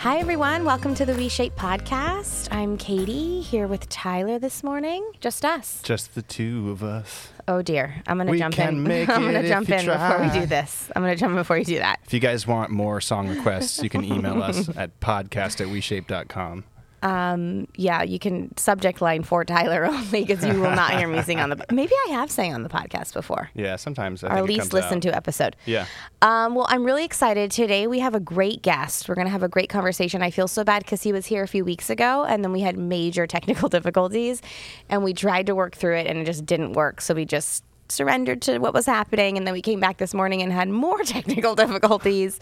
Hi, 0.00 0.16
everyone. 0.16 0.64
Welcome 0.64 0.94
to 0.94 1.04
the 1.04 1.12
WeShape 1.12 1.52
podcast. 1.56 2.48
I'm 2.50 2.78
Katie 2.78 3.42
here 3.42 3.66
with 3.66 3.86
Tyler 3.90 4.38
this 4.38 4.62
morning. 4.64 5.04
Just 5.20 5.44
us. 5.44 5.82
Just 5.82 6.14
the 6.14 6.22
two 6.22 6.70
of 6.70 6.82
us. 6.82 7.28
Oh, 7.46 7.60
dear. 7.60 8.02
I'm 8.06 8.16
going 8.16 8.26
to 8.26 8.30
We 8.30 8.38
jump 8.38 8.54
can 8.54 8.76
in. 8.76 8.82
make 8.88 9.10
I'm 9.10 9.20
gonna 9.26 9.40
if 9.40 9.48
jump 9.48 9.68
you 9.68 9.74
in 9.74 9.84
before 9.84 10.18
we 10.20 10.28
try. 10.28 10.40
do 10.40 10.46
this. 10.46 10.90
I'm 10.96 11.02
going 11.02 11.14
to 11.14 11.20
jump 11.20 11.32
in 11.32 11.36
before 11.36 11.58
you 11.58 11.66
do 11.66 11.78
that. 11.80 12.00
If 12.06 12.14
you 12.14 12.20
guys 12.20 12.46
want 12.46 12.70
more 12.70 13.02
song 13.02 13.28
requests, 13.28 13.82
you 13.82 13.90
can 13.90 14.02
email 14.02 14.42
us 14.42 14.68
at 14.76 14.98
podcast 15.00 15.60
at 15.60 15.66
weshape.com. 15.68 16.64
Um, 17.02 17.66
yeah, 17.76 18.02
you 18.02 18.18
can 18.18 18.56
subject 18.56 19.00
line 19.00 19.22
for 19.22 19.44
Tyler 19.44 19.86
only 19.90 20.24
because 20.24 20.44
you 20.44 20.60
will 20.60 20.70
not 20.74 20.96
hear 20.98 21.08
me 21.08 21.22
sing 21.22 21.40
on 21.40 21.50
the. 21.50 21.64
Maybe 21.72 21.92
I 22.08 22.12
have 22.12 22.30
sang 22.30 22.54
on 22.54 22.62
the 22.62 22.68
podcast 22.68 23.14
before. 23.14 23.50
Yeah, 23.54 23.76
sometimes 23.76 24.22
I 24.22 24.28
Our 24.28 24.36
think 24.36 24.50
it 24.50 24.52
least 24.52 24.72
listened 24.72 25.02
to 25.02 25.14
episode. 25.14 25.56
Yeah. 25.66 25.86
Um, 26.22 26.54
well, 26.54 26.66
I'm 26.68 26.84
really 26.84 27.04
excited. 27.04 27.50
Today 27.50 27.86
we 27.86 28.00
have 28.00 28.14
a 28.14 28.20
great 28.20 28.62
guest. 28.62 29.08
We're 29.08 29.14
going 29.14 29.26
to 29.26 29.32
have 29.32 29.42
a 29.42 29.48
great 29.48 29.68
conversation. 29.68 30.22
I 30.22 30.30
feel 30.30 30.48
so 30.48 30.64
bad 30.64 30.84
because 30.84 31.02
he 31.02 31.12
was 31.12 31.26
here 31.26 31.42
a 31.42 31.48
few 31.48 31.64
weeks 31.64 31.90
ago 31.90 32.24
and 32.24 32.44
then 32.44 32.52
we 32.52 32.60
had 32.60 32.76
major 32.76 33.26
technical 33.26 33.68
difficulties 33.68 34.42
and 34.88 35.02
we 35.02 35.14
tried 35.14 35.46
to 35.46 35.54
work 35.54 35.74
through 35.74 35.96
it 35.96 36.06
and 36.06 36.18
it 36.18 36.24
just 36.24 36.44
didn't 36.44 36.72
work. 36.72 37.00
So 37.00 37.14
we 37.14 37.24
just 37.24 37.64
surrendered 37.90 38.42
to 38.42 38.58
what 38.58 38.74
was 38.74 38.86
happening 38.86 39.36
and 39.36 39.46
then 39.46 39.52
we 39.52 39.62
came 39.62 39.80
back 39.80 39.98
this 39.98 40.14
morning 40.14 40.42
and 40.42 40.52
had 40.52 40.68
more 40.68 40.98
technical 41.04 41.54
difficulties. 41.54 42.38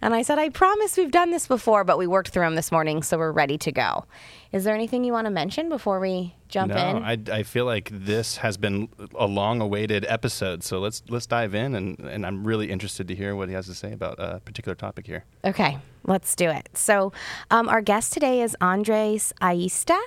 And 0.00 0.14
I 0.14 0.22
said, 0.22 0.38
I 0.38 0.48
promise 0.48 0.96
we've 0.96 1.10
done 1.10 1.30
this 1.30 1.46
before, 1.46 1.84
but 1.84 1.98
we 1.98 2.06
worked 2.06 2.30
through 2.30 2.44
them 2.44 2.54
this 2.54 2.72
morning, 2.72 3.02
so 3.02 3.18
we're 3.18 3.32
ready 3.32 3.58
to 3.58 3.72
go. 3.72 4.04
Is 4.52 4.64
there 4.64 4.74
anything 4.74 5.02
you 5.02 5.12
want 5.12 5.24
to 5.24 5.30
mention 5.30 5.70
before 5.70 5.98
we 5.98 6.34
jump 6.48 6.72
no, 6.72 6.76
in? 6.76 7.02
I, 7.02 7.38
I 7.38 7.42
feel 7.42 7.64
like 7.64 7.88
this 7.90 8.36
has 8.36 8.58
been 8.58 8.88
a 9.14 9.26
long-awaited 9.26 10.04
episode, 10.06 10.62
so 10.62 10.78
let's 10.78 11.02
let's 11.08 11.26
dive 11.26 11.54
in, 11.54 11.74
and, 11.74 11.98
and 12.00 12.26
I'm 12.26 12.46
really 12.46 12.70
interested 12.70 13.08
to 13.08 13.14
hear 13.14 13.34
what 13.34 13.48
he 13.48 13.54
has 13.54 13.66
to 13.66 13.74
say 13.74 13.92
about 13.92 14.16
a 14.18 14.40
particular 14.40 14.74
topic 14.74 15.06
here. 15.06 15.24
Okay, 15.42 15.78
let's 16.04 16.36
do 16.36 16.50
it. 16.50 16.68
So, 16.74 17.12
um, 17.50 17.66
our 17.70 17.80
guest 17.80 18.12
today 18.12 18.42
is 18.42 18.54
Andres 18.60 19.32
Ayesta. 19.40 19.98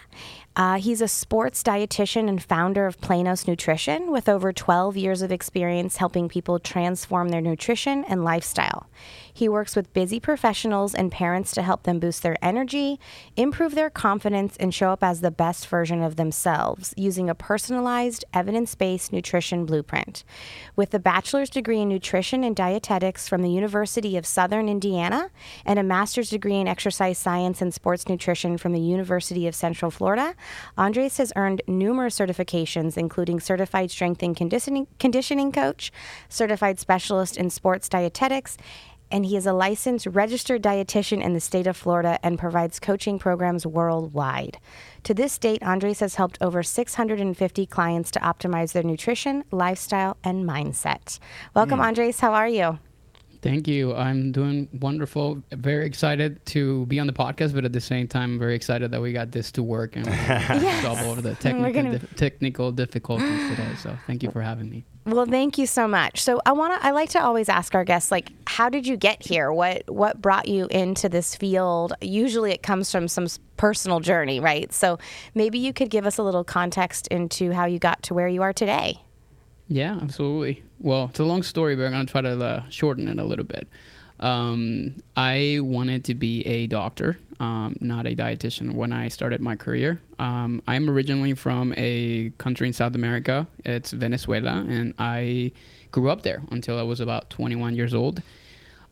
Uh, 0.56 0.76
he's 0.76 1.02
a 1.02 1.08
sports 1.08 1.62
dietitian 1.62 2.30
and 2.30 2.42
founder 2.42 2.88
of 2.88 3.02
Planos 3.02 3.46
Nutrition 3.46 4.10
with 4.10 4.30
over 4.30 4.54
12 4.54 4.96
years 4.96 5.22
of 5.22 5.30
experience 5.30 5.98
helping 5.98 6.30
people 6.30 6.60
transform 6.60 7.28
their 7.28 7.42
nutrition 7.42 8.06
and 8.06 8.24
lifestyle. 8.24 8.90
He 9.34 9.50
works 9.50 9.76
with 9.76 9.92
busy 9.92 10.18
professionals 10.18 10.96
and 10.96 11.12
parents 11.12 11.52
to 11.56 11.62
help 11.62 11.84
them 11.84 12.00
boost 12.00 12.24
their 12.24 12.38
energy, 12.42 13.02
improve 13.36 13.76
their 13.76 13.90
confidence, 13.90 14.56
and 14.56 14.74
show 14.74 14.92
up 14.92 15.04
as 15.04 15.20
the 15.20 15.30
best 15.30 15.68
version 15.68 16.02
of 16.02 16.16
themselves 16.16 16.94
using 16.96 17.30
a 17.30 17.36
personalized, 17.36 18.24
evidence 18.34 18.76
based 18.76 19.12
nutrition 19.12 19.66
blueprint. 19.66 20.24
With 20.78 20.94
a 20.94 21.00
bachelor's 21.00 21.50
degree 21.50 21.82
in 21.82 21.90
nutrition 21.90 22.46
and 22.46 22.56
dietetics 22.56 23.28
from 23.28 23.42
the 23.42 23.52
University 23.52 24.16
of 24.16 24.26
Southern 24.26 24.70
Indiana 24.70 25.32
and 25.66 25.78
a 25.78 25.84
master's 25.84 26.30
degree 26.30 26.56
in 26.56 26.70
exercise 26.70 27.18
science 27.18 27.62
and 27.62 27.74
sports 27.74 28.08
nutrition 28.08 28.58
from 28.58 28.72
the 28.72 28.80
University 28.80 29.48
of 29.48 29.56
Central 29.56 29.92
Florida, 29.92 30.34
Andres 30.78 31.18
has 31.18 31.34
earned 31.36 31.62
numerous 31.68 32.18
certifications, 32.18 32.98
including 32.98 33.40
certified 33.40 33.92
strength 33.92 34.24
and 34.24 34.36
conditioning, 34.36 34.88
conditioning 35.00 35.52
coach, 35.52 35.92
certified 36.30 36.80
specialist 36.80 37.38
in 37.38 37.50
sports 37.50 37.90
dietetics, 37.90 38.58
and 39.12 39.26
he 39.26 39.38
is 39.38 39.46
a 39.46 39.54
licensed 39.54 40.08
registered 40.08 40.62
dietitian 40.64 41.24
in 41.24 41.34
the 41.34 41.40
state 41.40 41.68
of 41.68 41.78
Florida 41.78 42.20
and 42.24 42.40
provides 42.40 42.80
coaching 42.80 43.20
programs 43.20 43.66
worldwide. 43.66 44.58
To 45.04 45.14
this 45.14 45.38
date, 45.38 45.62
Andres 45.64 46.00
has 46.00 46.16
helped 46.16 46.38
over 46.42 46.64
650 46.64 47.66
clients 47.68 48.12
to 48.12 48.20
optimize 48.20 48.74
their 48.74 48.84
nutrition, 48.84 49.44
lifestyle, 49.52 50.18
and 50.24 50.44
mindset. 50.44 51.20
Welcome, 51.54 51.80
mm. 51.80 51.86
Andres. 51.86 52.20
How 52.20 52.34
are 52.34 52.50
you? 52.50 52.80
Thank 53.46 53.68
you. 53.68 53.94
I'm 53.94 54.32
doing 54.32 54.68
wonderful. 54.82 55.44
Very 55.52 55.86
excited 55.86 56.44
to 56.48 56.88
be 56.88 57.00
on 57.00 57.06
the 57.06 57.14
podcast, 57.14 57.54
but 57.54 57.64
at 57.64 57.74
the 57.74 57.80
same 57.80 58.08
time, 58.08 58.40
very 58.40 58.56
excited 58.56 58.90
that 58.90 59.00
we 59.00 59.14
got 59.14 59.30
this 59.32 59.52
to 59.52 59.62
work 59.62 59.96
and 59.96 60.08
Yes. 60.08 60.82
solve 60.84 60.98
all 61.06 61.14
the 61.14 61.36
technical, 61.36 61.72
gonna- 61.72 62.00
dif- 62.00 62.16
technical 62.16 62.72
difficulties 62.72 63.50
today. 63.52 63.70
So 63.78 63.96
thank 64.08 64.24
you 64.24 64.32
for 64.32 64.42
having 64.42 64.68
me. 64.72 64.84
Well, 65.06 65.28
thank 65.28 65.60
you 65.60 65.68
so 65.68 65.88
much. 65.88 66.24
So, 66.24 66.42
I 66.48 66.54
want 66.54 66.74
to 66.82 66.84
I 66.88 66.90
like 66.90 67.10
to 67.12 67.24
always 67.24 67.48
ask 67.48 67.76
our 67.76 67.84
guests 67.84 68.10
like 68.10 68.32
how 68.48 68.70
did 68.70 68.88
you 68.88 68.98
get 68.98 69.24
here? 69.24 69.54
What 69.54 69.88
what 69.92 70.20
brought 70.20 70.48
you 70.48 70.66
into 70.72 71.08
this 71.08 71.36
field? 71.36 71.94
Usually 72.02 72.52
it 72.52 72.64
comes 72.64 72.92
from 72.92 73.08
some 73.08 73.28
personal 73.58 74.00
journey, 74.00 74.40
right? 74.40 74.74
So, 74.74 74.98
maybe 75.36 75.60
you 75.60 75.72
could 75.74 75.92
give 75.92 76.08
us 76.08 76.18
a 76.18 76.24
little 76.24 76.44
context 76.44 77.06
into 77.10 77.52
how 77.52 77.66
you 77.68 77.78
got 77.78 78.02
to 78.04 78.16
where 78.16 78.28
you 78.28 78.42
are 78.42 78.54
today. 78.54 79.05
Yeah, 79.68 79.98
absolutely. 80.02 80.64
Well, 80.80 81.06
it's 81.10 81.20
a 81.20 81.24
long 81.24 81.44
story, 81.44 81.76
but 81.76 81.86
I'm 81.86 81.92
going 81.92 82.06
to 82.06 82.12
try 82.12 82.22
to 82.22 82.44
uh, 82.44 82.70
shorten 82.70 83.08
it 83.08 83.20
a 83.20 83.24
little 83.24 83.46
bit. 83.46 83.68
Um, 84.20 84.96
I 85.18 85.60
wanted 85.62 86.06
to 86.06 86.16
be 86.16 86.42
a 86.48 86.68
doctor, 86.68 87.18
um, 87.40 87.76
not 87.82 88.06
a 88.06 88.16
dietitian, 88.16 88.74
when 88.74 88.94
I 88.94 89.10
started 89.10 89.42
my 89.42 89.56
career. 89.56 90.02
Um, 90.20 90.62
I'm 90.68 90.90
originally 90.90 91.34
from 91.34 91.74
a 91.76 92.32
country 92.38 92.68
in 92.68 92.74
South 92.74 92.96
America. 92.96 93.48
It's 93.66 93.92
Venezuela, 93.92 94.66
and 94.70 94.94
I 95.00 95.52
grew 95.92 96.10
up 96.10 96.22
there 96.22 96.44
until 96.52 96.80
I 96.80 96.84
was 96.84 97.00
about 97.00 97.30
21 97.30 97.76
years 97.76 97.94
old. 97.94 98.22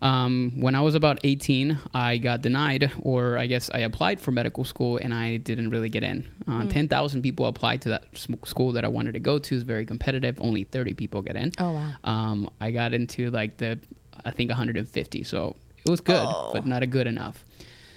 Um, 0.03 0.51
when 0.59 0.75
I 0.75 0.81
was 0.81 0.95
about 0.95 1.19
18, 1.23 1.79
I 1.93 2.17
got 2.17 2.41
denied, 2.41 2.91
or 3.01 3.37
I 3.37 3.47
guess 3.47 3.69
I 3.73 3.79
applied 3.79 4.19
for 4.19 4.31
medical 4.31 4.65
school 4.65 4.97
and 4.97 5.13
I 5.13 5.37
didn't 5.37 5.69
really 5.69 5.87
get 5.89 6.03
in. 6.03 6.27
Uh, 6.45 6.65
10,000 6.67 7.21
people 7.21 7.45
applied 7.45 7.81
to 7.83 7.89
that 7.89 8.03
school 8.43 8.73
that 8.73 8.83
I 8.83 8.89
wanted 8.89 9.13
to 9.13 9.19
go 9.21 9.39
to. 9.39 9.55
It's 9.55 9.63
very 9.63 9.85
competitive. 9.85 10.37
Only 10.41 10.65
30 10.65 10.93
people 10.93 11.21
get 11.21 11.37
in. 11.37 11.53
Oh, 11.57 11.71
wow. 11.71 11.93
Um, 12.03 12.49
I 12.59 12.71
got 12.71 12.93
into 12.93 13.31
like 13.31 13.57
the, 13.57 13.79
I 14.25 14.31
think 14.31 14.49
150. 14.49 15.23
So 15.23 15.55
it 15.85 15.89
was 15.89 16.01
good, 16.01 16.27
but 16.51 16.65
not 16.65 16.83
a 16.83 16.87
good 16.87 17.07
enough. 17.07 17.45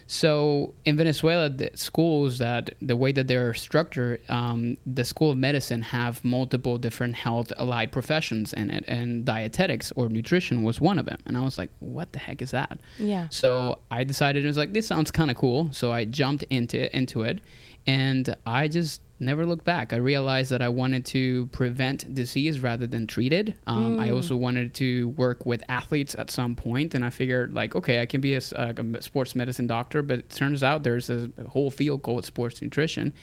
So 0.06 0.74
in 0.84 0.96
Venezuela, 0.96 1.50
the 1.50 1.70
schools 1.74 2.38
that 2.38 2.74
the 2.80 2.96
way 2.96 3.12
that 3.12 3.26
they're 3.26 3.54
structured, 3.54 4.20
um, 4.28 4.76
the 4.86 5.04
School 5.04 5.32
of 5.32 5.38
Medicine 5.38 5.82
have 5.82 6.24
multiple 6.24 6.78
different 6.78 7.16
health 7.16 7.52
allied 7.58 7.90
professions 7.90 8.52
in 8.52 8.70
it, 8.70 8.84
and 8.86 9.24
dietetics 9.24 9.92
or 9.96 10.08
nutrition 10.08 10.62
was 10.62 10.80
one 10.80 10.98
of 10.98 11.06
them. 11.06 11.18
And 11.26 11.36
I 11.36 11.40
was 11.40 11.58
like, 11.58 11.70
"What 11.80 12.12
the 12.12 12.20
heck 12.20 12.40
is 12.40 12.52
that?" 12.52 12.78
Yeah. 12.98 13.28
So 13.30 13.78
I 13.90 14.04
decided 14.04 14.44
it 14.44 14.46
was 14.46 14.56
like 14.56 14.72
this 14.72 14.86
sounds 14.86 15.10
kind 15.10 15.30
of 15.30 15.36
cool. 15.36 15.70
So 15.72 15.92
I 15.92 16.04
jumped 16.04 16.44
into 16.50 16.94
into 16.96 17.22
it, 17.22 17.40
and 17.86 18.34
I 18.46 18.68
just 18.68 19.00
never 19.18 19.46
looked 19.46 19.64
back. 19.64 19.92
I 19.92 19.96
realized 19.96 20.50
that 20.50 20.62
I 20.62 20.68
wanted 20.68 21.04
to 21.06 21.46
prevent 21.46 22.14
disease 22.14 22.60
rather 22.60 22.86
than 22.86 23.06
treat 23.06 23.32
it. 23.32 23.54
Um, 23.66 23.98
I 23.98 24.10
also 24.10 24.36
wanted 24.36 24.74
to 24.74 25.08
work 25.10 25.46
with 25.46 25.62
athletes 25.68 26.14
at 26.18 26.30
some 26.30 26.54
point, 26.54 26.94
and 26.94 27.04
I 27.04 27.10
figured 27.10 27.54
like, 27.54 27.74
okay, 27.74 28.02
I 28.02 28.06
can 28.06 28.20
be 28.20 28.34
a, 28.34 28.40
a 28.52 29.02
sports 29.02 29.34
medicine 29.34 29.66
doctor, 29.66 30.02
but 30.02 30.18
it 30.20 30.30
turns 30.30 30.62
out 30.62 30.82
there's 30.82 31.08
a 31.10 31.30
whole 31.48 31.70
field 31.70 32.02
called 32.02 32.24
sports 32.24 32.60
nutrition. 32.60 33.14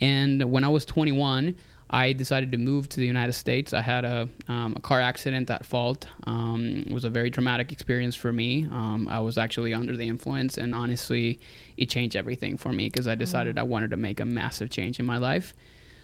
And 0.00 0.50
when 0.50 0.64
I 0.64 0.68
was 0.68 0.84
21, 0.84 1.56
I 1.90 2.12
decided 2.12 2.50
to 2.52 2.58
move 2.58 2.88
to 2.90 2.96
the 2.96 3.06
United 3.06 3.34
States. 3.34 3.72
I 3.72 3.80
had 3.80 4.04
a, 4.04 4.28
um, 4.48 4.74
a 4.76 4.80
car 4.80 5.00
accident 5.00 5.50
at 5.50 5.64
fault. 5.64 6.06
Um, 6.24 6.84
it 6.86 6.92
was 6.92 7.04
a 7.04 7.10
very 7.10 7.30
traumatic 7.30 7.70
experience 7.70 8.16
for 8.16 8.32
me. 8.32 8.64
Um, 8.72 9.06
I 9.08 9.20
was 9.20 9.38
actually 9.38 9.72
under 9.72 9.96
the 9.96 10.06
influence, 10.06 10.58
and 10.58 10.74
honestly, 10.74 11.38
it 11.76 11.88
changed 11.88 12.16
everything 12.16 12.56
for 12.56 12.72
me 12.72 12.86
because 12.86 13.06
I 13.06 13.14
decided 13.14 13.58
I 13.58 13.62
wanted 13.62 13.90
to 13.90 13.96
make 13.96 14.18
a 14.20 14.24
massive 14.24 14.70
change 14.70 14.98
in 14.98 15.06
my 15.06 15.18
life. 15.18 15.54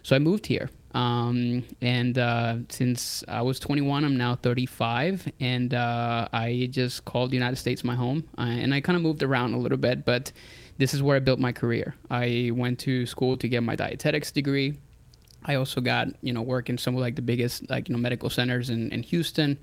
So 0.05 0.17
I 0.17 0.19
moved 0.19 0.47
here. 0.47 0.69
Um, 0.95 1.65
and 1.81 2.19
uh, 2.19 2.57
since 2.69 3.25
I 3.27 3.43
was 3.43 3.59
21, 3.59 4.05
I'm 4.05 4.17
now 4.17 4.37
35, 4.37 5.33
and 5.41 5.73
uh, 5.73 6.29
I 6.33 6.69
just 6.71 7.05
called 7.05 7.31
the 7.31 7.37
United 7.37 7.57
States 7.57 7.83
my 7.83 7.95
home. 7.95 8.29
Uh, 8.37 8.43
and 8.43 8.75
I 8.75 8.81
kind 8.81 8.97
of 8.97 9.03
moved 9.03 9.23
around 9.23 9.55
a 9.55 9.59
little 9.59 9.79
bit, 9.79 10.05
but 10.05 10.33
this 10.79 10.93
is 10.93 11.03
where 11.03 11.17
I 11.17 11.21
built 11.21 11.39
my 11.39 11.53
career. 11.53 11.95
I 12.11 12.51
went 12.53 12.79
to 12.81 13.07
school 13.07 13.37
to 13.39 13.49
get 13.49 13.63
my 13.63 13.77
dietetics 13.77 14.31
degree. 14.33 14.79
I 15.45 15.55
also 15.57 15.81
got 15.81 16.09
you 16.23 16.33
know 16.33 16.43
work 16.43 16.69
in 16.69 16.79
some 16.79 16.95
of 16.95 17.01
like 17.01 17.17
the 17.17 17.23
biggest 17.23 17.69
like 17.71 17.89
you 17.89 17.95
know 17.95 18.01
medical 18.01 18.31
centers 18.31 18.71
in, 18.71 18.91
in 18.91 19.03
Houston. 19.03 19.59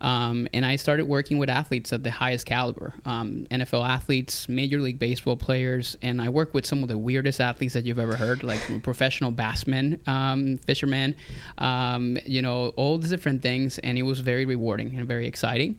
Um, 0.00 0.46
and 0.52 0.66
I 0.66 0.76
started 0.76 1.06
working 1.06 1.38
with 1.38 1.48
athletes 1.48 1.92
at 1.92 2.02
the 2.02 2.10
highest 2.10 2.44
caliber 2.44 2.92
um, 3.06 3.46
NFL 3.50 3.88
athletes, 3.88 4.48
Major 4.48 4.80
League 4.80 4.98
Baseball 4.98 5.36
players, 5.36 5.96
and 6.02 6.20
I 6.20 6.28
work 6.28 6.52
with 6.52 6.66
some 6.66 6.82
of 6.82 6.88
the 6.88 6.98
weirdest 6.98 7.40
athletes 7.40 7.72
that 7.74 7.86
you've 7.86 7.98
ever 7.98 8.14
heard, 8.14 8.42
like 8.42 8.60
professional 8.82 9.32
bassmen, 9.32 10.06
um, 10.06 10.58
fishermen, 10.58 11.16
um, 11.58 12.18
you 12.26 12.42
know, 12.42 12.68
all 12.76 12.98
these 12.98 13.10
different 13.10 13.40
things. 13.40 13.78
And 13.78 13.96
it 13.96 14.02
was 14.02 14.20
very 14.20 14.44
rewarding 14.44 14.94
and 14.98 15.08
very 15.08 15.26
exciting. 15.26 15.78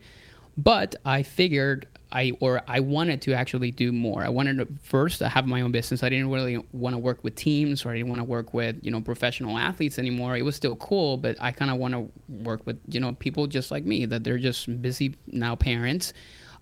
But 0.57 0.95
I 1.05 1.21
figured 1.21 1.87
I 2.11 2.31
or 2.39 2.61
I 2.67 2.79
wanted 2.79 3.21
to 3.23 3.33
actually 3.33 3.71
do 3.71 3.91
more. 3.91 4.23
I 4.23 4.29
wanted 4.29 4.57
to 4.57 4.67
first 4.81 5.19
have 5.19 5.45
my 5.45 5.61
own 5.61 5.71
business. 5.71 6.03
I 6.03 6.09
didn't 6.09 6.31
really 6.31 6.57
want 6.71 6.93
to 6.93 6.97
work 6.97 7.23
with 7.23 7.35
teams 7.35 7.85
or 7.85 7.91
I 7.91 7.97
didn't 7.97 8.09
want 8.09 8.19
to 8.19 8.25
work 8.25 8.53
with, 8.53 8.77
you 8.81 8.91
know, 8.91 9.01
professional 9.01 9.57
athletes 9.57 9.99
anymore. 9.99 10.37
It 10.37 10.43
was 10.43 10.55
still 10.55 10.75
cool, 10.77 11.17
but 11.17 11.35
I 11.39 11.51
kind 11.51 11.69
of 11.69 11.77
want 11.77 11.93
to 11.93 12.09
work 12.29 12.65
with, 12.65 12.79
you 12.87 12.99
know, 12.99 13.13
people 13.13 13.47
just 13.47 13.71
like 13.71 13.83
me 13.83 14.05
that 14.05 14.23
they're 14.23 14.37
just 14.37 14.81
busy 14.81 15.15
now 15.27 15.55
parents. 15.55 16.13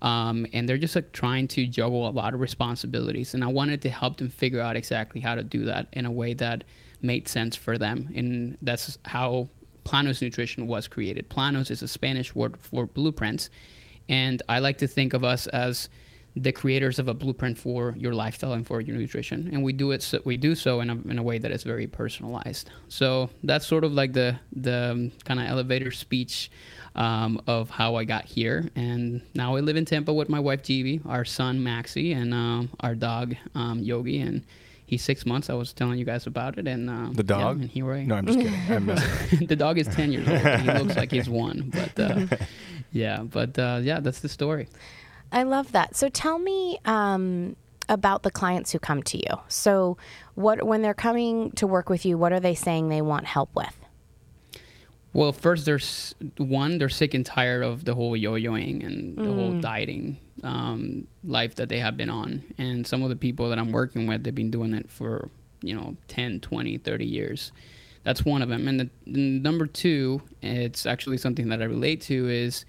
Um, 0.02 0.46
and 0.52 0.68
they're 0.68 0.78
just 0.78 0.94
like 0.94 1.12
trying 1.12 1.48
to 1.48 1.66
juggle 1.66 2.08
a 2.08 2.10
lot 2.10 2.34
of 2.34 2.40
responsibilities. 2.40 3.32
And 3.32 3.42
I 3.42 3.46
wanted 3.46 3.80
to 3.82 3.88
help 3.88 4.18
them 4.18 4.28
figure 4.28 4.60
out 4.60 4.76
exactly 4.76 5.20
how 5.20 5.34
to 5.34 5.42
do 5.42 5.64
that 5.66 5.86
in 5.92 6.06
a 6.06 6.10
way 6.10 6.34
that 6.34 6.64
made 7.00 7.28
sense 7.28 7.56
for 7.56 7.78
them. 7.78 8.12
And 8.14 8.58
that's 8.62 8.98
how 9.04 9.48
Planos 9.84 10.20
Nutrition 10.20 10.66
was 10.66 10.88
created. 10.88 11.30
Planos 11.30 11.70
is 11.70 11.82
a 11.82 11.88
Spanish 11.88 12.34
word 12.34 12.56
for 12.58 12.86
blueprints. 12.86 13.48
And 14.08 14.42
I 14.48 14.58
like 14.60 14.78
to 14.78 14.86
think 14.86 15.14
of 15.14 15.24
us 15.24 15.46
as 15.48 15.88
the 16.36 16.52
creators 16.52 16.98
of 16.98 17.08
a 17.08 17.14
blueprint 17.14 17.56
for 17.56 17.94
your 17.96 18.12
lifestyle 18.12 18.52
and 18.52 18.66
for 18.66 18.82
your 18.82 18.94
nutrition, 18.96 19.48
and 19.52 19.62
we 19.62 19.72
do 19.72 19.92
it. 19.92 20.02
So, 20.02 20.20
we 20.24 20.36
do 20.36 20.54
so 20.54 20.80
in 20.80 20.90
a, 20.90 20.94
in 21.08 21.18
a 21.18 21.22
way 21.22 21.38
that 21.38 21.50
is 21.50 21.62
very 21.62 21.86
personalized. 21.86 22.68
So 22.88 23.30
that's 23.42 23.66
sort 23.66 23.84
of 23.84 23.92
like 23.92 24.12
the 24.12 24.38
the 24.52 24.90
um, 24.92 25.12
kind 25.24 25.40
of 25.40 25.46
elevator 25.46 25.90
speech 25.90 26.50
um, 26.94 27.40
of 27.46 27.70
how 27.70 27.94
I 27.94 28.04
got 28.04 28.26
here. 28.26 28.70
And 28.76 29.22
now 29.34 29.56
I 29.56 29.60
live 29.60 29.76
in 29.76 29.86
Tampa 29.86 30.12
with 30.12 30.28
my 30.28 30.38
wife 30.38 30.62
Jeevee, 30.62 31.06
our 31.06 31.24
son 31.24 31.62
Maxie, 31.62 32.12
and 32.12 32.34
uh, 32.34 32.64
our 32.80 32.94
dog 32.94 33.34
um, 33.54 33.78
Yogi, 33.78 34.20
and 34.20 34.44
he's 34.84 35.02
six 35.02 35.24
months. 35.24 35.48
I 35.48 35.54
was 35.54 35.72
telling 35.72 35.98
you 35.98 36.04
guys 36.04 36.26
about 36.26 36.58
it, 36.58 36.68
and 36.68 36.90
uh, 36.90 37.08
the 37.12 37.22
dog. 37.22 37.56
Yeah, 37.56 37.62
and 37.62 37.70
here 37.70 37.92
I 37.92 38.04
No, 38.04 38.16
I'm 38.16 38.26
just 38.26 38.38
kidding. 38.38 38.60
I'm 38.70 38.86
the 39.46 39.56
dog 39.56 39.78
is 39.78 39.86
ten 39.88 40.12
years 40.12 40.28
old. 40.28 40.60
he 40.60 40.70
looks 40.70 40.96
like 40.96 41.10
he's 41.10 41.30
one, 41.30 41.72
but 41.72 41.98
uh, 41.98 42.26
yeah, 42.96 43.22
but 43.22 43.58
uh, 43.58 43.80
yeah, 43.82 44.00
that's 44.00 44.20
the 44.20 44.28
story. 44.28 44.68
I 45.32 45.42
love 45.42 45.72
that. 45.72 45.96
So 45.96 46.08
tell 46.08 46.38
me 46.38 46.78
um, 46.84 47.56
about 47.88 48.22
the 48.22 48.30
clients 48.30 48.72
who 48.72 48.78
come 48.78 49.02
to 49.04 49.18
you. 49.18 49.40
So 49.48 49.96
what 50.34 50.66
when 50.66 50.82
they're 50.82 50.94
coming 50.94 51.52
to 51.52 51.66
work 51.66 51.88
with 51.88 52.04
you, 52.06 52.16
what 52.18 52.32
are 52.32 52.40
they 52.40 52.54
saying 52.54 52.88
they 52.88 53.02
want 53.02 53.26
help 53.26 53.54
with? 53.54 53.74
Well, 55.12 55.32
first, 55.32 55.64
there's 55.64 56.14
one, 56.36 56.76
they're 56.76 56.90
sick 56.90 57.14
and 57.14 57.24
tired 57.24 57.62
of 57.62 57.86
the 57.86 57.94
whole 57.94 58.14
yo-yoing 58.14 58.84
and 58.84 59.16
the 59.16 59.22
mm. 59.22 59.34
whole 59.34 59.60
dieting 59.60 60.18
um, 60.42 61.06
life 61.24 61.54
that 61.54 61.70
they 61.70 61.78
have 61.78 61.96
been 61.96 62.10
on. 62.10 62.44
And 62.58 62.86
some 62.86 63.02
of 63.02 63.08
the 63.08 63.16
people 63.16 63.48
that 63.48 63.58
I'm 63.58 63.72
working 63.72 64.06
with, 64.06 64.24
they've 64.24 64.34
been 64.34 64.50
doing 64.50 64.74
it 64.74 64.90
for, 64.90 65.30
you 65.62 65.74
know, 65.74 65.96
10, 66.08 66.40
20, 66.40 66.76
30 66.76 67.06
years. 67.06 67.52
That's 68.04 68.26
one 68.26 68.42
of 68.42 68.50
them. 68.50 68.68
And 68.68 68.78
the 68.78 68.90
number 69.06 69.66
two, 69.66 70.20
it's 70.42 70.84
actually 70.84 71.16
something 71.16 71.48
that 71.48 71.62
I 71.62 71.64
relate 71.64 72.02
to, 72.02 72.28
is 72.28 72.66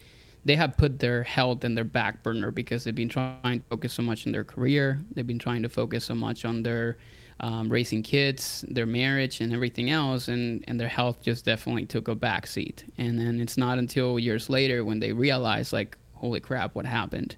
they 0.48 0.56
have 0.56 0.78
put 0.78 1.00
their 1.00 1.24
health 1.24 1.66
in 1.66 1.76
their 1.76 1.84
back 1.84 2.24
burner 2.24 2.52
because 2.52 2.84
they've 2.84 2.96
been 2.96 3.10
trying 3.10 3.60
to 3.60 3.66
focus 3.70 3.94
so 3.94 4.02
much 4.02 4.26
on 4.26 4.32
their 4.32 4.46
career. 4.46 5.00
They've 5.14 5.28
been 5.28 5.40
trying 5.40 5.62
to 5.64 5.70
focus 5.70 6.06
so 6.06 6.16
much 6.16 6.46
on 6.46 6.64
their 6.64 6.98
um, 7.42 7.70
raising 7.70 8.02
kids, 8.02 8.64
their 8.70 8.86
marriage, 8.86 9.42
and 9.42 9.54
everything 9.54 9.90
else, 9.90 10.30
and, 10.30 10.64
and 10.68 10.80
their 10.80 10.88
health 10.88 11.22
just 11.22 11.46
definitely 11.46 11.86
took 11.86 12.08
a 12.08 12.16
backseat. 12.16 12.84
And 12.98 13.20
then 13.20 13.40
it's 13.40 13.58
not 13.58 13.78
until 13.78 14.18
years 14.18 14.50
later 14.50 14.86
when 14.86 15.00
they 15.00 15.12
realize, 15.12 15.74
like, 15.74 15.98
holy 16.14 16.40
crap, 16.40 16.74
what 16.76 16.86
happened? 16.86 17.36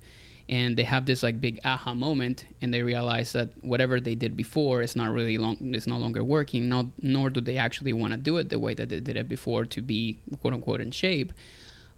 And 0.48 0.78
they 0.78 0.84
have 0.84 1.06
this 1.06 1.22
like 1.22 1.42
big 1.42 1.60
aha 1.66 1.94
moment, 1.94 2.46
and 2.62 2.74
they 2.74 2.82
realize 2.82 3.34
that 3.34 3.50
whatever 3.62 4.00
they 4.00 4.16
did 4.16 4.38
before 4.38 4.82
is 4.82 4.96
not 4.96 5.12
really 5.12 5.38
long, 5.38 5.58
is 5.74 5.88
no 5.88 5.98
longer 5.98 6.24
working. 6.24 6.70
Not, 6.70 6.86
nor 7.02 7.30
do 7.30 7.42
they 7.42 7.58
actually 7.58 7.94
want 7.94 8.14
to 8.14 8.18
do 8.18 8.38
it 8.38 8.50
the 8.50 8.60
way 8.60 8.74
that 8.76 8.90
they 8.90 9.00
did 9.00 9.18
it 9.18 9.28
before 9.28 9.66
to 9.66 9.82
be 9.82 10.20
quote 10.42 10.54
unquote 10.54 10.82
in 10.82 10.92
shape. 10.92 11.34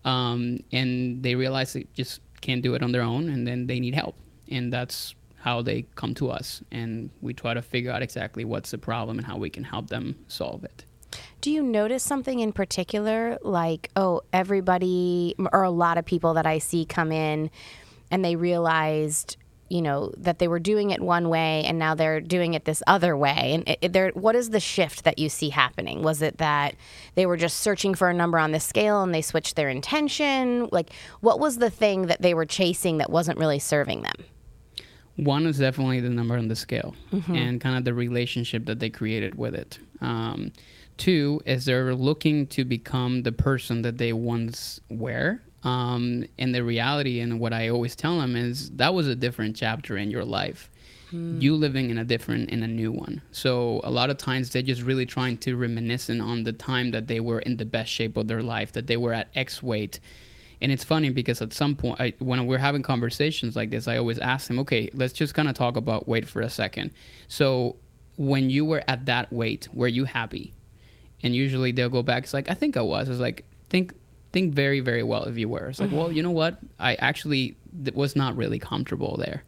Um, 0.03 0.59
and 0.71 1.21
they 1.21 1.35
realize 1.35 1.73
they 1.73 1.85
just 1.93 2.21
can't 2.41 2.61
do 2.61 2.73
it 2.73 2.81
on 2.81 2.91
their 2.91 3.03
own, 3.03 3.29
and 3.29 3.47
then 3.47 3.67
they 3.67 3.79
need 3.79 3.93
help. 3.93 4.15
And 4.49 4.73
that's 4.73 5.15
how 5.41 5.61
they 5.61 5.83
come 5.95 6.13
to 6.13 6.29
us 6.29 6.61
and 6.71 7.09
we 7.21 7.33
try 7.33 7.53
to 7.53 7.61
figure 7.61 7.91
out 7.91 8.03
exactly 8.03 8.45
what's 8.45 8.71
the 8.71 8.77
problem 8.77 9.17
and 9.17 9.25
how 9.25 9.37
we 9.37 9.49
can 9.49 9.63
help 9.63 9.87
them 9.87 10.15
solve 10.27 10.63
it. 10.63 10.85
Do 11.41 11.51
you 11.51 11.63
notice 11.63 12.03
something 12.03 12.39
in 12.39 12.53
particular 12.53 13.37
like 13.41 13.89
oh 13.95 14.21
everybody 14.31 15.35
or 15.51 15.63
a 15.63 15.71
lot 15.71 15.97
of 15.97 16.05
people 16.05 16.35
that 16.35 16.45
I 16.45 16.59
see 16.59 16.85
come 16.85 17.11
in 17.11 17.49
and 18.11 18.23
they 18.23 18.35
realized 18.35 19.37
you 19.71 19.81
know 19.81 20.11
that 20.17 20.39
they 20.39 20.47
were 20.47 20.59
doing 20.59 20.89
it 20.91 21.01
one 21.01 21.29
way 21.29 21.63
and 21.65 21.79
now 21.79 21.95
they're 21.95 22.19
doing 22.21 22.53
it 22.53 22.65
this 22.65 22.83
other 22.87 23.15
way 23.15 23.53
and 23.53 23.67
it, 23.67 23.79
it, 23.81 23.93
there 23.93 24.09
what 24.09 24.35
is 24.35 24.49
the 24.49 24.59
shift 24.59 25.03
that 25.03 25.17
you 25.17 25.29
see 25.29 25.49
happening 25.49 26.03
was 26.03 26.21
it 26.21 26.37
that 26.37 26.75
they 27.15 27.25
were 27.25 27.37
just 27.37 27.59
searching 27.59 27.93
for 27.93 28.09
a 28.09 28.13
number 28.13 28.37
on 28.37 28.51
the 28.51 28.59
scale 28.59 29.01
and 29.01 29.13
they 29.13 29.21
switched 29.21 29.55
their 29.55 29.69
intention 29.69 30.67
like 30.71 30.91
what 31.21 31.39
was 31.39 31.57
the 31.57 31.69
thing 31.69 32.07
that 32.07 32.21
they 32.21 32.33
were 32.33 32.45
chasing 32.45 32.97
that 32.97 33.09
wasn't 33.09 33.37
really 33.37 33.59
serving 33.59 34.01
them 34.01 34.25
one 35.17 35.45
is 35.45 35.59
definitely 35.59 35.99
the 35.99 36.09
number 36.09 36.35
on 36.35 36.47
the 36.47 36.55
scale 36.55 36.95
mm-hmm. 37.11 37.35
and 37.35 37.61
kind 37.61 37.77
of 37.77 37.85
the 37.85 37.93
relationship 37.93 38.65
that 38.65 38.79
they 38.79 38.89
created 38.89 39.35
with 39.35 39.53
it. 39.53 39.77
Um, 39.99 40.51
two 40.97 41.41
is 41.45 41.65
they're 41.65 41.93
looking 41.93 42.47
to 42.47 42.63
become 42.65 43.23
the 43.23 43.31
person 43.31 43.81
that 43.83 43.97
they 43.97 44.13
once 44.13 44.79
were. 44.89 45.41
Um, 45.63 46.25
and 46.39 46.55
the 46.55 46.63
reality, 46.63 47.19
and 47.19 47.39
what 47.39 47.53
I 47.53 47.69
always 47.69 47.95
tell 47.95 48.19
them 48.19 48.35
is 48.35 48.71
that 48.71 48.93
was 48.93 49.07
a 49.07 49.15
different 49.15 49.55
chapter 49.55 49.97
in 49.97 50.09
your 50.09 50.25
life. 50.25 50.69
Mm. 51.11 51.41
You 51.41 51.55
living 51.55 51.89
in 51.89 51.97
a 51.97 52.03
different, 52.03 52.49
in 52.49 52.63
a 52.63 52.67
new 52.67 52.91
one. 52.91 53.21
So 53.31 53.81
a 53.83 53.91
lot 53.91 54.09
of 54.09 54.17
times 54.17 54.49
they're 54.49 54.61
just 54.61 54.81
really 54.81 55.05
trying 55.05 55.37
to 55.39 55.55
reminisce 55.55 56.09
on 56.09 56.43
the 56.43 56.53
time 56.53 56.91
that 56.91 57.07
they 57.07 57.19
were 57.19 57.39
in 57.39 57.57
the 57.57 57.65
best 57.65 57.91
shape 57.91 58.17
of 58.17 58.27
their 58.27 58.41
life, 58.41 58.71
that 58.71 58.87
they 58.87 58.97
were 58.97 59.13
at 59.13 59.29
X 59.35 59.61
weight 59.61 59.99
and 60.61 60.71
it's 60.71 60.83
funny 60.83 61.09
because 61.09 61.41
at 61.41 61.53
some 61.53 61.75
point, 61.75 61.99
I, 61.99 62.13
when 62.19 62.45
we're 62.45 62.59
having 62.59 62.83
conversations 62.83 63.55
like 63.55 63.71
this, 63.71 63.87
I 63.87 63.97
always 63.97 64.19
ask 64.19 64.47
them, 64.47 64.59
okay, 64.59 64.89
let's 64.93 65.11
just 65.11 65.33
kind 65.33 65.49
of 65.49 65.55
talk 65.55 65.75
about 65.75 66.07
weight 66.07 66.27
for 66.27 66.41
a 66.41 66.49
second. 66.49 66.91
So 67.27 67.77
when 68.15 68.51
you 68.51 68.63
were 68.63 68.83
at 68.87 69.07
that 69.07 69.33
weight, 69.33 69.67
were 69.73 69.87
you 69.87 70.05
happy? 70.05 70.53
And 71.23 71.35
usually 71.35 71.71
they'll 71.71 71.89
go 71.89 72.03
back. 72.03 72.23
It's 72.23 72.33
like, 72.33 72.49
I 72.49 72.53
think 72.53 72.77
I 72.77 72.81
was. 72.81 73.09
It's 73.09 73.19
like, 73.19 73.43
think 73.69 73.93
think 74.31 74.53
very 74.53 74.79
very 74.79 75.03
well 75.03 75.23
if 75.23 75.37
you 75.37 75.49
were 75.49 75.69
it's 75.69 75.79
like 75.79 75.89
mm-hmm. 75.89 75.97
well 75.97 76.11
you 76.11 76.23
know 76.23 76.31
what 76.31 76.57
i 76.79 76.95
actually 76.95 77.55
was 77.93 78.15
not 78.15 78.35
really 78.35 78.59
comfortable 78.59 79.17
there 79.17 79.43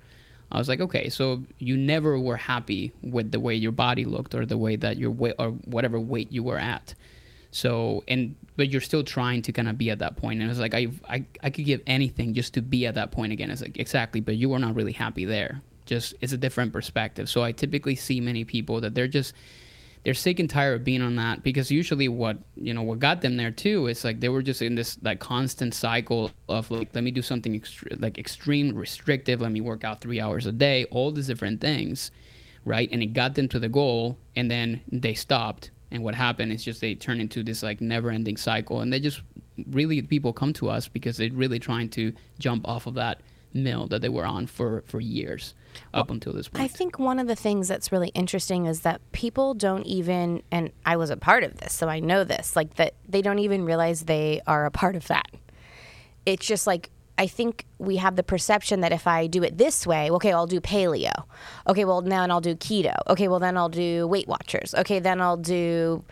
i 0.51 0.57
was 0.57 0.67
like 0.67 0.79
okay 0.79 1.09
so 1.09 1.43
you 1.59 1.77
never 1.77 2.19
were 2.19 2.37
happy 2.37 2.91
with 3.01 3.31
the 3.31 3.39
way 3.39 3.55
your 3.55 3.71
body 3.71 4.05
looked 4.05 4.35
or 4.35 4.45
the 4.45 4.57
way 4.57 4.75
that 4.75 4.97
your 4.97 5.11
weight 5.11 5.35
or 5.39 5.49
whatever 5.49 5.99
weight 5.99 6.31
you 6.31 6.43
were 6.43 6.57
at 6.59 6.93
so 7.51 8.03
and 8.07 8.35
but 8.55 8.69
you're 8.69 8.81
still 8.81 9.03
trying 9.03 9.41
to 9.43 9.51
kind 9.51 9.67
of 9.67 9.77
be 9.77 9.89
at 9.89 9.99
that 9.99 10.15
point, 10.15 10.41
and 10.41 10.49
it's 10.49 10.59
like 10.59 10.73
I 10.73 10.87
I 11.09 11.25
I 11.41 11.49
could 11.49 11.65
give 11.65 11.81
anything 11.87 12.33
just 12.33 12.53
to 12.55 12.61
be 12.61 12.85
at 12.85 12.95
that 12.95 13.11
point 13.11 13.31
again. 13.31 13.49
It's 13.49 13.61
like 13.61 13.77
exactly, 13.77 14.21
but 14.21 14.35
you 14.35 14.49
were 14.49 14.59
not 14.59 14.75
really 14.75 14.91
happy 14.91 15.25
there. 15.25 15.61
Just 15.85 16.13
it's 16.21 16.33
a 16.33 16.37
different 16.37 16.71
perspective. 16.71 17.29
So 17.29 17.43
I 17.43 17.51
typically 17.51 17.95
see 17.95 18.21
many 18.21 18.43
people 18.43 18.81
that 18.81 18.95
they're 18.95 19.07
just 19.07 19.33
they're 20.03 20.13
sick 20.13 20.39
and 20.39 20.49
tired 20.49 20.75
of 20.75 20.83
being 20.83 21.01
on 21.01 21.15
that 21.15 21.43
because 21.43 21.71
usually 21.71 22.07
what 22.07 22.37
you 22.55 22.73
know 22.73 22.81
what 22.81 22.99
got 22.99 23.21
them 23.21 23.37
there 23.37 23.51
too 23.51 23.87
is 23.87 24.03
like 24.03 24.19
they 24.19 24.29
were 24.29 24.41
just 24.41 24.61
in 24.61 24.75
this 24.75 24.97
like 25.01 25.19
constant 25.19 25.73
cycle 25.73 26.31
of 26.49 26.69
like 26.71 26.89
let 26.93 27.03
me 27.03 27.11
do 27.11 27.21
something 27.21 27.59
ext- 27.59 28.01
like 28.01 28.17
extreme 28.17 28.75
restrictive 28.75 29.41
let 29.41 29.51
me 29.51 29.61
work 29.61 29.83
out 29.83 30.01
three 30.01 30.19
hours 30.19 30.45
a 30.45 30.51
day 30.51 30.85
all 30.91 31.11
these 31.11 31.27
different 31.27 31.61
things 31.61 32.11
right? 32.65 32.89
And 32.91 33.01
it 33.03 33.07
got 33.07 33.35
them 33.35 33.47
to 33.49 33.59
the 33.59 33.69
goal 33.69 34.17
and 34.35 34.49
then 34.49 34.81
they 34.91 35.13
stopped. 35.13 35.71
And 35.91 36.03
what 36.03 36.15
happened 36.15 36.51
is 36.51 36.63
just 36.63 36.81
they 36.81 36.95
turn 36.95 37.19
into 37.21 37.43
this 37.43 37.61
like 37.61 37.81
never 37.81 38.09
ending 38.09 38.37
cycle. 38.37 38.81
And 38.81 38.91
they 38.91 38.99
just 38.99 39.21
really 39.69 40.01
people 40.01 40.33
come 40.33 40.53
to 40.53 40.69
us 40.69 40.87
because 40.87 41.17
they're 41.17 41.29
really 41.31 41.59
trying 41.59 41.89
to 41.89 42.13
jump 42.39 42.67
off 42.67 42.87
of 42.87 42.95
that 42.95 43.21
mill 43.53 43.87
that 43.87 44.01
they 44.01 44.09
were 44.09 44.25
on 44.25 44.47
for 44.47 44.83
for 44.87 44.99
years 44.99 45.53
up 45.93 46.09
until 46.09 46.33
this 46.33 46.47
point. 46.47 46.63
I 46.63 46.67
think 46.67 46.99
one 46.99 47.19
of 47.19 47.27
the 47.27 47.35
things 47.35 47.67
that's 47.67 47.91
really 47.91 48.09
interesting 48.09 48.65
is 48.65 48.81
that 48.81 49.01
people 49.11 49.53
don't 49.53 49.85
even 49.85 50.43
and 50.51 50.71
I 50.85 50.97
was 50.97 51.09
a 51.09 51.17
part 51.17 51.43
of 51.43 51.57
this 51.57 51.73
so 51.73 51.87
I 51.87 51.99
know 51.99 52.23
this 52.23 52.55
like 52.55 52.75
that 52.75 52.93
they 53.07 53.21
don't 53.21 53.39
even 53.39 53.65
realize 53.65 54.03
they 54.03 54.41
are 54.47 54.65
a 54.65 54.71
part 54.71 54.95
of 54.95 55.07
that. 55.07 55.27
It's 56.25 56.45
just 56.45 56.67
like 56.67 56.89
I 57.17 57.27
think 57.27 57.65
we 57.77 57.97
have 57.97 58.15
the 58.15 58.23
perception 58.23 58.81
that 58.81 58.91
if 58.91 59.05
I 59.05 59.27
do 59.27 59.43
it 59.43 59.57
this 59.57 59.85
way, 59.85 60.09
okay, 60.09 60.31
I'll 60.31 60.47
do 60.47 60.59
paleo. 60.59 61.25
Okay, 61.67 61.85
well, 61.85 62.01
then 62.01 62.31
I'll 62.31 62.41
do 62.41 62.55
keto. 62.55 62.95
Okay, 63.07 63.27
well, 63.27 63.39
then 63.39 63.55
I'll 63.55 63.69
do 63.69 64.07
Weight 64.07 64.27
Watchers. 64.27 64.73
Okay, 64.73 64.99
then 64.99 65.21
I'll 65.21 65.37
do 65.37 66.03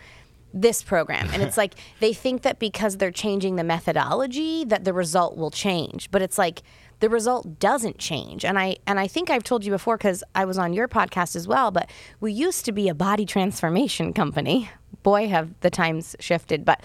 this 0.54 0.84
program. 0.84 1.28
And 1.34 1.42
it's 1.42 1.58
like 1.64 1.74
they 2.00 2.14
think 2.14 2.44
that 2.44 2.60
because 2.60 2.98
they're 2.98 3.12
changing 3.12 3.56
the 3.56 3.64
methodology 3.64 4.64
that 4.66 4.84
the 4.84 4.94
result 4.94 5.38
will 5.38 5.52
change. 5.52 6.12
But 6.12 6.22
it's 6.22 6.38
like 6.38 6.62
the 7.02 7.10
result 7.10 7.60
doesn't 7.60 7.98
change. 7.98 8.46
And 8.46 8.58
I 8.58 8.78
and 8.88 9.00
I 9.00 9.08
think 9.08 9.30
I've 9.30 9.44
told 9.44 9.66
you 9.66 9.72
before 9.72 9.98
cuz 9.98 10.24
I 10.34 10.46
was 10.46 10.58
on 10.58 10.72
your 10.72 10.88
podcast 10.88 11.36
as 11.36 11.48
well, 11.48 11.72
but 11.72 11.90
we 12.20 12.32
used 12.32 12.64
to 12.66 12.72
be 12.72 12.88
a 12.88 12.96
body 12.96 13.26
transformation 13.26 14.14
company. 14.14 14.70
Boy, 15.04 15.28
have 15.28 15.50
the 15.62 15.70
times 15.70 16.16
shifted, 16.20 16.64
but 16.64 16.82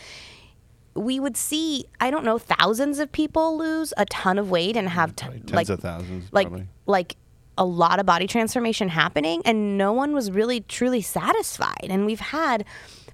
we 0.95 1.21
would 1.21 1.37
see 1.37 1.85
I 2.01 2.11
don't 2.11 2.25
know 2.25 2.39
thousands 2.39 2.99
of 2.99 3.13
people 3.13 3.57
lose 3.59 3.93
a 3.97 4.07
ton 4.07 4.39
of 4.39 4.51
weight 4.51 4.77
and 4.77 4.89
have 4.89 5.15
mm, 5.15 5.17
t- 5.17 5.27
tens 5.27 5.53
like 5.53 5.69
of 5.69 5.81
thousands 5.81 6.33
like 6.33 6.49
probably. 6.49 6.67
like 6.87 7.17
a 7.59 7.65
lot 7.65 8.01
of 8.01 8.07
body 8.07 8.27
transformation 8.27 8.89
happening 8.89 9.43
and 9.45 9.79
no 9.79 9.93
one 9.93 10.15
was 10.15 10.31
really 10.31 10.61
truly 10.63 11.03
satisfied 11.03 11.87
and 11.91 12.07
we've 12.07 12.21
had 12.21 12.65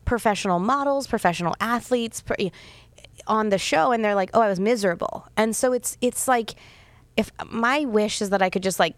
professional 0.05 0.59
models 0.59 1.07
professional 1.07 1.55
athletes 1.61 2.23
on 3.27 3.49
the 3.51 3.59
show 3.59 3.93
and 3.93 4.05
they're 4.05 4.15
like 4.15 4.31
oh 4.35 4.41
I 4.41 4.49
was 4.49 4.61
miserable 4.61 5.27
and 5.37 5.55
so 5.55 5.73
it's 5.73 5.97
it's 6.01 6.29
like 6.29 6.55
if 7.17 7.31
my 7.51 7.85
wish 7.85 8.23
is 8.23 8.31
that 8.31 8.43
I 8.43 8.51
could 8.51 8.63
just 8.63 8.79
like 8.79 8.95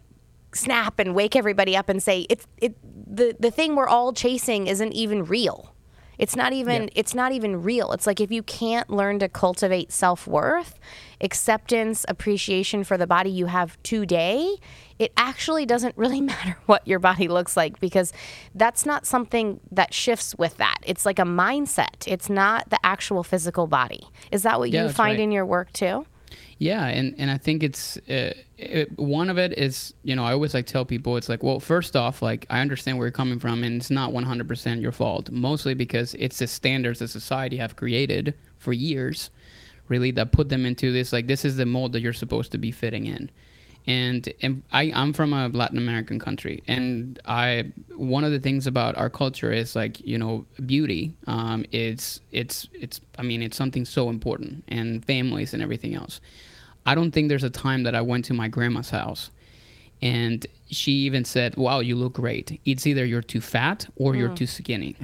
snap 0.52 0.98
and 0.98 1.14
wake 1.14 1.34
everybody 1.34 1.76
up 1.76 1.88
and 1.88 2.02
say 2.02 2.26
it's 2.30 2.46
it 2.58 2.76
the 2.82 3.36
the 3.38 3.50
thing 3.50 3.74
we're 3.74 3.88
all 3.88 4.12
chasing 4.12 4.66
isn't 4.68 4.92
even 4.92 5.24
real 5.24 5.74
it's 6.18 6.36
not 6.36 6.52
even 6.52 6.84
yeah. 6.84 6.88
it's 6.94 7.14
not 7.14 7.32
even 7.32 7.62
real. 7.62 7.92
It's 7.92 8.06
like 8.06 8.20
if 8.20 8.30
you 8.30 8.42
can't 8.42 8.88
learn 8.90 9.18
to 9.18 9.28
cultivate 9.28 9.92
self-worth, 9.92 10.78
acceptance, 11.20 12.04
appreciation 12.08 12.84
for 12.84 12.96
the 12.96 13.06
body 13.06 13.30
you 13.30 13.46
have 13.46 13.80
today, 13.82 14.56
it 14.98 15.12
actually 15.16 15.66
doesn't 15.66 15.96
really 15.96 16.20
matter 16.32 16.56
what 16.66 16.86
your 16.86 16.98
body 16.98 17.28
looks 17.28 17.56
like 17.56 17.80
because 17.80 18.12
that's 18.54 18.86
not 18.86 19.06
something 19.06 19.60
that 19.72 19.92
shifts 19.92 20.34
with 20.38 20.56
that. 20.58 20.78
It's 20.84 21.04
like 21.04 21.18
a 21.18 21.22
mindset. 21.22 22.06
It's 22.06 22.30
not 22.30 22.70
the 22.70 22.78
actual 22.84 23.24
physical 23.24 23.66
body. 23.66 24.04
Is 24.30 24.42
that 24.42 24.58
what 24.58 24.70
yeah, 24.70 24.84
you 24.84 24.88
find 24.90 25.18
right. 25.18 25.24
in 25.24 25.32
your 25.32 25.46
work 25.46 25.72
too? 25.72 26.06
Yeah, 26.58 26.86
and, 26.86 27.14
and 27.18 27.30
I 27.30 27.38
think 27.38 27.62
it's 27.62 27.96
uh, 28.08 28.32
it, 28.56 28.96
one 28.98 29.28
of 29.28 29.38
it 29.38 29.58
is 29.58 29.92
you 30.02 30.14
know 30.14 30.24
I 30.24 30.32
always 30.32 30.54
like 30.54 30.66
tell 30.66 30.84
people 30.84 31.16
it's 31.16 31.28
like 31.28 31.42
well 31.42 31.60
first 31.60 31.96
off 31.96 32.22
like 32.22 32.46
I 32.50 32.60
understand 32.60 32.98
where 32.98 33.06
you're 33.06 33.12
coming 33.12 33.38
from 33.38 33.64
and 33.64 33.76
it's 33.76 33.90
not 33.90 34.12
100% 34.12 34.80
your 34.80 34.92
fault 34.92 35.30
mostly 35.30 35.74
because 35.74 36.14
it's 36.14 36.38
the 36.38 36.46
standards 36.46 37.00
that 37.00 37.08
society 37.08 37.56
have 37.56 37.76
created 37.76 38.34
for 38.58 38.72
years 38.72 39.30
really 39.88 40.10
that 40.12 40.32
put 40.32 40.48
them 40.48 40.64
into 40.64 40.92
this 40.92 41.12
like 41.12 41.26
this 41.26 41.44
is 41.44 41.56
the 41.56 41.66
mold 41.66 41.92
that 41.92 42.00
you're 42.00 42.12
supposed 42.12 42.52
to 42.52 42.58
be 42.58 42.70
fitting 42.70 43.06
in 43.06 43.30
and, 43.86 44.32
and 44.40 44.62
I, 44.72 44.90
I'm 44.94 45.12
from 45.12 45.32
a 45.32 45.48
Latin 45.48 45.76
American 45.78 46.18
country, 46.18 46.62
and 46.66 47.18
I 47.26 47.72
one 47.94 48.24
of 48.24 48.32
the 48.32 48.40
things 48.40 48.66
about 48.66 48.96
our 48.96 49.10
culture 49.10 49.52
is 49.52 49.76
like 49.76 50.00
you 50.06 50.16
know 50.18 50.46
beauty. 50.64 51.14
Um, 51.26 51.64
it's 51.70 52.20
it's 52.32 52.66
it's 52.72 53.00
I 53.18 53.22
mean 53.22 53.42
it's 53.42 53.56
something 53.56 53.84
so 53.84 54.08
important, 54.08 54.64
and 54.68 55.04
families 55.04 55.52
and 55.52 55.62
everything 55.62 55.94
else. 55.94 56.20
I 56.86 56.94
don't 56.94 57.12
think 57.12 57.28
there's 57.28 57.44
a 57.44 57.50
time 57.50 57.82
that 57.84 57.94
I 57.94 58.00
went 58.00 58.24
to 58.26 58.34
my 58.34 58.48
grandma's 58.48 58.90
house, 58.90 59.30
and 60.00 60.46
she 60.70 60.92
even 60.92 61.24
said, 61.24 61.56
"Wow, 61.56 61.80
you 61.80 61.94
look 61.96 62.14
great. 62.14 62.60
It's 62.64 62.86
either 62.86 63.04
you're 63.04 63.22
too 63.22 63.40
fat 63.40 63.86
or 63.96 64.14
you're 64.16 64.34
too 64.34 64.46
skinny. 64.46 64.96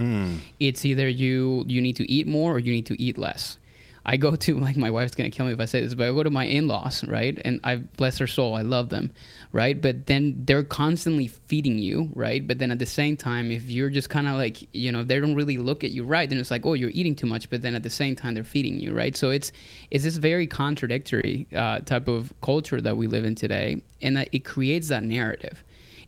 It's 0.58 0.84
either 0.86 1.08
you 1.08 1.64
you 1.66 1.80
need 1.82 1.96
to 1.96 2.10
eat 2.10 2.26
more 2.26 2.54
or 2.54 2.58
you 2.58 2.72
need 2.72 2.86
to 2.86 3.00
eat 3.00 3.18
less." 3.18 3.58
I 4.04 4.16
go 4.16 4.34
to 4.34 4.58
like 4.58 4.76
my 4.76 4.90
wife's 4.90 5.14
gonna 5.14 5.30
kill 5.30 5.46
me 5.46 5.52
if 5.52 5.60
I 5.60 5.64
say 5.66 5.80
this, 5.80 5.94
but 5.94 6.08
I 6.08 6.12
go 6.12 6.22
to 6.22 6.30
my 6.30 6.44
in-laws, 6.44 7.04
right? 7.06 7.40
And 7.44 7.60
I 7.64 7.76
bless 7.76 8.18
their 8.18 8.26
soul, 8.26 8.54
I 8.54 8.62
love 8.62 8.88
them, 8.88 9.12
right? 9.52 9.80
But 9.80 10.06
then 10.06 10.42
they're 10.44 10.64
constantly 10.64 11.28
feeding 11.28 11.78
you, 11.78 12.10
right? 12.14 12.46
But 12.46 12.58
then 12.58 12.70
at 12.70 12.78
the 12.78 12.86
same 12.86 13.16
time, 13.16 13.50
if 13.50 13.70
you're 13.70 13.90
just 13.90 14.08
kind 14.10 14.28
of 14.28 14.36
like, 14.36 14.66
you 14.74 14.90
know, 14.92 15.02
they 15.02 15.20
don't 15.20 15.34
really 15.34 15.58
look 15.58 15.84
at 15.84 15.90
you 15.90 16.04
right, 16.04 16.28
then 16.28 16.38
it's 16.38 16.50
like, 16.50 16.64
oh, 16.64 16.74
you're 16.74 16.90
eating 16.90 17.14
too 17.14 17.26
much. 17.26 17.50
But 17.50 17.62
then 17.62 17.74
at 17.74 17.82
the 17.82 17.90
same 17.90 18.16
time, 18.16 18.34
they're 18.34 18.44
feeding 18.44 18.80
you, 18.80 18.94
right? 18.94 19.16
So 19.16 19.30
it's 19.30 19.52
it's 19.90 20.04
this 20.04 20.16
very 20.16 20.46
contradictory 20.46 21.46
uh, 21.54 21.80
type 21.80 22.08
of 22.08 22.32
culture 22.42 22.80
that 22.80 22.96
we 22.96 23.06
live 23.06 23.24
in 23.24 23.34
today, 23.34 23.82
and 24.00 24.16
that 24.16 24.28
it 24.32 24.44
creates 24.44 24.88
that 24.88 25.02
narrative 25.02 25.62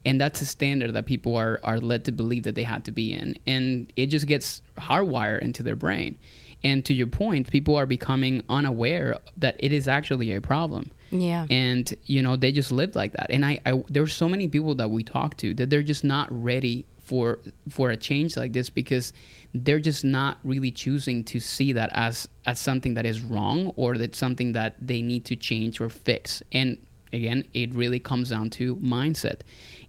and 0.04 0.20
that's 0.20 0.40
a 0.40 0.46
standard 0.46 0.92
that 0.92 1.06
people 1.06 1.36
are 1.36 1.60
are 1.62 1.78
led 1.78 2.04
to 2.04 2.12
believe 2.12 2.42
that 2.42 2.54
they 2.54 2.62
have 2.62 2.82
to 2.82 2.90
be 2.90 3.12
in 3.12 3.36
and 3.46 3.92
it 3.96 4.06
just 4.06 4.26
gets 4.26 4.62
hardwired 4.76 5.40
into 5.40 5.62
their 5.62 5.76
brain 5.76 6.18
and 6.64 6.84
to 6.84 6.94
your 6.94 7.06
point 7.06 7.50
people 7.50 7.76
are 7.76 7.86
becoming 7.86 8.42
unaware 8.48 9.18
that 9.36 9.56
it 9.58 9.72
is 9.72 9.88
actually 9.88 10.32
a 10.34 10.40
problem. 10.40 10.90
Yeah. 11.10 11.46
and 11.50 11.94
you 12.06 12.22
know 12.22 12.36
they 12.36 12.52
just 12.52 12.72
live 12.72 12.96
like 12.96 13.12
that. 13.12 13.30
And 13.30 13.44
I, 13.44 13.60
I 13.66 13.82
there's 13.90 14.14
so 14.14 14.28
many 14.28 14.48
people 14.48 14.74
that 14.76 14.90
we 14.90 15.04
talk 15.04 15.36
to 15.38 15.52
that 15.54 15.68
they're 15.68 15.82
just 15.82 16.04
not 16.04 16.26
ready 16.30 16.86
for 17.04 17.38
for 17.68 17.90
a 17.90 17.96
change 17.96 18.36
like 18.36 18.52
this 18.52 18.70
because 18.70 19.12
they're 19.54 19.80
just 19.80 20.04
not 20.04 20.38
really 20.44 20.70
choosing 20.70 21.22
to 21.24 21.38
see 21.38 21.72
that 21.74 21.90
as 21.92 22.26
as 22.46 22.58
something 22.58 22.94
that 22.94 23.04
is 23.04 23.20
wrong 23.20 23.72
or 23.76 23.98
that 23.98 24.14
something 24.16 24.52
that 24.52 24.74
they 24.80 25.02
need 25.02 25.26
to 25.26 25.36
change 25.36 25.80
or 25.80 25.90
fix. 25.90 26.42
And 26.52 26.78
again 27.12 27.44
it 27.52 27.74
really 27.74 28.00
comes 28.00 28.30
down 28.30 28.48
to 28.50 28.76
mindset. 28.76 29.40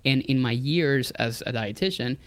And 0.04 0.22
in 0.24 0.42
my 0.42 0.52
years 0.52 1.12
as 1.12 1.42
a 1.46 1.54
dietitian 1.54 2.18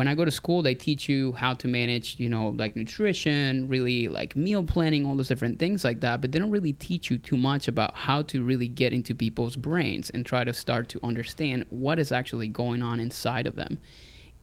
when 0.00 0.08
I 0.08 0.14
go 0.14 0.24
to 0.24 0.30
school, 0.30 0.62
they 0.62 0.74
teach 0.74 1.10
you 1.10 1.32
how 1.32 1.52
to 1.52 1.68
manage, 1.68 2.18
you 2.18 2.30
know, 2.30 2.54
like 2.56 2.74
nutrition, 2.74 3.68
really 3.68 4.08
like 4.08 4.34
meal 4.34 4.64
planning, 4.64 5.04
all 5.04 5.14
those 5.14 5.28
different 5.28 5.58
things 5.58 5.84
like 5.84 6.00
that. 6.00 6.22
But 6.22 6.32
they 6.32 6.38
don't 6.38 6.50
really 6.50 6.72
teach 6.72 7.10
you 7.10 7.18
too 7.18 7.36
much 7.36 7.68
about 7.68 7.94
how 7.94 8.22
to 8.22 8.42
really 8.42 8.66
get 8.66 8.94
into 8.94 9.14
people's 9.14 9.56
brains 9.56 10.08
and 10.08 10.24
try 10.24 10.42
to 10.42 10.54
start 10.54 10.88
to 10.88 11.00
understand 11.02 11.66
what 11.68 11.98
is 11.98 12.12
actually 12.12 12.48
going 12.48 12.80
on 12.82 12.98
inside 12.98 13.46
of 13.46 13.56
them. 13.56 13.78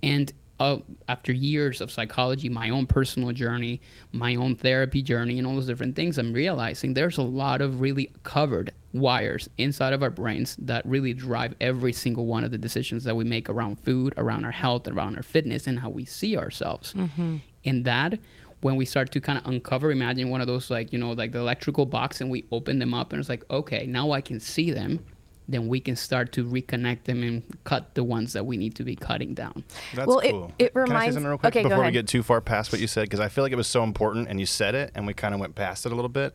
And 0.04 0.32
uh, 0.60 0.78
after 1.10 1.32
years 1.32 1.82
of 1.82 1.90
psychology, 1.90 2.50
my 2.50 2.70
own 2.70 2.86
personal 2.86 3.32
journey, 3.32 3.82
my 4.12 4.36
own 4.36 4.56
therapy 4.56 5.02
journey, 5.02 5.40
and 5.40 5.48
all 5.48 5.56
those 5.56 5.66
different 5.66 5.96
things, 5.96 6.20
I'm 6.20 6.34
realizing 6.34 6.94
there's 6.94 7.18
a 7.18 7.24
lot 7.24 7.64
of 7.64 7.82
really 7.82 8.12
covered 8.22 8.74
wires 8.94 9.50
inside 9.58 9.94
of 9.94 10.02
our 10.02 10.10
brains 10.10 10.56
that 10.60 10.86
really 10.86 11.14
drive 11.14 11.54
every 11.62 11.94
single 11.94 12.26
one 12.26 12.44
of 12.44 12.52
the 12.52 12.58
decisions 12.58 13.04
that 13.04 13.16
we 13.16 13.24
make 13.24 13.50
around 13.50 13.80
food, 13.80 14.14
around 14.18 14.46
our 14.46 14.52
health, 14.52 14.88
around 14.88 15.16
our 15.16 15.24
fitness, 15.24 15.68
and 15.68 15.80
how 15.80 15.90
we 15.90 16.06
see 16.06 16.38
ourselves. 16.38 16.94
Mm-hmm. 16.94 17.38
And 17.66 17.86
that, 17.86 18.20
when 18.62 18.76
we 18.76 18.86
start 18.86 19.12
to 19.12 19.22
kind 19.22 19.38
of 19.38 19.46
uncover, 19.46 19.92
imagine 19.92 20.30
one 20.30 20.42
of 20.42 20.48
those 20.48 20.72
like, 20.72 20.92
you 20.94 21.00
know, 21.00 21.12
like 21.12 21.32
the 21.32 21.40
electrical 21.40 21.86
box, 21.86 22.22
and 22.22 22.30
we 22.30 22.46
open 22.52 22.80
them 22.80 22.94
up, 22.94 23.12
and 23.14 23.20
it's 23.20 23.30
like, 23.30 23.44
okay, 23.52 23.86
now 23.86 24.12
I 24.12 24.22
can 24.22 24.40
see 24.40 24.72
them. 24.72 25.04
Then 25.50 25.70
we 25.70 25.80
can 25.80 25.96
start 25.96 26.34
to 26.34 26.44
reconnect 26.44 27.06
them 27.06 27.24
and 27.24 27.42
cut 27.64 27.96
the 27.96 28.04
ones 28.04 28.34
that 28.34 28.46
we 28.46 28.58
need 28.58 28.76
to 28.76 28.84
be 28.84 28.98
cutting 28.98 29.34
down. 29.34 29.64
That's 29.96 30.06
Well, 30.06 30.20
it- 30.20 30.32
cool. 30.32 30.52
it 30.60 30.74
Can 30.74 30.82
I 30.82 30.86
say 30.86 30.90
reminds- 30.92 31.16
something 31.16 31.30
real 31.30 31.38
quick 31.38 31.56
okay, 31.56 31.64
go 31.64 31.70
before 31.70 31.86
we 31.86 31.92
get 31.92 32.06
too 32.08 32.22
far 32.22 32.42
past 32.42 32.72
what 32.74 32.82
you 32.82 32.88
said? 32.88 33.04
Because 33.04 33.22
I 33.22 33.30
feel 33.30 33.46
like 33.46 33.54
it 33.54 33.58
was 33.58 33.68
so 33.68 33.84
important, 33.84 34.28
and 34.28 34.42
you 34.42 34.46
said 34.46 34.76
it, 34.76 34.92
and 34.96 35.08
we 35.08 35.14
kind 35.14 35.34
of 35.34 35.40
went 35.40 35.56
past 35.56 35.86
it 35.86 35.94
a 35.94 35.96
little 35.96 36.10
bit. 36.10 36.34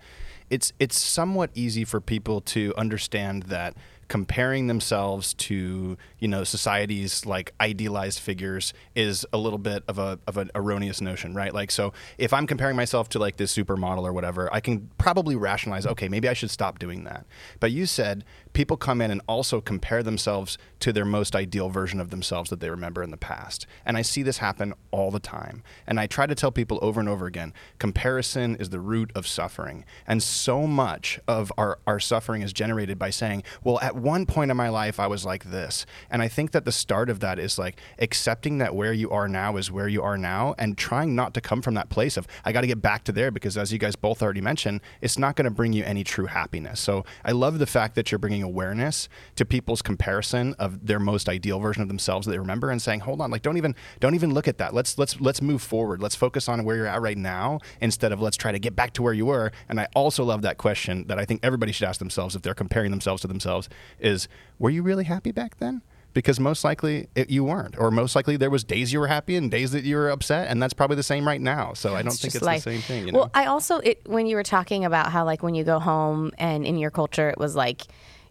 It's 0.52 0.70
it's 0.78 0.98
somewhat 0.98 1.48
easy 1.54 1.82
for 1.82 1.98
people 1.98 2.42
to 2.42 2.74
understand 2.76 3.44
that 3.44 3.74
comparing 4.12 4.66
themselves 4.66 5.32
to 5.32 5.96
you 6.18 6.28
know 6.28 6.44
society's 6.44 7.24
like 7.24 7.54
idealized 7.62 8.18
figures 8.18 8.74
is 8.94 9.24
a 9.32 9.38
little 9.38 9.58
bit 9.58 9.82
of 9.88 9.98
a 9.98 10.18
of 10.26 10.36
an 10.36 10.50
erroneous 10.54 11.00
notion 11.00 11.32
right? 11.32 11.54
Like 11.54 11.70
so 11.70 11.94
if 12.18 12.34
i'm 12.34 12.46
comparing 12.46 12.76
myself 12.76 13.08
to 13.08 13.18
like 13.18 13.38
this 13.38 13.56
supermodel 13.56 14.02
or 14.02 14.12
whatever 14.12 14.52
i 14.52 14.60
can 14.60 14.90
probably 14.98 15.34
rationalize 15.34 15.86
okay 15.86 16.10
maybe 16.10 16.28
i 16.28 16.34
should 16.34 16.50
stop 16.50 16.78
doing 16.78 17.04
that. 17.04 17.24
But 17.58 17.72
you 17.72 17.86
said 17.86 18.22
people 18.52 18.76
come 18.76 19.00
in 19.00 19.10
and 19.10 19.22
also 19.26 19.62
compare 19.62 20.02
themselves 20.02 20.58
to 20.80 20.92
their 20.92 21.06
most 21.06 21.34
ideal 21.34 21.70
version 21.70 21.98
of 21.98 22.10
themselves 22.10 22.50
that 22.50 22.60
they 22.60 22.68
remember 22.68 23.02
in 23.02 23.12
the 23.12 23.16
past. 23.16 23.66
And 23.86 23.96
i 23.96 24.02
see 24.02 24.22
this 24.22 24.38
happen 24.38 24.74
all 24.90 25.10
the 25.10 25.20
time. 25.20 25.62
And 25.86 25.98
i 25.98 26.06
try 26.06 26.26
to 26.26 26.34
tell 26.34 26.52
people 26.52 26.78
over 26.82 27.00
and 27.00 27.08
over 27.08 27.24
again 27.24 27.54
comparison 27.78 28.56
is 28.56 28.68
the 28.68 28.78
root 28.78 29.10
of 29.14 29.26
suffering. 29.26 29.86
And 30.06 30.22
so 30.22 30.66
much 30.66 31.18
of 31.26 31.50
our, 31.56 31.78
our 31.86 31.98
suffering 31.98 32.42
is 32.42 32.52
generated 32.52 32.98
by 32.98 33.08
saying 33.08 33.42
well 33.64 33.80
at 33.80 34.01
one 34.02 34.26
point 34.26 34.50
in 34.50 34.56
my 34.56 34.68
life 34.68 34.98
i 34.98 35.06
was 35.06 35.24
like 35.24 35.44
this. 35.44 35.86
And 36.10 36.22
i 36.22 36.28
think 36.28 36.52
that 36.52 36.64
the 36.64 36.72
start 36.72 37.08
of 37.10 37.20
that 37.20 37.38
is 37.38 37.58
like 37.58 37.80
accepting 37.98 38.58
that 38.58 38.74
where 38.74 38.92
you 38.92 39.10
are 39.10 39.28
now 39.28 39.56
is 39.56 39.70
where 39.70 39.88
you 39.88 40.02
are 40.02 40.18
now 40.18 40.54
and 40.58 40.76
trying 40.76 41.14
not 41.14 41.34
to 41.34 41.40
come 41.40 41.62
from 41.62 41.74
that 41.74 41.88
place 41.88 42.16
of 42.16 42.26
i 42.44 42.52
got 42.52 42.62
to 42.62 42.66
get 42.66 42.82
back 42.82 43.04
to 43.04 43.12
there 43.12 43.30
because 43.30 43.56
as 43.56 43.72
you 43.72 43.78
guys 43.78 43.96
both 43.96 44.22
already 44.22 44.40
mentioned 44.40 44.80
it's 45.00 45.18
not 45.18 45.36
going 45.36 45.44
to 45.44 45.50
bring 45.50 45.72
you 45.72 45.84
any 45.84 46.04
true 46.04 46.26
happiness. 46.26 46.80
So 46.80 47.04
i 47.24 47.32
love 47.32 47.58
the 47.58 47.66
fact 47.66 47.94
that 47.94 48.10
you're 48.10 48.18
bringing 48.18 48.42
awareness 48.42 49.08
to 49.36 49.44
people's 49.44 49.82
comparison 49.82 50.54
of 50.58 50.86
their 50.86 51.00
most 51.00 51.28
ideal 51.28 51.58
version 51.58 51.82
of 51.82 51.88
themselves 51.88 52.26
that 52.26 52.32
they 52.32 52.38
remember 52.38 52.70
and 52.70 52.80
saying 52.80 53.00
hold 53.00 53.20
on 53.20 53.30
like 53.30 53.42
don't 53.42 53.56
even 53.56 53.74
don't 54.00 54.14
even 54.14 54.32
look 54.34 54.48
at 54.48 54.58
that. 54.58 54.74
Let's 54.74 54.98
let's 54.98 55.20
let's 55.20 55.42
move 55.42 55.62
forward. 55.62 56.02
Let's 56.02 56.14
focus 56.14 56.48
on 56.48 56.64
where 56.64 56.76
you're 56.76 56.86
at 56.86 57.00
right 57.00 57.18
now 57.18 57.60
instead 57.80 58.12
of 58.12 58.20
let's 58.20 58.36
try 58.36 58.52
to 58.52 58.58
get 58.58 58.74
back 58.74 58.92
to 58.94 59.02
where 59.02 59.12
you 59.12 59.26
were. 59.26 59.52
And 59.68 59.80
i 59.80 59.88
also 59.94 60.24
love 60.24 60.42
that 60.42 60.58
question 60.58 61.06
that 61.06 61.18
i 61.18 61.24
think 61.24 61.40
everybody 61.42 61.72
should 61.72 61.86
ask 61.86 61.98
themselves 61.98 62.36
if 62.36 62.42
they're 62.42 62.54
comparing 62.54 62.90
themselves 62.90 63.22
to 63.22 63.28
themselves 63.28 63.68
is 63.98 64.28
were 64.58 64.70
you 64.70 64.82
really 64.82 65.04
happy 65.04 65.32
back 65.32 65.58
then 65.58 65.82
because 66.14 66.38
most 66.38 66.64
likely 66.64 67.08
it, 67.14 67.30
you 67.30 67.44
weren't 67.44 67.78
or 67.78 67.90
most 67.90 68.14
likely 68.14 68.36
there 68.36 68.50
was 68.50 68.64
days 68.64 68.92
you 68.92 69.00
were 69.00 69.06
happy 69.06 69.36
and 69.36 69.50
days 69.50 69.72
that 69.72 69.84
you 69.84 69.96
were 69.96 70.10
upset 70.10 70.48
and 70.48 70.62
that's 70.62 70.74
probably 70.74 70.96
the 70.96 71.02
same 71.02 71.26
right 71.26 71.40
now 71.40 71.72
so 71.72 71.94
i 71.94 72.02
don't 72.02 72.12
think 72.12 72.34
it's 72.34 72.44
life. 72.44 72.64
the 72.64 72.72
same 72.72 72.80
thing 72.82 73.06
you 73.06 73.12
know 73.12 73.20
Well, 73.20 73.30
I 73.34 73.46
also 73.46 73.78
it, 73.78 74.02
when 74.06 74.26
you 74.26 74.36
were 74.36 74.42
talking 74.42 74.84
about 74.84 75.10
how 75.10 75.24
like 75.24 75.42
when 75.42 75.54
you 75.54 75.64
go 75.64 75.78
home 75.78 76.32
and 76.38 76.66
in 76.66 76.76
your 76.76 76.90
culture 76.90 77.30
it 77.30 77.38
was 77.38 77.56
like 77.56 77.82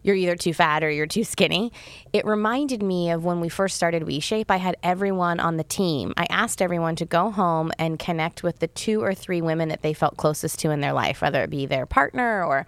you're 0.02 0.16
either 0.16 0.36
too 0.36 0.52
fat 0.52 0.82
or 0.82 0.90
you're 0.90 1.06
too 1.06 1.24
skinny. 1.24 1.72
It 2.12 2.24
reminded 2.26 2.82
me 2.82 3.10
of 3.10 3.24
when 3.24 3.40
we 3.40 3.48
first 3.48 3.76
started 3.76 4.02
WeShape. 4.02 4.46
I 4.48 4.56
had 4.56 4.76
everyone 4.82 5.40
on 5.40 5.56
the 5.56 5.64
team. 5.64 6.12
I 6.16 6.26
asked 6.28 6.60
everyone 6.60 6.96
to 6.96 7.04
go 7.04 7.30
home 7.30 7.70
and 7.78 7.98
connect 7.98 8.42
with 8.42 8.58
the 8.58 8.66
two 8.66 9.02
or 9.02 9.14
three 9.14 9.40
women 9.40 9.68
that 9.68 9.82
they 9.82 9.94
felt 9.94 10.16
closest 10.16 10.58
to 10.60 10.70
in 10.70 10.80
their 10.80 10.92
life, 10.92 11.22
whether 11.22 11.42
it 11.42 11.50
be 11.50 11.66
their 11.66 11.86
partner 11.86 12.44
or 12.44 12.66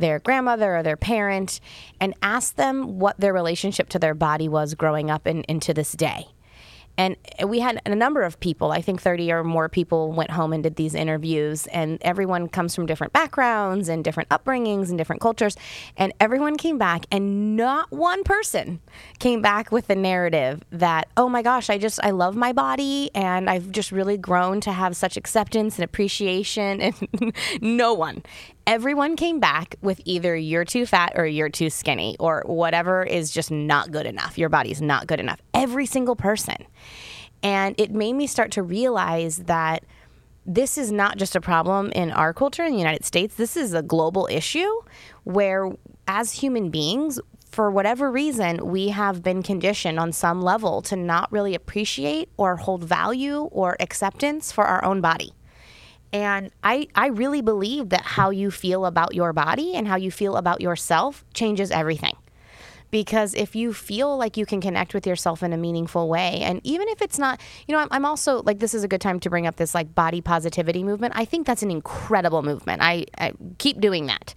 their 0.00 0.18
grandmother 0.18 0.76
or 0.76 0.82
their 0.82 0.96
parent, 0.96 1.60
and 2.00 2.14
ask 2.22 2.56
them 2.56 2.98
what 2.98 3.20
their 3.20 3.32
relationship 3.32 3.88
to 3.90 3.98
their 3.98 4.14
body 4.14 4.48
was 4.48 4.74
growing 4.74 5.10
up 5.10 5.26
and 5.26 5.44
into 5.46 5.72
this 5.72 5.92
day. 5.92 6.26
And 7.00 7.16
we 7.46 7.60
had 7.60 7.80
a 7.86 7.94
number 7.94 8.20
of 8.20 8.38
people, 8.40 8.72
I 8.72 8.82
think 8.82 9.00
30 9.00 9.32
or 9.32 9.42
more 9.42 9.70
people 9.70 10.12
went 10.12 10.30
home 10.30 10.52
and 10.52 10.62
did 10.62 10.76
these 10.76 10.94
interviews. 10.94 11.66
And 11.68 11.98
everyone 12.02 12.46
comes 12.48 12.74
from 12.74 12.84
different 12.84 13.14
backgrounds 13.14 13.88
and 13.88 14.04
different 14.04 14.28
upbringings 14.28 14.90
and 14.90 14.98
different 14.98 15.22
cultures. 15.22 15.56
And 15.96 16.12
everyone 16.20 16.58
came 16.58 16.76
back, 16.76 17.06
and 17.10 17.56
not 17.56 17.90
one 17.90 18.22
person 18.22 18.80
came 19.18 19.40
back 19.40 19.72
with 19.72 19.86
the 19.86 19.96
narrative 19.96 20.62
that, 20.72 21.08
oh 21.16 21.30
my 21.30 21.40
gosh, 21.40 21.70
I 21.70 21.78
just, 21.78 22.00
I 22.04 22.10
love 22.10 22.36
my 22.36 22.52
body 22.52 23.10
and 23.14 23.48
I've 23.48 23.70
just 23.70 23.92
really 23.92 24.18
grown 24.18 24.60
to 24.60 24.72
have 24.72 24.94
such 24.94 25.16
acceptance 25.16 25.76
and 25.76 25.84
appreciation. 25.84 26.80
And 27.20 27.34
no 27.60 27.94
one 27.94 28.22
everyone 28.70 29.16
came 29.16 29.40
back 29.40 29.74
with 29.82 30.00
either 30.04 30.36
you're 30.36 30.64
too 30.64 30.86
fat 30.86 31.14
or 31.16 31.26
you're 31.26 31.48
too 31.48 31.68
skinny 31.68 32.14
or 32.20 32.44
whatever 32.46 33.02
is 33.02 33.32
just 33.32 33.50
not 33.50 33.90
good 33.90 34.06
enough. 34.06 34.38
Your 34.38 34.48
body's 34.48 34.80
not 34.80 35.08
good 35.08 35.18
enough. 35.18 35.40
Every 35.52 35.86
single 35.86 36.14
person. 36.14 36.54
And 37.42 37.74
it 37.80 37.90
made 37.90 38.12
me 38.12 38.28
start 38.28 38.52
to 38.52 38.62
realize 38.62 39.38
that 39.38 39.82
this 40.46 40.78
is 40.78 40.92
not 40.92 41.16
just 41.16 41.34
a 41.34 41.40
problem 41.40 41.90
in 41.96 42.12
our 42.12 42.32
culture 42.32 42.62
in 42.62 42.70
the 42.70 42.78
United 42.78 43.04
States. 43.04 43.34
This 43.34 43.56
is 43.56 43.74
a 43.74 43.82
global 43.82 44.28
issue 44.30 44.70
where, 45.24 45.72
as 46.06 46.30
human 46.30 46.70
beings, 46.70 47.18
for 47.50 47.72
whatever 47.72 48.08
reason, 48.08 48.64
we 48.68 48.90
have 48.90 49.20
been 49.20 49.42
conditioned 49.42 49.98
on 49.98 50.12
some 50.12 50.42
level 50.42 50.80
to 50.82 50.94
not 50.94 51.32
really 51.32 51.56
appreciate 51.56 52.28
or 52.36 52.54
hold 52.54 52.84
value 52.84 53.48
or 53.50 53.76
acceptance 53.80 54.52
for 54.52 54.64
our 54.64 54.84
own 54.84 55.00
body. 55.00 55.32
And 56.12 56.50
I, 56.64 56.88
I 56.94 57.06
really 57.08 57.40
believe 57.40 57.90
that 57.90 58.02
how 58.02 58.30
you 58.30 58.50
feel 58.50 58.84
about 58.84 59.14
your 59.14 59.32
body 59.32 59.74
and 59.74 59.86
how 59.86 59.96
you 59.96 60.10
feel 60.10 60.36
about 60.36 60.60
yourself 60.60 61.24
changes 61.34 61.70
everything. 61.70 62.16
Because 62.90 63.34
if 63.34 63.54
you 63.54 63.72
feel 63.72 64.16
like 64.16 64.36
you 64.36 64.44
can 64.44 64.60
connect 64.60 64.94
with 64.94 65.06
yourself 65.06 65.44
in 65.44 65.52
a 65.52 65.56
meaningful 65.56 66.08
way, 66.08 66.40
and 66.42 66.60
even 66.64 66.88
if 66.88 67.00
it's 67.00 67.20
not, 67.20 67.40
you 67.68 67.74
know, 67.74 67.80
I'm, 67.80 67.88
I'm 67.92 68.04
also 68.04 68.42
like, 68.42 68.58
this 68.58 68.74
is 68.74 68.82
a 68.82 68.88
good 68.88 69.00
time 69.00 69.20
to 69.20 69.30
bring 69.30 69.46
up 69.46 69.54
this 69.54 69.74
like 69.74 69.94
body 69.94 70.20
positivity 70.20 70.82
movement. 70.82 71.14
I 71.16 71.24
think 71.24 71.46
that's 71.46 71.62
an 71.62 71.70
incredible 71.70 72.42
movement. 72.42 72.82
I, 72.82 73.06
I 73.16 73.32
keep 73.58 73.80
doing 73.80 74.06
that. 74.06 74.34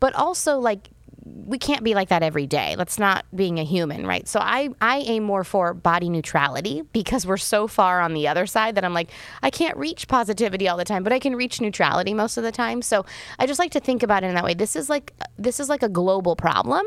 But 0.00 0.12
also, 0.16 0.58
like, 0.58 0.90
we 1.24 1.58
can't 1.58 1.82
be 1.82 1.94
like 1.94 2.08
that 2.10 2.22
every 2.22 2.46
day. 2.46 2.74
That's 2.76 2.98
not 2.98 3.24
being 3.34 3.58
a 3.58 3.64
human, 3.64 4.06
right? 4.06 4.28
So 4.28 4.40
I 4.40 4.68
I 4.80 4.98
aim 4.98 5.22
more 5.22 5.44
for 5.44 5.72
body 5.72 6.10
neutrality 6.10 6.82
because 6.92 7.26
we're 7.26 7.36
so 7.36 7.66
far 7.66 8.00
on 8.00 8.14
the 8.14 8.28
other 8.28 8.46
side 8.46 8.74
that 8.74 8.84
I'm 8.84 8.94
like 8.94 9.10
I 9.42 9.50
can't 9.50 9.76
reach 9.76 10.06
positivity 10.08 10.68
all 10.68 10.76
the 10.76 10.84
time, 10.84 11.02
but 11.02 11.12
I 11.12 11.18
can 11.18 11.34
reach 11.34 11.60
neutrality 11.60 12.14
most 12.14 12.36
of 12.36 12.44
the 12.44 12.52
time. 12.52 12.82
So 12.82 13.06
I 13.38 13.46
just 13.46 13.58
like 13.58 13.72
to 13.72 13.80
think 13.80 14.02
about 14.02 14.22
it 14.22 14.28
in 14.28 14.34
that 14.34 14.44
way. 14.44 14.54
This 14.54 14.76
is 14.76 14.90
like 14.90 15.12
this 15.38 15.60
is 15.60 15.68
like 15.68 15.82
a 15.82 15.88
global 15.88 16.36
problem 16.36 16.84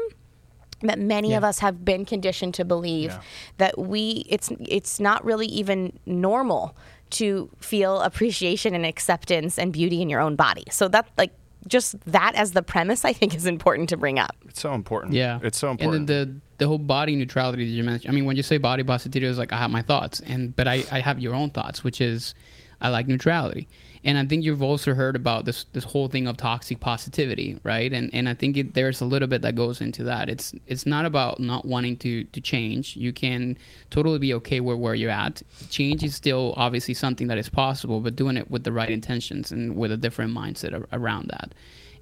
that 0.82 1.00
many 1.00 1.32
yeah. 1.32 1.38
of 1.38 1.44
us 1.44 1.60
have 1.60 1.84
been 1.84 2.06
conditioned 2.06 2.53
to 2.53 2.65
believe 2.65 3.12
yeah. 3.12 3.22
that 3.58 3.79
we 3.79 4.25
it's 4.29 4.51
it's 4.60 5.00
not 5.00 5.24
really 5.25 5.48
even 5.48 5.98
normal 6.06 6.75
to 7.10 7.50
feel 7.60 8.01
appreciation 8.01 8.75
and 8.75 8.86
acceptance 8.86 9.58
and 9.58 9.74
beauty 9.74 10.01
in 10.01 10.10
your 10.10 10.20
own 10.20 10.36
body. 10.36 10.65
So 10.70 10.88
that 10.89 11.10
like 11.17 11.32
just 11.67 12.00
that 12.12 12.36
as 12.36 12.51
the 12.51 12.63
premise, 12.63 13.05
I 13.05 13.13
think 13.13 13.36
is 13.36 13.45
important 13.45 13.89
to 13.89 13.97
bring 13.97 14.19
up. 14.19 14.36
It's 14.47 14.62
so 14.62 14.74
important. 14.74 15.13
Yeah, 15.13 15.39
it's 15.43 15.57
so 15.57 15.71
important. 15.71 16.01
And 16.01 16.07
then 16.07 16.41
the 16.57 16.63
the 16.63 16.67
whole 16.67 16.77
body 16.77 17.15
neutrality 17.15 17.65
that 17.65 17.71
you 17.71 17.83
mentioned. 17.83 18.12
I 18.12 18.15
mean, 18.15 18.25
when 18.25 18.36
you 18.36 18.43
say 18.43 18.57
body 18.57 18.83
positivity, 18.83 19.29
it's 19.29 19.38
like 19.38 19.53
I 19.53 19.57
have 19.57 19.71
my 19.71 19.81
thoughts, 19.81 20.19
and 20.21 20.55
but 20.55 20.67
I 20.67 20.83
I 20.91 21.00
have 21.00 21.19
your 21.19 21.33
own 21.36 21.50
thoughts, 21.51 21.83
which 21.83 22.01
is 22.01 22.33
I 22.81 22.89
like 22.89 23.07
neutrality. 23.07 23.67
And 24.07 24.17
I 24.17 24.25
think 24.25 24.45
you've 24.45 24.63
also 24.63 24.93
heard 24.93 25.17
about 25.17 25.43
this 25.43 25.65
this 25.73 25.83
whole 25.83 26.07
thing 26.07 26.27
of 26.27 26.37
toxic 26.37 26.79
positivity, 26.79 27.59
right? 27.63 27.91
And 27.91 28.09
and 28.13 28.29
I 28.29 28.33
think 28.33 28.55
it, 28.55 28.73
there's 28.73 29.01
a 29.01 29.05
little 29.05 29.27
bit 29.27 29.41
that 29.41 29.55
goes 29.55 29.81
into 29.81 30.01
that. 30.05 30.29
It's 30.29 30.55
it's 30.65 30.85
not 30.85 31.03
about 31.03 31.41
not 31.41 31.65
wanting 31.65 31.97
to 31.97 32.23
to 32.23 32.39
change. 32.39 32.95
You 32.95 33.11
can 33.11 33.57
totally 33.89 34.17
be 34.17 34.33
okay 34.35 34.61
with 34.61 34.77
where 34.77 34.95
you're 34.95 35.11
at. 35.11 35.41
Change 35.69 36.05
is 36.05 36.15
still 36.15 36.53
obviously 36.55 36.93
something 36.93 37.27
that 37.27 37.37
is 37.37 37.49
possible, 37.49 37.99
but 37.99 38.15
doing 38.15 38.37
it 38.37 38.49
with 38.49 38.63
the 38.63 38.71
right 38.71 38.89
intentions 38.89 39.51
and 39.51 39.75
with 39.75 39.91
a 39.91 39.97
different 39.97 40.33
mindset 40.33 40.85
around 40.93 41.27
that. 41.27 41.53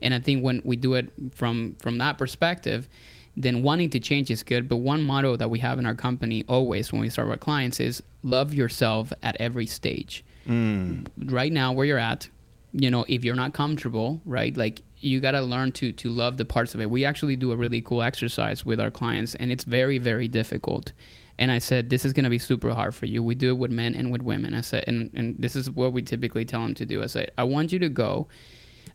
And 0.04 0.14
I 0.14 0.20
think 0.20 0.44
when 0.44 0.62
we 0.64 0.76
do 0.76 0.94
it 0.94 1.12
from 1.34 1.76
from 1.80 1.98
that 1.98 2.20
perspective, 2.20 2.88
then 3.36 3.64
wanting 3.64 3.90
to 3.90 4.00
change 4.00 4.30
is 4.30 4.44
good. 4.44 4.70
But 4.70 4.78
one 4.78 5.02
motto 5.02 5.38
that 5.38 5.50
we 5.50 5.58
have 5.58 5.80
in 5.80 5.88
our 5.88 5.96
company 5.96 6.46
always 6.48 6.92
when 6.92 7.02
we 7.02 7.10
start 7.10 7.30
with 7.30 7.40
clients 7.40 7.80
is 7.80 8.04
love 8.22 8.54
yourself 8.54 9.12
at 9.24 9.36
every 9.40 9.66
stage 9.66 10.24
mm. 10.48 11.08
right 11.32 11.52
now 11.52 11.72
where 11.72 11.86
you're 11.86 11.98
at 11.98 12.30
you 12.74 12.92
know 12.92 13.06
if 13.08 13.24
you're 13.24 13.36
not 13.36 13.54
comfortable 13.54 14.22
right 14.26 14.58
like 14.58 14.82
you 15.06 15.20
got 15.20 15.32
to 15.32 15.42
learn 15.42 15.72
to 15.74 15.92
to 15.92 16.10
love 16.10 16.38
the 16.38 16.46
parts 16.46 16.74
of 16.74 16.82
it. 16.82 16.90
We 16.90 17.06
actually 17.06 17.36
do 17.36 17.52
a 17.52 17.56
really 17.56 17.82
cool 17.82 18.02
exercise 18.02 18.66
with 18.66 18.80
our 18.80 18.92
clients 18.92 19.36
and 19.36 19.52
it's 19.52 19.64
very 19.64 19.98
very 19.98 20.28
difficult. 20.28 20.92
And 21.38 21.52
i 21.52 21.60
said 21.60 21.90
this 21.90 22.06
is 22.06 22.14
going 22.14 22.24
to 22.24 22.30
be 22.30 22.40
super 22.40 22.74
hard 22.74 22.96
for 22.96 23.06
you. 23.06 23.22
We 23.22 23.36
do 23.36 23.50
it 23.50 23.58
with 23.58 23.72
men 23.72 23.94
and 23.96 24.12
with 24.12 24.22
women. 24.22 24.54
I 24.54 24.62
said 24.62 24.86
and, 24.88 25.12
and 25.14 25.36
this 25.38 25.56
is 25.56 25.70
what 25.70 25.94
we 25.94 26.02
typically 26.02 26.46
tell 26.46 26.62
them 26.62 26.74
to 26.76 26.86
do. 26.86 27.04
I 27.04 27.08
said 27.08 27.32
i 27.38 27.44
want 27.44 27.72
you 27.72 27.80
to 27.80 27.90
go 27.90 28.28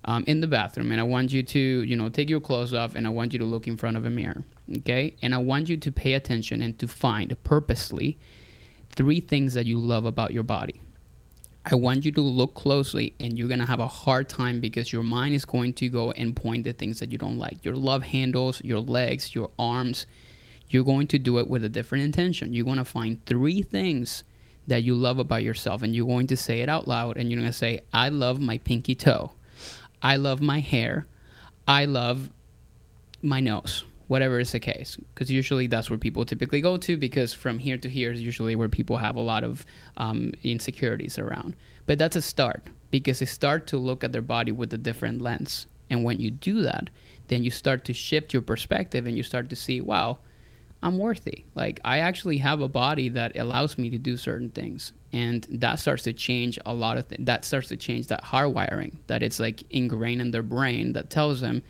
um, 0.07 0.25
in 0.26 0.40
the 0.40 0.47
bathroom 0.47 0.92
and 0.92 1.00
i 1.00 1.04
want 1.04 1.30
you 1.30 1.42
to 1.42 1.59
you 1.59 1.95
know 1.95 2.09
take 2.09 2.30
your 2.30 2.40
clothes 2.40 2.73
off 2.73 2.95
and 2.95 3.07
i 3.07 3.11
want 3.11 3.35
you 3.35 3.38
to 3.38 3.45
look 3.45 3.66
in 3.66 3.76
front 3.76 3.99
of 3.99 4.07
a 4.07 4.11
mirror 4.11 4.42
okay? 4.78 5.14
And 5.21 5.35
i 5.35 5.38
want 5.38 5.69
you 5.69 5.76
to 5.76 5.92
pay 5.92 6.14
attention 6.14 6.62
and 6.62 6.78
to 6.78 6.88
find 6.88 7.37
purposely 7.45 8.19
three 8.97 9.21
things 9.21 9.52
that 9.52 9.66
you 9.66 9.78
love 9.78 10.07
about 10.07 10.33
your 10.33 10.42
body 10.42 10.80
I 11.66 11.74
want 11.74 12.04
you 12.06 12.12
to 12.12 12.20
look 12.20 12.54
closely 12.54 13.14
and 13.20 13.38
you're 13.38 13.48
going 13.48 13.60
to 13.60 13.66
have 13.66 13.80
a 13.80 13.86
hard 13.86 14.28
time 14.28 14.60
because 14.60 14.92
your 14.92 15.02
mind 15.02 15.34
is 15.34 15.44
going 15.44 15.74
to 15.74 15.88
go 15.88 16.10
and 16.12 16.34
point 16.34 16.64
the 16.64 16.72
things 16.72 17.00
that 17.00 17.12
you 17.12 17.18
don't 17.18 17.38
like. 17.38 17.64
Your 17.64 17.76
love 17.76 18.02
handles, 18.02 18.62
your 18.64 18.80
legs, 18.80 19.34
your 19.34 19.50
arms. 19.58 20.06
You're 20.70 20.84
going 20.84 21.06
to 21.08 21.18
do 21.18 21.38
it 21.38 21.48
with 21.48 21.64
a 21.64 21.68
different 21.68 22.04
intention. 22.04 22.54
You're 22.54 22.64
going 22.64 22.78
to 22.78 22.84
find 22.84 23.25
three 23.26 23.62
things 23.62 24.25
that 24.68 24.84
you 24.84 24.94
love 24.94 25.18
about 25.18 25.42
yourself 25.42 25.82
and 25.82 25.94
you're 25.94 26.06
going 26.06 26.28
to 26.28 26.36
say 26.36 26.60
it 26.60 26.68
out 26.68 26.88
loud 26.88 27.18
and 27.18 27.30
you're 27.30 27.40
going 27.40 27.50
to 27.50 27.56
say, 27.56 27.80
I 27.92 28.08
love 28.08 28.40
my 28.40 28.58
pinky 28.58 28.94
toe. 28.94 29.32
I 30.00 30.16
love 30.16 30.40
my 30.40 30.60
hair. 30.60 31.06
I 31.68 31.84
love 31.84 32.30
my 33.23 33.40
nose 33.40 33.84
whatever 34.10 34.40
is 34.40 34.50
the 34.50 34.58
case 34.58 34.99
because 35.14 35.30
usually 35.30 35.68
that's 35.68 35.88
where 35.88 35.96
people 35.96 36.25
typically 36.25 36.60
go 36.60 36.76
to 36.76 36.96
because 36.96 37.32
from 37.32 37.60
here 37.60 37.78
to 37.78 37.88
here 37.88 38.10
is 38.10 38.20
usually 38.20 38.56
where 38.56 38.68
people 38.68 38.96
have 38.96 39.14
a 39.14 39.20
lot 39.20 39.44
of 39.44 39.64
um, 39.99 40.32
insecurities 40.42 41.16
around. 41.16 41.54
But 41.86 42.00
that's 42.00 42.16
a 42.16 42.23
start 42.23 42.66
because 42.90 43.20
they 43.20 43.26
start 43.26 43.68
to 43.68 43.78
look 43.78 44.02
at 44.02 44.10
their 44.10 44.20
body 44.20 44.50
with 44.50 44.75
a 44.75 44.78
different 44.78 45.23
lens. 45.23 45.68
And 45.90 46.02
when 46.02 46.18
you 46.18 46.32
do 46.32 46.60
that 46.62 46.90
then 47.28 47.44
you 47.44 47.52
start 47.52 47.84
to 47.84 47.92
shift 47.92 48.32
your 48.32 48.42
perspective 48.42 49.06
and 49.06 49.16
you 49.16 49.23
start 49.23 49.49
to 49.49 49.54
see 49.54 49.80
wow 49.80 50.18
i'm 50.82 50.99
worthy. 50.99 51.44
Like 51.54 51.78
i 51.84 52.00
actually 52.00 52.38
have 52.38 52.62
a 52.62 52.68
body 52.68 53.10
that 53.10 53.38
allows 53.38 53.78
me 53.78 53.90
to 53.90 53.99
do 53.99 54.16
certain 54.16 54.50
things. 54.50 54.92
And 55.12 55.46
that 55.50 55.78
starts 55.78 56.02
to 56.02 56.12
change 56.12 56.58
a 56.66 56.75
lot 56.75 56.99
of 56.99 57.06
things 57.06 57.26
that 57.26 57.44
starts 57.44 57.68
to 57.68 57.76
change 57.76 58.08
that 58.08 58.25
hardwiring 58.25 58.94
that 59.06 59.23
it's 59.23 59.38
like 59.38 59.62
ingrained 59.70 60.20
in 60.20 60.32
their 60.32 60.42
brain 60.42 60.94
that 60.94 61.10
tells 61.10 61.40
them 61.40 61.62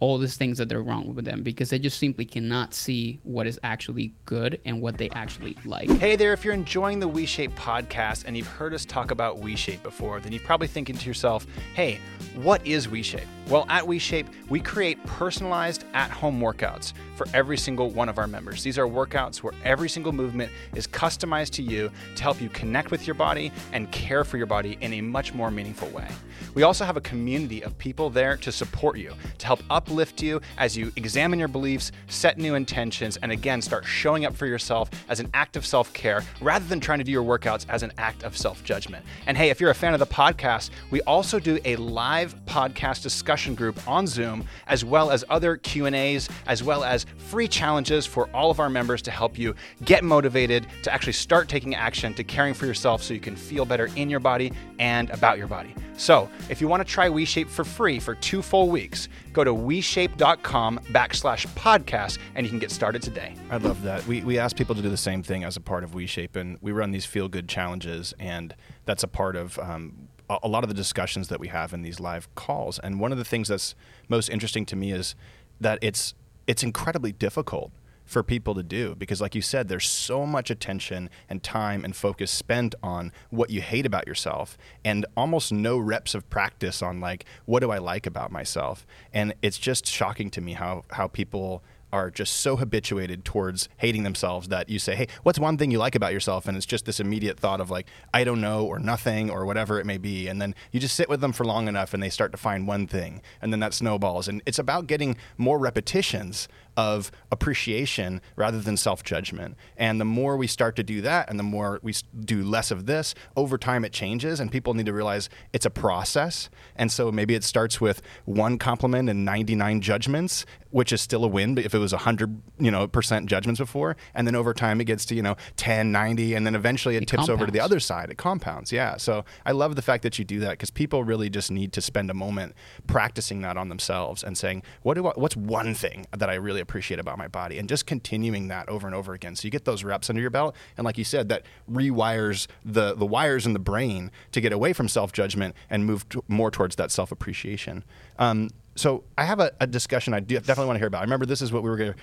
all 0.00 0.18
these 0.18 0.36
things 0.36 0.58
that 0.58 0.68
they're 0.68 0.82
wrong 0.82 1.14
with 1.14 1.24
them 1.24 1.42
because 1.42 1.70
they 1.70 1.78
just 1.78 1.98
simply 1.98 2.24
cannot 2.24 2.74
see 2.74 3.20
what 3.22 3.46
is 3.46 3.58
actually 3.62 4.12
good 4.24 4.60
and 4.64 4.80
what 4.80 4.98
they 4.98 5.08
actually 5.10 5.56
like. 5.64 5.90
Hey 5.90 6.16
there, 6.16 6.32
if 6.32 6.44
you're 6.44 6.54
enjoying 6.54 7.00
the 7.00 7.08
WeShape 7.08 7.54
podcast 7.54 8.24
and 8.26 8.36
you've 8.36 8.46
heard 8.46 8.74
us 8.74 8.84
talk 8.84 9.10
about 9.10 9.40
WeShape 9.40 9.82
before, 9.82 10.20
then 10.20 10.32
you're 10.32 10.42
probably 10.42 10.66
thinking 10.66 10.96
to 10.96 11.06
yourself, 11.06 11.46
hey, 11.74 11.98
what 12.34 12.66
is 12.66 12.86
WeShape? 12.88 13.26
Well, 13.48 13.66
at 13.68 13.84
WeShape, 13.84 14.26
we 14.48 14.58
create 14.60 15.04
personalized 15.04 15.84
at 15.92 16.10
home 16.10 16.40
workouts 16.40 16.94
for 17.14 17.26
every 17.34 17.58
single 17.58 17.90
one 17.90 18.08
of 18.08 18.18
our 18.18 18.26
members. 18.26 18.62
These 18.62 18.78
are 18.78 18.86
workouts 18.86 19.38
where 19.38 19.52
every 19.64 19.88
single 19.88 20.12
movement 20.12 20.50
is 20.74 20.86
customized 20.86 21.50
to 21.50 21.62
you 21.62 21.90
to 22.16 22.22
help 22.22 22.40
you 22.40 22.48
connect 22.48 22.90
with 22.90 23.06
your 23.06 23.14
body 23.14 23.52
and 23.72 23.90
care 23.92 24.24
for 24.24 24.38
your 24.38 24.46
body 24.46 24.78
in 24.80 24.94
a 24.94 25.00
much 25.00 25.34
more 25.34 25.50
meaningful 25.50 25.88
way. 25.88 26.08
We 26.54 26.62
also 26.62 26.84
have 26.84 26.96
a 26.96 27.00
community 27.00 27.62
of 27.62 27.76
people 27.78 28.10
there 28.10 28.36
to 28.38 28.50
support 28.50 28.96
you, 28.96 29.12
to 29.38 29.46
help 29.46 29.62
uplift 29.84 30.22
you 30.22 30.40
as 30.56 30.76
you 30.76 30.90
examine 30.96 31.38
your 31.38 31.48
beliefs, 31.48 31.92
set 32.08 32.38
new 32.38 32.54
intentions, 32.54 33.18
and 33.18 33.30
again, 33.30 33.60
start 33.60 33.84
showing 33.84 34.24
up 34.24 34.34
for 34.34 34.46
yourself 34.46 34.90
as 35.08 35.20
an 35.20 35.28
act 35.34 35.56
of 35.56 35.66
self 35.66 35.92
care 35.92 36.22
rather 36.40 36.64
than 36.66 36.80
trying 36.80 36.98
to 36.98 37.04
do 37.04 37.12
your 37.12 37.22
workouts 37.22 37.66
as 37.68 37.82
an 37.82 37.92
act 37.98 38.22
of 38.22 38.36
self 38.36 38.64
judgment. 38.64 39.04
And 39.26 39.36
hey, 39.36 39.50
if 39.50 39.60
you're 39.60 39.70
a 39.70 39.74
fan 39.74 39.92
of 39.92 40.00
the 40.00 40.06
podcast, 40.06 40.70
we 40.90 41.02
also 41.02 41.38
do 41.38 41.58
a 41.64 41.76
live 41.76 42.34
podcast 42.46 43.02
discussion 43.02 43.54
group 43.54 43.78
on 43.86 44.06
Zoom, 44.06 44.46
as 44.66 44.84
well 44.84 45.10
as 45.10 45.24
other 45.28 45.56
Q&As, 45.56 46.28
as 46.46 46.62
well 46.62 46.82
as 46.82 47.04
free 47.18 47.48
challenges 47.48 48.06
for 48.06 48.28
all 48.34 48.50
of 48.50 48.60
our 48.60 48.70
members 48.70 49.02
to 49.02 49.10
help 49.10 49.38
you 49.38 49.54
get 49.84 50.02
motivated 50.02 50.66
to 50.82 50.92
actually 50.92 51.12
start 51.12 51.48
taking 51.48 51.74
action 51.74 52.14
to 52.14 52.24
caring 52.24 52.54
for 52.54 52.66
yourself 52.66 53.02
so 53.02 53.12
you 53.12 53.20
can 53.20 53.36
feel 53.36 53.64
better 53.64 53.90
in 53.96 54.08
your 54.08 54.20
body 54.20 54.52
and 54.78 55.10
about 55.10 55.36
your 55.36 55.46
body. 55.46 55.74
So, 55.96 56.28
if 56.48 56.60
you 56.60 56.66
want 56.66 56.86
to 56.86 56.92
try 56.92 57.08
WeShape 57.08 57.48
for 57.48 57.64
free 57.64 58.00
for 58.00 58.16
two 58.16 58.42
full 58.42 58.68
weeks, 58.68 59.08
go 59.32 59.44
to 59.44 59.52
WeShape.com 59.52 60.80
backslash 60.90 61.46
podcast 61.54 62.18
and 62.34 62.44
you 62.44 62.50
can 62.50 62.58
get 62.58 62.72
started 62.72 63.00
today. 63.00 63.34
I 63.50 63.58
love 63.58 63.82
that. 63.82 64.04
We, 64.06 64.22
we 64.22 64.38
ask 64.38 64.56
people 64.56 64.74
to 64.74 64.82
do 64.82 64.90
the 64.90 64.96
same 64.96 65.22
thing 65.22 65.44
as 65.44 65.56
a 65.56 65.60
part 65.60 65.84
of 65.84 65.92
WeShape, 65.92 66.34
and 66.36 66.58
we 66.60 66.72
run 66.72 66.90
these 66.90 67.06
feel 67.06 67.28
good 67.28 67.48
challenges, 67.48 68.12
and 68.18 68.54
that's 68.86 69.04
a 69.04 69.08
part 69.08 69.36
of 69.36 69.58
um, 69.60 70.08
a 70.28 70.48
lot 70.48 70.64
of 70.64 70.68
the 70.68 70.74
discussions 70.74 71.28
that 71.28 71.38
we 71.38 71.48
have 71.48 71.72
in 71.72 71.82
these 71.82 72.00
live 72.00 72.32
calls. 72.34 72.78
And 72.78 72.98
one 72.98 73.12
of 73.12 73.18
the 73.18 73.24
things 73.24 73.48
that's 73.48 73.74
most 74.08 74.28
interesting 74.28 74.66
to 74.66 74.76
me 74.76 74.92
is 74.92 75.14
that 75.60 75.78
it's 75.80 76.14
it's 76.46 76.62
incredibly 76.62 77.12
difficult 77.12 77.72
for 78.04 78.22
people 78.22 78.54
to 78.54 78.62
do. 78.62 78.94
Because 78.94 79.20
like 79.20 79.34
you 79.34 79.42
said 79.42 79.68
there's 79.68 79.88
so 79.88 80.26
much 80.26 80.50
attention 80.50 81.10
and 81.28 81.42
time 81.42 81.84
and 81.84 81.94
focus 81.94 82.30
spent 82.30 82.74
on 82.82 83.12
what 83.30 83.50
you 83.50 83.60
hate 83.60 83.86
about 83.86 84.06
yourself 84.06 84.56
and 84.84 85.06
almost 85.16 85.52
no 85.52 85.78
reps 85.78 86.14
of 86.14 86.28
practice 86.30 86.82
on 86.82 87.00
like 87.00 87.24
what 87.46 87.60
do 87.60 87.70
I 87.70 87.78
like 87.78 88.06
about 88.06 88.30
myself? 88.30 88.86
And 89.12 89.34
it's 89.42 89.58
just 89.58 89.86
shocking 89.86 90.30
to 90.30 90.40
me 90.40 90.52
how 90.52 90.84
how 90.90 91.08
people 91.08 91.62
are 91.94 92.10
just 92.10 92.34
so 92.34 92.56
habituated 92.56 93.24
towards 93.24 93.68
hating 93.76 94.02
themselves 94.02 94.48
that 94.48 94.68
you 94.68 94.80
say, 94.80 94.96
"Hey, 94.96 95.06
what's 95.22 95.38
one 95.38 95.56
thing 95.56 95.70
you 95.70 95.78
like 95.78 95.94
about 95.94 96.12
yourself?" 96.12 96.48
and 96.48 96.56
it's 96.56 96.66
just 96.66 96.86
this 96.86 96.98
immediate 96.98 97.38
thought 97.38 97.60
of 97.60 97.70
like, 97.70 97.86
"I 98.12 98.24
don't 98.24 98.40
know" 98.40 98.66
or 98.66 98.80
"nothing" 98.80 99.30
or 99.30 99.46
whatever 99.46 99.78
it 99.78 99.86
may 99.86 99.96
be, 99.96 100.26
and 100.26 100.42
then 100.42 100.56
you 100.72 100.80
just 100.80 100.96
sit 100.96 101.08
with 101.08 101.20
them 101.20 101.32
for 101.32 101.44
long 101.44 101.68
enough 101.68 101.94
and 101.94 102.02
they 102.02 102.10
start 102.10 102.32
to 102.32 102.36
find 102.36 102.66
one 102.66 102.88
thing, 102.88 103.22
and 103.40 103.52
then 103.52 103.60
that 103.60 103.74
snowballs, 103.74 104.26
and 104.26 104.42
it's 104.44 104.58
about 104.58 104.88
getting 104.88 105.16
more 105.38 105.56
repetitions 105.56 106.48
of 106.76 107.10
appreciation 107.30 108.20
rather 108.36 108.60
than 108.60 108.76
self 108.76 109.02
judgment. 109.02 109.56
And 109.76 110.00
the 110.00 110.04
more 110.04 110.36
we 110.36 110.46
start 110.46 110.76
to 110.76 110.82
do 110.82 111.00
that 111.02 111.30
and 111.30 111.38
the 111.38 111.44
more 111.44 111.80
we 111.82 111.94
do 112.18 112.42
less 112.42 112.70
of 112.70 112.86
this, 112.86 113.14
over 113.36 113.58
time 113.58 113.84
it 113.84 113.92
changes. 113.92 114.40
And 114.40 114.50
people 114.50 114.74
need 114.74 114.86
to 114.86 114.92
realize 114.92 115.28
it's 115.52 115.66
a 115.66 115.70
process. 115.70 116.50
And 116.76 116.90
so 116.90 117.10
maybe 117.12 117.34
it 117.34 117.44
starts 117.44 117.80
with 117.80 118.02
one 118.24 118.58
compliment 118.58 119.08
and 119.08 119.24
99 119.24 119.80
judgments 119.80 120.46
which 120.74 120.92
is 120.92 121.00
still 121.00 121.24
a 121.24 121.28
win 121.28 121.54
but 121.54 121.64
if 121.64 121.72
it 121.72 121.78
was 121.78 121.92
100 121.92 122.42
you 122.58 122.68
know 122.68 122.88
percent 122.88 123.26
judgments 123.26 123.60
before 123.60 123.96
and 124.12 124.26
then 124.26 124.34
over 124.34 124.52
time 124.52 124.80
it 124.80 124.86
gets 124.86 125.04
to 125.04 125.14
you 125.14 125.22
know 125.22 125.36
10 125.54 125.92
90 125.92 126.34
and 126.34 126.44
then 126.44 126.56
eventually 126.56 126.96
it, 126.96 127.02
it 127.04 127.06
tips 127.06 127.20
compounds. 127.20 127.30
over 127.30 127.46
to 127.46 127.52
the 127.52 127.60
other 127.60 127.78
side 127.78 128.10
it 128.10 128.18
compounds 128.18 128.72
yeah 128.72 128.96
so 128.96 129.24
i 129.46 129.52
love 129.52 129.76
the 129.76 129.82
fact 129.82 130.02
that 130.02 130.18
you 130.18 130.24
do 130.24 130.40
that 130.40 130.50
because 130.50 130.70
people 130.70 131.04
really 131.04 131.30
just 131.30 131.48
need 131.48 131.72
to 131.72 131.80
spend 131.80 132.10
a 132.10 132.14
moment 132.14 132.54
practicing 132.88 133.40
that 133.40 133.56
on 133.56 133.68
themselves 133.68 134.24
and 134.24 134.36
saying 134.36 134.64
what 134.82 134.94
do 134.94 135.06
I, 135.06 135.12
what's 135.14 135.36
one 135.36 135.74
thing 135.74 136.06
that 136.10 136.28
i 136.28 136.34
really 136.34 136.60
appreciate 136.64 136.98
about 136.98 137.16
my 137.16 137.28
body 137.28 137.58
and 137.58 137.68
just 137.68 137.86
continuing 137.86 138.48
that 138.48 138.68
over 138.68 138.86
and 138.86 138.96
over 138.96 139.14
again 139.14 139.36
so 139.36 139.46
you 139.46 139.50
get 139.50 139.64
those 139.64 139.84
reps 139.84 140.10
under 140.10 140.20
your 140.20 140.30
belt 140.30 140.56
and 140.76 140.84
like 140.84 140.98
you 140.98 141.04
said 141.04 141.28
that 141.28 141.44
rewires 141.70 142.48
the 142.64 142.94
the 142.94 143.06
wires 143.06 143.46
in 143.46 143.52
the 143.52 143.58
brain 143.60 144.10
to 144.32 144.40
get 144.40 144.52
away 144.52 144.72
from 144.72 144.88
self-judgment 144.88 145.54
and 145.70 145.86
move 145.86 146.04
more 146.26 146.50
towards 146.50 146.74
that 146.76 146.90
self-appreciation 146.90 147.84
um, 148.18 148.50
so 148.76 149.04
I 149.16 149.24
have 149.24 149.40
a, 149.40 149.52
a 149.60 149.66
discussion 149.66 150.14
I 150.14 150.20
do 150.20 150.34
definitely 150.36 150.66
want 150.66 150.76
to 150.76 150.80
hear 150.80 150.88
about. 150.88 150.98
I 150.98 151.04
remember 151.04 151.26
this 151.26 151.42
is 151.42 151.52
what 151.52 151.62
we 151.62 151.70
were 151.70 151.78
to 151.78 151.94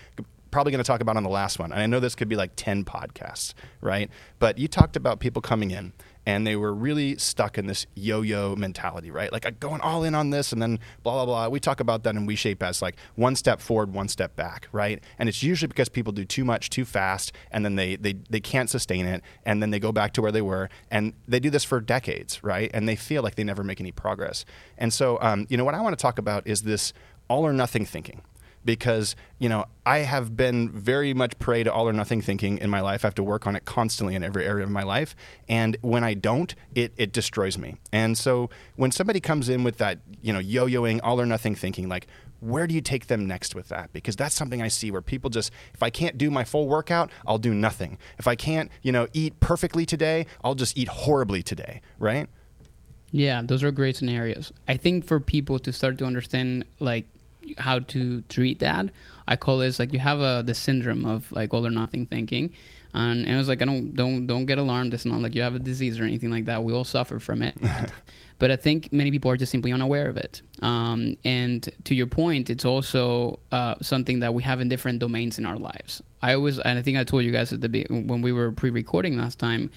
probably 0.51 0.71
going 0.71 0.83
to 0.83 0.87
talk 0.87 1.01
about 1.01 1.17
on 1.17 1.23
the 1.23 1.29
last 1.29 1.57
one. 1.59 1.71
And 1.71 1.81
I 1.81 1.85
know 1.85 1.99
this 1.99 2.13
could 2.13 2.27
be 2.27 2.35
like 2.35 2.51
10 2.55 2.83
podcasts, 2.83 3.53
right? 3.79 4.09
But 4.37 4.57
you 4.57 4.67
talked 4.67 4.95
about 4.95 5.19
people 5.19 5.41
coming 5.41 5.71
in 5.71 5.93
and 6.25 6.45
they 6.45 6.55
were 6.55 6.73
really 6.73 7.17
stuck 7.17 7.57
in 7.57 7.67
this 7.67 7.85
yo-yo 7.95 8.55
mentality, 8.55 9.11
right? 9.11 9.31
Like 9.31 9.59
going 9.59 9.81
all 9.81 10.03
in 10.03 10.13
on 10.15 10.29
this 10.29 10.51
and 10.51 10.61
then 10.61 10.79
blah 11.03 11.13
blah 11.13 11.25
blah. 11.25 11.49
We 11.49 11.59
talk 11.59 11.79
about 11.79 12.03
that 12.03 12.15
in 12.15 12.27
WeShape 12.27 12.61
as 12.61 12.81
like 12.81 12.97
one 13.15 13.35
step 13.35 13.59
forward, 13.59 13.93
one 13.93 14.07
step 14.07 14.35
back, 14.35 14.67
right? 14.71 15.03
And 15.17 15.27
it's 15.27 15.41
usually 15.41 15.67
because 15.67 15.89
people 15.89 16.13
do 16.13 16.25
too 16.25 16.45
much 16.45 16.69
too 16.69 16.85
fast 16.85 17.31
and 17.51 17.65
then 17.65 17.75
they 17.75 17.95
they 17.95 18.13
they 18.29 18.39
can't 18.39 18.69
sustain 18.69 19.05
it 19.05 19.23
and 19.45 19.61
then 19.61 19.71
they 19.71 19.79
go 19.79 19.91
back 19.91 20.13
to 20.13 20.21
where 20.21 20.31
they 20.31 20.41
were 20.41 20.69
and 20.89 21.13
they 21.27 21.39
do 21.39 21.49
this 21.49 21.63
for 21.63 21.79
decades, 21.81 22.43
right? 22.43 22.69
And 22.73 22.87
they 22.87 22.95
feel 22.95 23.23
like 23.23 23.35
they 23.35 23.43
never 23.43 23.63
make 23.63 23.79
any 23.79 23.91
progress. 23.91 24.45
And 24.77 24.93
so, 24.93 25.17
um, 25.21 25.47
you 25.49 25.57
know, 25.57 25.65
what 25.65 25.75
I 25.75 25.81
want 25.81 25.97
to 25.97 26.01
talk 26.01 26.19
about 26.19 26.45
is 26.45 26.61
this 26.61 26.93
all 27.27 27.45
or 27.45 27.53
nothing 27.53 27.85
thinking 27.85 28.21
because 28.63 29.15
you 29.39 29.49
know 29.49 29.65
I 29.85 29.99
have 29.99 30.35
been 30.35 30.69
very 30.71 31.13
much 31.13 31.37
prey 31.39 31.63
to 31.63 31.71
all 31.71 31.87
or 31.87 31.93
nothing 31.93 32.21
thinking 32.21 32.57
in 32.57 32.69
my 32.69 32.81
life. 32.81 33.03
I 33.03 33.07
have 33.07 33.15
to 33.15 33.23
work 33.23 33.47
on 33.47 33.55
it 33.55 33.65
constantly 33.65 34.15
in 34.15 34.23
every 34.23 34.45
area 34.45 34.63
of 34.63 34.71
my 34.71 34.83
life, 34.83 35.15
and 35.49 35.77
when 35.81 36.03
I 36.03 36.13
don't, 36.13 36.53
it 36.75 36.93
it 36.97 37.11
destroys 37.11 37.57
me. 37.57 37.77
And 37.91 38.17
so 38.17 38.49
when 38.75 38.91
somebody 38.91 39.19
comes 39.19 39.49
in 39.49 39.63
with 39.63 39.77
that 39.77 39.99
you 40.21 40.33
know 40.33 40.39
yo-yoing 40.39 40.99
all 41.03 41.19
or 41.19 41.25
nothing 41.25 41.55
thinking, 41.55 41.89
like 41.89 42.07
where 42.41 42.65
do 42.65 42.73
you 42.73 42.81
take 42.81 43.07
them 43.07 43.27
next 43.27 43.53
with 43.55 43.69
that? 43.69 43.93
Because 43.93 44.15
that's 44.15 44.33
something 44.33 44.61
I 44.61 44.67
see 44.67 44.89
where 44.89 45.01
people 45.01 45.29
just, 45.29 45.51
if 45.75 45.83
I 45.83 45.91
can't 45.91 46.17
do 46.17 46.31
my 46.31 46.43
full 46.43 46.67
workout, 46.67 47.11
I'll 47.25 47.37
do 47.37 47.53
nothing. 47.53 47.99
If 48.17 48.27
I 48.27 48.35
can't, 48.35 48.71
you 48.81 48.91
know, 48.91 49.07
eat 49.13 49.39
perfectly 49.39 49.85
today, 49.85 50.25
I'll 50.43 50.55
just 50.55 50.75
eat 50.75 50.87
horribly 50.87 51.43
today, 51.43 51.81
right? 51.99 52.27
Yeah, 53.11 53.41
those 53.43 53.61
are 53.61 53.71
great 53.71 53.95
scenarios. 53.95 54.51
I 54.67 54.77
think 54.77 55.05
for 55.05 55.19
people 55.19 55.59
to 55.59 55.71
start 55.71 55.99
to 55.99 56.05
understand, 56.05 56.65
like, 56.79 57.05
how 57.57 57.79
to 57.79 58.21
treat 58.23 58.59
that. 58.59 58.87
I 59.27 59.35
call 59.35 59.57
this 59.59 59.79
like 59.79 59.93
you 59.93 59.99
have 59.99 60.19
a 60.19 60.43
the 60.45 60.53
syndrome 60.53 61.05
of 61.05 61.31
like 61.31 61.53
all 61.53 61.65
or 61.65 61.71
nothing 61.71 62.05
thinking. 62.05 62.53
And, 62.93 63.25
and 63.25 63.29
it 63.29 63.37
was 63.37 63.47
like 63.47 63.61
I 63.61 63.65
don't 63.65 63.95
don't 63.95 64.27
don't 64.27 64.45
get 64.45 64.57
alarmed. 64.57 64.93
It's 64.93 65.05
not 65.05 65.21
like 65.21 65.35
you 65.35 65.41
have 65.41 65.55
a 65.55 65.59
disease 65.59 65.99
or 65.99 66.03
anything 66.03 66.29
like 66.29 66.45
that. 66.45 66.63
We 66.63 66.73
all 66.73 66.83
suffer 66.83 67.19
from 67.19 67.41
it. 67.41 67.55
but 68.39 68.51
I 68.51 68.55
think 68.55 68.91
many 68.91 69.11
people 69.11 69.31
are 69.31 69.37
just 69.37 69.51
simply 69.51 69.71
unaware 69.71 70.09
of 70.09 70.17
it. 70.17 70.41
Um, 70.61 71.15
and 71.23 71.69
to 71.85 71.95
your 71.95 72.07
point, 72.07 72.49
it's 72.49 72.65
also 72.65 73.39
uh, 73.51 73.75
something 73.81 74.19
that 74.19 74.33
we 74.33 74.43
have 74.43 74.59
in 74.59 74.67
different 74.67 74.99
domains 74.99 75.37
in 75.37 75.45
our 75.45 75.57
lives. 75.57 76.01
I 76.21 76.33
always, 76.33 76.59
and 76.59 76.77
I 76.77 76.81
think 76.81 76.97
I 76.97 77.03
told 77.03 77.23
you 77.23 77.31
guys 77.31 77.53
at 77.53 77.61
the 77.61 77.85
when 77.89 78.21
we 78.21 78.31
were 78.31 78.51
pre-recording 78.51 79.17
last 79.17 79.39
time, 79.39 79.69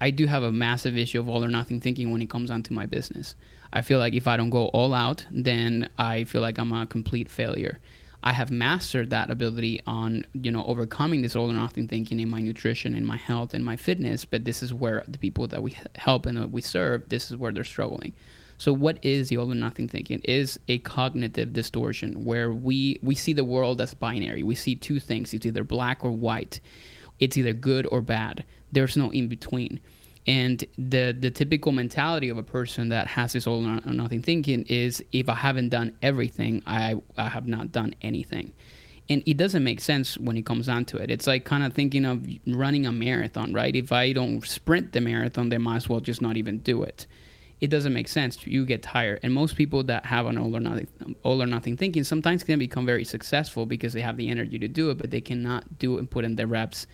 I 0.00 0.10
do 0.10 0.26
have 0.26 0.42
a 0.42 0.52
massive 0.52 0.96
issue 0.96 1.20
of 1.20 1.28
all 1.28 1.44
or 1.44 1.48
nothing 1.48 1.80
thinking 1.80 2.10
when 2.10 2.22
it 2.22 2.30
comes 2.30 2.50
onto 2.50 2.72
my 2.72 2.86
business. 2.86 3.34
I 3.72 3.82
feel 3.82 3.98
like 3.98 4.14
if 4.14 4.26
I 4.26 4.36
don't 4.36 4.50
go 4.50 4.66
all 4.68 4.92
out, 4.94 5.24
then 5.30 5.88
I 5.98 6.24
feel 6.24 6.42
like 6.42 6.58
I'm 6.58 6.72
a 6.72 6.86
complete 6.86 7.30
failure. 7.30 7.78
I 8.24 8.32
have 8.32 8.50
mastered 8.50 9.10
that 9.10 9.30
ability 9.30 9.80
on, 9.86 10.24
you 10.32 10.52
know, 10.52 10.64
overcoming 10.64 11.22
this 11.22 11.34
all 11.34 11.50
or 11.50 11.54
nothing 11.54 11.88
thinking 11.88 12.20
in 12.20 12.28
my 12.28 12.40
nutrition, 12.40 12.94
in 12.94 13.04
my 13.04 13.16
health, 13.16 13.52
in 13.52 13.64
my 13.64 13.76
fitness. 13.76 14.24
But 14.24 14.44
this 14.44 14.62
is 14.62 14.72
where 14.72 15.02
the 15.08 15.18
people 15.18 15.48
that 15.48 15.62
we 15.62 15.76
help 15.96 16.26
and 16.26 16.38
that 16.38 16.52
we 16.52 16.60
serve, 16.60 17.08
this 17.08 17.30
is 17.30 17.36
where 17.36 17.50
they're 17.50 17.64
struggling. 17.64 18.12
So 18.58 18.72
what 18.72 19.04
is 19.04 19.28
the 19.28 19.38
all 19.38 19.50
or 19.50 19.56
nothing 19.56 19.88
thinking? 19.88 20.20
It 20.22 20.30
is 20.30 20.60
a 20.68 20.78
cognitive 20.78 21.52
distortion 21.52 22.24
where 22.24 22.52
we 22.52 23.00
we 23.02 23.16
see 23.16 23.32
the 23.32 23.44
world 23.44 23.80
as 23.80 23.92
binary. 23.92 24.44
We 24.44 24.54
see 24.54 24.76
two 24.76 25.00
things. 25.00 25.34
It's 25.34 25.46
either 25.46 25.64
black 25.64 26.04
or 26.04 26.12
white. 26.12 26.60
It's 27.18 27.36
either 27.36 27.54
good 27.54 27.88
or 27.90 28.00
bad. 28.02 28.44
There's 28.70 28.96
no 28.96 29.10
in 29.10 29.26
between. 29.26 29.80
And 30.26 30.64
the 30.78 31.16
the 31.18 31.30
typical 31.30 31.72
mentality 31.72 32.28
of 32.28 32.38
a 32.38 32.42
person 32.42 32.90
that 32.90 33.08
has 33.08 33.32
this 33.32 33.46
all 33.46 33.64
or 33.64 33.92
nothing 33.92 34.22
thinking 34.22 34.64
is 34.68 35.02
if 35.12 35.28
I 35.28 35.34
haven't 35.34 35.70
done 35.70 35.96
everything, 36.00 36.62
I 36.66 36.96
I 37.16 37.28
have 37.28 37.46
not 37.46 37.72
done 37.72 37.94
anything. 38.02 38.52
And 39.08 39.22
it 39.26 39.36
doesn't 39.36 39.64
make 39.64 39.80
sense 39.80 40.16
when 40.16 40.36
it 40.36 40.46
comes 40.46 40.66
down 40.66 40.84
to 40.86 40.96
it. 40.98 41.10
It's 41.10 41.26
like 41.26 41.44
kind 41.44 41.64
of 41.64 41.72
thinking 41.72 42.04
of 42.04 42.24
running 42.46 42.86
a 42.86 42.92
marathon, 42.92 43.52
right? 43.52 43.74
If 43.74 43.90
I 43.90 44.12
don't 44.12 44.46
sprint 44.46 44.92
the 44.92 45.00
marathon, 45.00 45.48
they 45.48 45.58
might 45.58 45.76
as 45.76 45.88
well 45.88 45.98
just 45.98 46.22
not 46.22 46.36
even 46.36 46.58
do 46.58 46.84
it. 46.84 47.06
It 47.60 47.68
doesn't 47.68 47.92
make 47.92 48.08
sense. 48.08 48.46
You 48.46 48.64
get 48.64 48.82
tired. 48.82 49.20
And 49.24 49.34
most 49.34 49.56
people 49.56 49.82
that 49.84 50.06
have 50.06 50.26
an 50.26 50.38
all 50.38 50.56
or 50.56 50.60
nothing 50.60 50.86
all 51.24 51.42
or 51.42 51.46
nothing 51.46 51.76
thinking 51.76 52.04
sometimes 52.04 52.44
can 52.44 52.60
become 52.60 52.86
very 52.86 53.04
successful 53.04 53.66
because 53.66 53.92
they 53.92 54.00
have 54.00 54.16
the 54.16 54.28
energy 54.28 54.58
to 54.60 54.68
do 54.68 54.90
it, 54.90 54.98
but 54.98 55.10
they 55.10 55.20
cannot 55.20 55.78
do 55.78 55.96
it 55.96 55.98
and 55.98 56.10
put 56.10 56.24
in 56.24 56.36
the 56.36 56.46
reps 56.46 56.86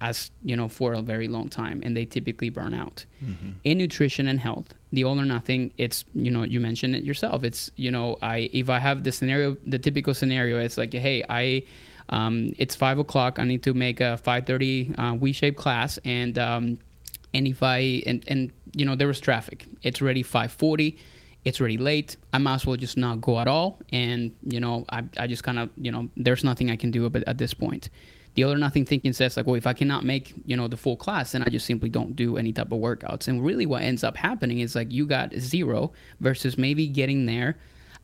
as 0.00 0.30
you 0.42 0.56
know 0.56 0.68
for 0.68 0.94
a 0.94 1.02
very 1.02 1.28
long 1.28 1.48
time 1.48 1.80
and 1.84 1.96
they 1.96 2.04
typically 2.04 2.50
burn 2.50 2.74
out. 2.74 3.04
Mm-hmm. 3.24 3.50
in 3.64 3.78
nutrition 3.78 4.26
and 4.28 4.40
health 4.40 4.72
the 4.92 5.04
all 5.04 5.20
or 5.20 5.24
nothing 5.24 5.72
it's 5.76 6.04
you 6.14 6.30
know 6.30 6.42
you 6.42 6.60
mentioned 6.60 6.96
it 6.96 7.04
yourself. 7.04 7.44
It's 7.44 7.70
you 7.76 7.90
know 7.90 8.16
i 8.22 8.50
if 8.52 8.70
i 8.70 8.78
have 8.78 9.04
the 9.04 9.12
scenario 9.12 9.56
the 9.66 9.78
typical 9.78 10.14
scenario 10.14 10.58
it's 10.58 10.78
like 10.78 10.92
hey 10.92 11.22
i 11.28 11.62
um, 12.08 12.52
it's 12.58 12.74
five 12.74 12.98
o'clock 12.98 13.38
i 13.38 13.44
need 13.44 13.62
to 13.62 13.72
make 13.72 14.00
a 14.00 14.18
5.30 14.24 14.98
uh, 14.98 15.14
we 15.14 15.32
shape 15.32 15.56
class 15.56 15.98
and 16.04 16.38
um, 16.38 16.78
and 17.34 17.46
if 17.46 17.62
i 17.62 18.02
and, 18.06 18.24
and 18.26 18.52
you 18.74 18.84
know 18.84 18.94
there 18.94 19.06
was 19.08 19.20
traffic. 19.20 19.66
It's 19.82 20.00
already 20.00 20.22
5.40 20.24 20.96
it's 21.44 21.60
already 21.60 21.78
late 21.78 22.16
i 22.32 22.38
might 22.38 22.54
as 22.54 22.66
well 22.66 22.76
just 22.76 22.96
not 22.96 23.20
go 23.20 23.38
at 23.38 23.48
all 23.48 23.78
and 23.92 24.32
you 24.42 24.60
know 24.60 24.84
i, 24.90 25.02
I 25.16 25.26
just 25.26 25.42
kind 25.42 25.58
of 25.58 25.70
you 25.76 25.90
know 25.90 26.08
there's 26.16 26.44
nothing 26.44 26.70
i 26.70 26.76
can 26.76 26.90
do 26.90 27.06
at, 27.06 27.16
at 27.26 27.38
this 27.38 27.54
point 27.54 27.88
the 28.34 28.44
or 28.44 28.56
nothing 28.56 28.84
thinking 28.84 29.12
says 29.12 29.36
like, 29.36 29.46
well, 29.46 29.56
if 29.56 29.66
I 29.66 29.72
cannot 29.72 30.04
make 30.04 30.34
you 30.44 30.56
know 30.56 30.68
the 30.68 30.76
full 30.76 30.96
class, 30.96 31.32
then 31.32 31.42
I 31.42 31.48
just 31.48 31.66
simply 31.66 31.88
don't 31.88 32.14
do 32.14 32.36
any 32.36 32.52
type 32.52 32.72
of 32.72 32.78
workouts. 32.78 33.28
And 33.28 33.44
really, 33.44 33.66
what 33.66 33.82
ends 33.82 34.04
up 34.04 34.16
happening 34.16 34.60
is 34.60 34.74
like 34.74 34.92
you 34.92 35.06
got 35.06 35.34
zero 35.34 35.92
versus 36.20 36.56
maybe 36.56 36.86
getting 36.86 37.26
there 37.26 37.56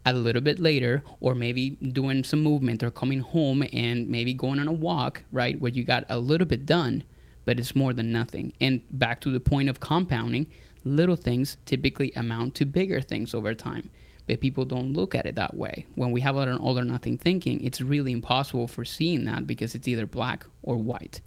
a 0.04 0.12
little 0.12 0.42
bit 0.42 0.60
later, 0.60 1.02
or 1.20 1.34
maybe 1.34 1.70
doing 1.70 2.22
some 2.22 2.42
movement 2.42 2.82
or 2.82 2.90
coming 2.92 3.20
home 3.20 3.64
and 3.72 4.08
maybe 4.08 4.32
going 4.32 4.60
on 4.60 4.68
a 4.68 4.72
walk, 4.72 5.22
right, 5.32 5.60
where 5.60 5.72
you 5.72 5.82
got 5.82 6.04
a 6.08 6.18
little 6.18 6.46
bit 6.46 6.64
done, 6.64 7.02
but 7.44 7.58
it's 7.58 7.74
more 7.74 7.92
than 7.92 8.12
nothing. 8.12 8.52
And 8.60 8.82
back 8.92 9.20
to 9.22 9.32
the 9.32 9.40
point 9.40 9.68
of 9.68 9.80
compounding, 9.80 10.46
little 10.84 11.16
things 11.16 11.56
typically 11.66 12.12
amount 12.12 12.54
to 12.54 12.64
bigger 12.64 13.00
things 13.00 13.34
over 13.34 13.52
time 13.52 13.90
but 14.26 14.40
people 14.40 14.64
don't 14.64 14.92
look 14.92 15.14
at 15.14 15.26
it 15.26 15.34
that 15.36 15.54
way. 15.54 15.86
When 15.94 16.10
we 16.10 16.20
have 16.20 16.36
an 16.36 16.56
all 16.58 16.78
or 16.78 16.84
nothing 16.84 17.18
thinking, 17.18 17.62
it's 17.64 17.80
really 17.80 18.12
impossible 18.12 18.68
for 18.68 18.84
seeing 18.84 19.24
that 19.26 19.46
because 19.46 19.74
it's 19.74 19.86
either 19.86 20.06
black 20.06 20.44
or 20.62 20.76
white. 20.76 21.20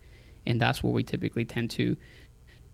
And 0.46 0.60
that's 0.60 0.84
what 0.84 0.94
we 0.94 1.04
typically 1.04 1.46
tend 1.46 1.70
to 1.72 1.96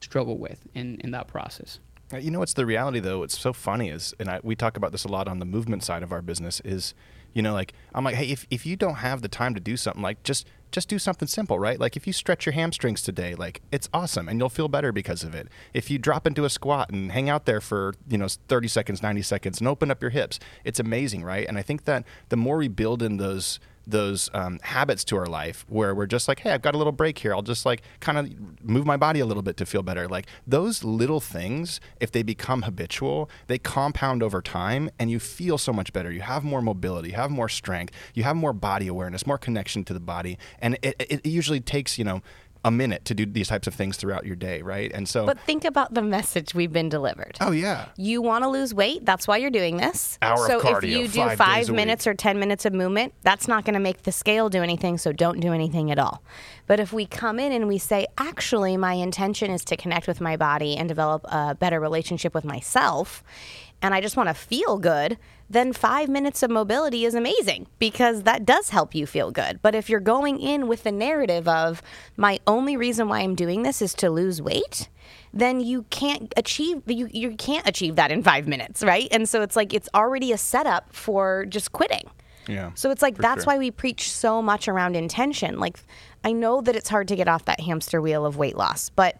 struggle 0.01 0.37
with 0.37 0.65
in, 0.73 0.99
in 1.01 1.11
that 1.11 1.27
process. 1.27 1.79
Uh, 2.13 2.17
you 2.17 2.29
know 2.29 2.39
what's 2.39 2.53
the 2.53 2.65
reality 2.65 2.99
though? 2.99 3.23
It's 3.23 3.37
so 3.37 3.51
funny 3.51 3.89
is, 3.89 4.13
and 4.19 4.29
I, 4.29 4.39
we 4.43 4.55
talk 4.55 4.77
about 4.77 4.91
this 4.91 5.05
a 5.05 5.07
lot 5.07 5.27
on 5.27 5.39
the 5.39 5.45
movement 5.45 5.83
side 5.83 6.03
of 6.03 6.11
our 6.11 6.21
business. 6.21 6.61
Is 6.63 6.93
you 7.33 7.41
know 7.41 7.53
like 7.53 7.73
I'm 7.95 8.03
like, 8.03 8.15
hey, 8.15 8.27
if 8.27 8.45
if 8.51 8.65
you 8.65 8.75
don't 8.75 8.95
have 8.95 9.23
the 9.23 9.27
time 9.27 9.55
to 9.55 9.59
do 9.59 9.75
something, 9.75 10.03
like 10.03 10.21
just 10.21 10.47
just 10.75 10.89
do 10.89 10.99
something 10.99 11.27
simple, 11.27 11.57
right? 11.57 11.79
Like 11.79 11.95
if 11.95 12.05
you 12.05 12.11
stretch 12.11 12.45
your 12.45 12.53
hamstrings 12.53 13.01
today, 13.01 13.33
like 13.33 13.61
it's 13.71 13.87
awesome 13.93 14.27
and 14.27 14.37
you'll 14.37 14.49
feel 14.49 14.67
better 14.67 14.91
because 14.91 15.23
of 15.23 15.33
it. 15.33 15.47
If 15.73 15.89
you 15.89 15.97
drop 15.97 16.27
into 16.27 16.43
a 16.43 16.49
squat 16.49 16.89
and 16.89 17.13
hang 17.13 17.29
out 17.29 17.45
there 17.45 17.61
for, 17.61 17.93
you 18.09 18.17
know, 18.17 18.27
30 18.27 18.67
seconds, 18.67 19.01
90 19.01 19.21
seconds 19.21 19.59
and 19.59 19.69
open 19.69 19.89
up 19.89 20.01
your 20.01 20.11
hips, 20.11 20.37
it's 20.65 20.79
amazing, 20.79 21.23
right? 21.23 21.47
And 21.47 21.57
I 21.57 21.61
think 21.61 21.85
that 21.85 22.03
the 22.27 22.35
more 22.35 22.57
we 22.57 22.67
build 22.67 23.01
in 23.01 23.15
those 23.15 23.57
those 23.87 24.29
um, 24.33 24.59
habits 24.63 25.03
to 25.05 25.17
our 25.17 25.25
life 25.25 25.65
where 25.67 25.93
we're 25.93 26.05
just 26.05 26.27
like, 26.27 26.39
hey, 26.39 26.51
I've 26.51 26.61
got 26.61 26.75
a 26.75 26.77
little 26.77 26.93
break 26.93 27.19
here. 27.19 27.33
I'll 27.33 27.41
just 27.41 27.65
like 27.65 27.81
kind 27.99 28.17
of 28.17 28.63
move 28.63 28.85
my 28.85 28.97
body 28.97 29.19
a 29.19 29.25
little 29.25 29.43
bit 29.43 29.57
to 29.57 29.65
feel 29.65 29.83
better. 29.83 30.07
Like 30.07 30.27
those 30.45 30.83
little 30.83 31.19
things, 31.19 31.79
if 31.99 32.11
they 32.11 32.23
become 32.23 32.63
habitual, 32.63 33.29
they 33.47 33.57
compound 33.57 34.23
over 34.23 34.41
time 34.41 34.89
and 34.99 35.11
you 35.11 35.19
feel 35.19 35.57
so 35.57 35.73
much 35.73 35.93
better. 35.93 36.11
You 36.11 36.21
have 36.21 36.43
more 36.43 36.61
mobility, 36.61 37.09
you 37.09 37.15
have 37.15 37.31
more 37.31 37.49
strength, 37.49 37.93
you 38.13 38.23
have 38.23 38.35
more 38.35 38.53
body 38.53 38.87
awareness, 38.87 39.27
more 39.27 39.37
connection 39.37 39.83
to 39.85 39.93
the 39.93 39.99
body. 39.99 40.37
And 40.59 40.77
it, 40.81 40.95
it 40.99 41.25
usually 41.25 41.59
takes, 41.59 41.97
you 41.97 42.05
know, 42.05 42.21
a 42.65 42.71
minute 42.71 43.05
to 43.05 43.13
do 43.13 43.27
these 43.27 43.47
types 43.47 43.67
of 43.67 43.75
things 43.75 43.95
throughout 43.95 44.25
your 44.25 44.35
day, 44.35 44.63
right? 44.63 44.91
And 44.91 45.07
so, 45.07 45.27
But 45.27 45.39
think 45.41 45.63
about 45.63 45.93
the 45.93 46.01
message 46.01 46.55
we've 46.55 46.73
been 46.73 46.89
delivered. 46.89 47.37
oh 47.39 47.51
yeah, 47.51 47.85
You 47.95 48.23
want 48.23 48.43
to 48.43 48.49
lose 48.49 48.73
weight, 48.73 49.05
that's 49.05 49.27
why 49.27 49.37
you're 49.37 49.51
doing 49.51 49.77
this. 49.77 50.17
Hour 50.23 50.33
of 50.33 50.47
so 50.47 50.77
if 50.77 50.83
you 50.83 51.07
do 51.07 51.19
five 51.19 51.37
five 51.37 51.69
minutes 51.69 52.07
or 52.07 52.15
10 52.15 52.39
minutes 52.39 52.65
of 52.65 52.73
movement, 52.73 53.13
that's 53.21 53.47
not 53.47 53.65
going 53.65 53.75
to 53.75 53.79
make 53.79 54.01
the 54.01 54.11
scale 54.11 54.49
do 54.49 54.63
anything, 54.63 54.97
so 54.97 55.11
don't 55.11 55.39
do 55.39 55.53
anything 55.53 55.91
at 55.91 55.99
all. 55.99 56.23
But 56.65 56.79
if 56.79 56.91
we 56.91 57.05
come 57.05 57.39
in 57.39 57.51
and 57.51 57.67
we 57.67 57.77
say, 57.77 58.07
actually, 58.17 58.77
my 58.77 58.93
intention 58.93 59.51
is 59.51 59.63
to 59.65 59.77
connect 59.77 60.07
with 60.07 60.19
my 60.19 60.35
body 60.35 60.75
and 60.75 60.89
develop 60.89 61.23
a 61.25 61.53
better 61.53 61.79
relationship 61.79 62.33
with 62.33 62.45
myself, 62.45 63.23
and 63.83 63.93
I 63.93 64.01
just 64.01 64.17
want 64.17 64.29
to 64.29 64.33
feel 64.33 64.79
good, 64.79 65.19
then 65.49 65.73
five 65.73 66.09
minutes 66.09 66.41
of 66.43 66.49
mobility 66.49 67.05
is 67.05 67.13
amazing 67.13 67.67
because 67.79 68.23
that 68.23 68.45
does 68.45 68.69
help 68.69 68.95
you 68.95 69.05
feel 69.05 69.31
good. 69.31 69.61
But 69.61 69.75
if 69.75 69.89
you're 69.89 69.99
going 69.99 70.39
in 70.39 70.67
with 70.67 70.83
the 70.83 70.91
narrative 70.91 71.47
of, 71.47 71.81
my 72.17 72.39
only 72.47 72.75
reason 72.77 73.07
why 73.07 73.19
I'm 73.19 73.35
doing 73.35 73.63
this 73.63 73.81
is 73.81 73.93
to 73.95 74.09
lose 74.09 74.41
weight, 74.41 74.89
then 75.33 75.59
you 75.59 75.83
can't 75.89 76.33
achieve 76.35 76.81
you, 76.87 77.07
you 77.11 77.35
can't 77.35 77.67
achieve 77.67 77.95
that 77.97 78.11
in 78.11 78.23
five 78.23 78.47
minutes, 78.47 78.83
right? 78.83 79.07
And 79.11 79.29
so 79.29 79.41
it's 79.41 79.55
like 79.55 79.73
it's 79.73 79.89
already 79.93 80.31
a 80.31 80.37
setup 80.37 80.93
for 80.93 81.45
just 81.45 81.71
quitting. 81.71 82.09
Yeah, 82.47 82.71
So 82.75 82.91
it's 82.91 83.01
like 83.01 83.17
that's 83.17 83.43
sure. 83.43 83.53
why 83.53 83.57
we 83.57 83.71
preach 83.71 84.11
so 84.11 84.39
much 84.41 84.67
around 84.67 84.95
intention. 84.95 85.59
Like 85.59 85.79
I 86.23 86.31
know 86.31 86.61
that 86.61 86.75
it's 86.75 86.89
hard 86.89 87.07
to 87.07 87.15
get 87.15 87.27
off 87.27 87.45
that 87.45 87.59
hamster 87.59 88.01
wheel 88.01 88.25
of 88.25 88.37
weight 88.37 88.55
loss, 88.55 88.89
but 88.89 89.17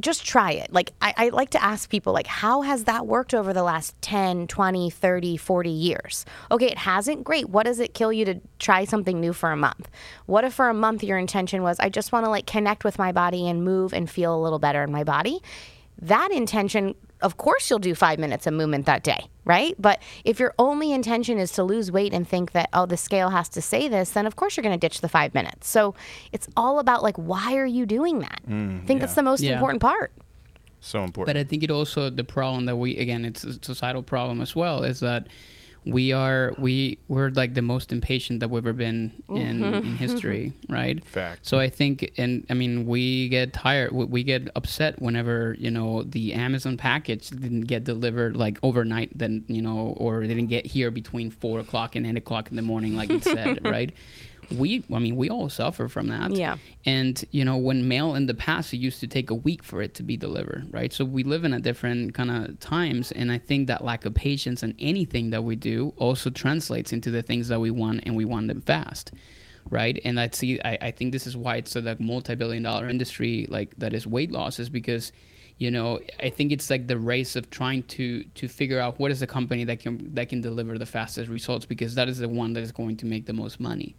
just 0.00 0.24
try 0.24 0.52
it. 0.52 0.72
Like 0.72 0.92
I, 1.00 1.14
I 1.16 1.28
like 1.30 1.50
to 1.50 1.62
ask 1.62 1.90
people 1.90 2.12
like 2.12 2.26
how 2.26 2.62
has 2.62 2.84
that 2.84 3.06
worked 3.06 3.34
over 3.34 3.52
the 3.52 3.62
last 3.62 4.00
10, 4.02 4.46
20, 4.46 4.90
30, 4.90 5.36
40 5.36 5.70
years? 5.70 6.24
Okay, 6.50 6.66
it 6.66 6.78
hasn't. 6.78 7.24
Great. 7.24 7.48
What 7.48 7.66
does 7.66 7.80
it 7.80 7.94
kill 7.94 8.12
you 8.12 8.24
to 8.24 8.40
try 8.58 8.84
something 8.84 9.20
new 9.20 9.32
for 9.32 9.50
a 9.50 9.56
month? 9.56 9.88
What 10.26 10.44
if 10.44 10.54
for 10.54 10.68
a 10.68 10.74
month 10.74 11.02
your 11.02 11.18
intention 11.18 11.62
was 11.62 11.80
I 11.80 11.88
just 11.88 12.12
want 12.12 12.24
to 12.24 12.30
like 12.30 12.46
connect 12.46 12.84
with 12.84 12.98
my 12.98 13.12
body 13.12 13.48
and 13.48 13.64
move 13.64 13.92
and 13.92 14.08
feel 14.08 14.34
a 14.34 14.40
little 14.40 14.58
better 14.58 14.82
in 14.82 14.92
my 14.92 15.04
body? 15.04 15.40
that 16.00 16.30
intention, 16.30 16.94
of 17.20 17.36
course, 17.36 17.68
you'll 17.68 17.78
do 17.78 17.94
five 17.94 18.18
minutes 18.18 18.46
of 18.46 18.54
movement 18.54 18.86
that 18.86 19.02
day, 19.02 19.28
right? 19.44 19.74
But 19.78 20.00
if 20.24 20.38
your 20.38 20.54
only 20.58 20.92
intention 20.92 21.38
is 21.38 21.52
to 21.52 21.64
lose 21.64 21.90
weight 21.90 22.12
and 22.12 22.26
think 22.28 22.52
that, 22.52 22.68
oh, 22.72 22.86
the 22.86 22.96
scale 22.96 23.30
has 23.30 23.48
to 23.50 23.62
say 23.62 23.88
this, 23.88 24.10
then 24.10 24.26
of 24.26 24.36
course 24.36 24.56
you're 24.56 24.62
going 24.62 24.78
to 24.78 24.88
ditch 24.88 25.00
the 25.00 25.08
five 25.08 25.34
minutes. 25.34 25.68
So 25.68 25.94
it's 26.32 26.48
all 26.56 26.78
about 26.78 27.02
like, 27.02 27.16
why 27.16 27.56
are 27.56 27.66
you 27.66 27.86
doing 27.86 28.20
that? 28.20 28.40
Mm, 28.48 28.82
I 28.82 28.86
think 28.86 29.00
that's 29.00 29.14
the 29.14 29.22
most 29.22 29.40
Yeah. 29.42 29.54
important 29.54 29.82
part. 29.82 30.12
so 30.80 31.02
important. 31.02 31.34
But 31.34 31.40
I 31.40 31.44
think 31.44 31.64
it 31.64 31.70
also 31.72 32.08
the 32.08 32.22
problem 32.22 32.66
that 32.66 32.76
we 32.76 32.96
again 32.98 33.24
it's 33.24 33.42
a 33.42 33.54
societal 33.62 34.02
problem 34.02 34.40
as 34.40 34.54
well 34.54 34.84
is 34.84 35.00
that 35.00 35.26
we 35.84 36.12
are 36.12 36.54
we 36.58 36.98
we're 37.08 37.30
like 37.30 37.54
the 37.54 37.62
most 37.62 37.92
impatient 37.92 38.40
that 38.40 38.50
we've 38.50 38.64
ever 38.64 38.72
been 38.72 39.22
in, 39.28 39.60
mm-hmm. 39.60 39.74
in 39.74 39.96
history, 39.96 40.52
right? 40.68 41.04
Fact. 41.04 41.46
So 41.46 41.58
I 41.58 41.68
think, 41.68 42.12
and 42.18 42.46
I 42.50 42.54
mean, 42.54 42.86
we 42.86 43.28
get 43.28 43.52
tired, 43.52 43.92
we, 43.92 44.04
we 44.04 44.22
get 44.22 44.48
upset 44.54 45.00
whenever 45.00 45.56
you 45.58 45.70
know 45.70 46.02
the 46.02 46.34
Amazon 46.34 46.76
package 46.76 47.30
didn't 47.30 47.62
get 47.62 47.84
delivered 47.84 48.36
like 48.36 48.58
overnight, 48.62 49.16
then 49.16 49.44
you 49.48 49.62
know, 49.62 49.94
or 49.96 50.22
didn't 50.22 50.48
get 50.48 50.66
here 50.66 50.90
between 50.90 51.30
four 51.30 51.60
o'clock 51.60 51.96
and 51.96 52.06
eight 52.06 52.16
o'clock 52.16 52.50
in 52.50 52.56
the 52.56 52.62
morning, 52.62 52.96
like 52.96 53.10
it 53.10 53.24
said, 53.24 53.64
right? 53.64 53.92
We, 54.50 54.84
I 54.92 54.98
mean, 54.98 55.16
we 55.16 55.28
all 55.28 55.48
suffer 55.48 55.88
from 55.88 56.08
that. 56.08 56.30
Yeah. 56.30 56.56
And 56.84 57.22
you 57.30 57.44
know, 57.44 57.56
when 57.56 57.86
mail 57.86 58.14
in 58.14 58.26
the 58.26 58.34
past, 58.34 58.72
it 58.72 58.78
used 58.78 59.00
to 59.00 59.06
take 59.06 59.30
a 59.30 59.34
week 59.34 59.62
for 59.62 59.82
it 59.82 59.94
to 59.94 60.02
be 60.02 60.16
delivered, 60.16 60.68
right? 60.70 60.92
So 60.92 61.04
we 61.04 61.22
live 61.22 61.44
in 61.44 61.52
a 61.52 61.60
different 61.60 62.14
kind 62.14 62.30
of 62.30 62.58
times, 62.60 63.12
and 63.12 63.30
I 63.30 63.38
think 63.38 63.66
that 63.66 63.84
lack 63.84 64.04
of 64.04 64.14
patience 64.14 64.62
in 64.62 64.74
anything 64.78 65.30
that 65.30 65.44
we 65.44 65.56
do 65.56 65.92
also 65.98 66.30
translates 66.30 66.92
into 66.92 67.10
the 67.10 67.22
things 67.22 67.48
that 67.48 67.60
we 67.60 67.70
want, 67.70 68.02
and 68.06 68.16
we 68.16 68.24
want 68.24 68.48
them 68.48 68.62
fast, 68.62 69.12
right? 69.70 70.00
And 70.04 70.18
I 70.18 70.30
see, 70.32 70.60
I, 70.64 70.78
I 70.80 70.90
think 70.92 71.12
this 71.12 71.26
is 71.26 71.36
why 71.36 71.56
it's 71.56 71.76
a 71.76 71.80
like 71.80 72.00
multi-billion-dollar 72.00 72.88
industry 72.88 73.46
like 73.50 73.74
that 73.76 73.92
is 73.92 74.06
weight 74.06 74.30
loss, 74.30 74.58
is 74.58 74.68
because 74.68 75.12
you 75.58 75.70
know 75.70 75.98
i 76.20 76.30
think 76.30 76.52
it's 76.52 76.70
like 76.70 76.86
the 76.86 76.96
race 76.96 77.36
of 77.36 77.50
trying 77.50 77.82
to 77.82 78.22
to 78.34 78.48
figure 78.48 78.80
out 78.80 78.98
what 78.98 79.10
is 79.10 79.20
the 79.20 79.26
company 79.26 79.64
that 79.64 79.80
can 79.80 80.14
that 80.14 80.28
can 80.28 80.40
deliver 80.40 80.78
the 80.78 80.86
fastest 80.86 81.28
results 81.28 81.66
because 81.66 81.94
that 81.96 82.08
is 82.08 82.18
the 82.18 82.28
one 82.28 82.52
that 82.52 82.62
is 82.62 82.72
going 82.72 82.96
to 82.96 83.04
make 83.04 83.26
the 83.26 83.32
most 83.32 83.60
money 83.60 83.94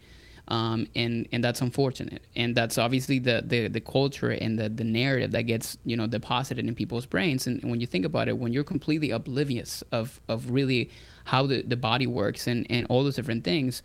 um, 0.50 0.88
and 0.96 1.28
and 1.32 1.44
that's 1.44 1.62
unfortunate. 1.62 2.24
And 2.36 2.56
that's 2.56 2.78
obviously 2.78 3.20
the 3.20 3.44
the, 3.46 3.68
the 3.68 3.80
culture 3.80 4.32
and 4.32 4.60
the, 4.60 4.70
the 4.70 4.84
narrative 4.84 5.32
that 5.32 5.44
gets 5.44 5.78
you 5.86 5.96
know 5.96 6.08
deposited 6.08 6.68
in 6.68 6.76
people's 6.76 7.06
brains. 7.06 7.48
And, 7.48 7.64
when 7.64 7.80
you 7.80 7.88
think 7.88 8.06
about 8.06 8.28
it 8.28 8.38
when 8.38 8.52
you're 8.52 8.64
completely 8.64 9.12
oblivious 9.12 9.84
of 9.92 10.20
of 10.28 10.50
really 10.52 10.90
how 11.26 11.46
the, 11.46 11.62
the 11.62 11.78
body 11.78 12.08
works 12.08 12.48
and 12.48 12.66
and 12.70 12.88
all 12.90 13.04
those 13.04 13.16
different 13.16 13.44
things 13.44 13.84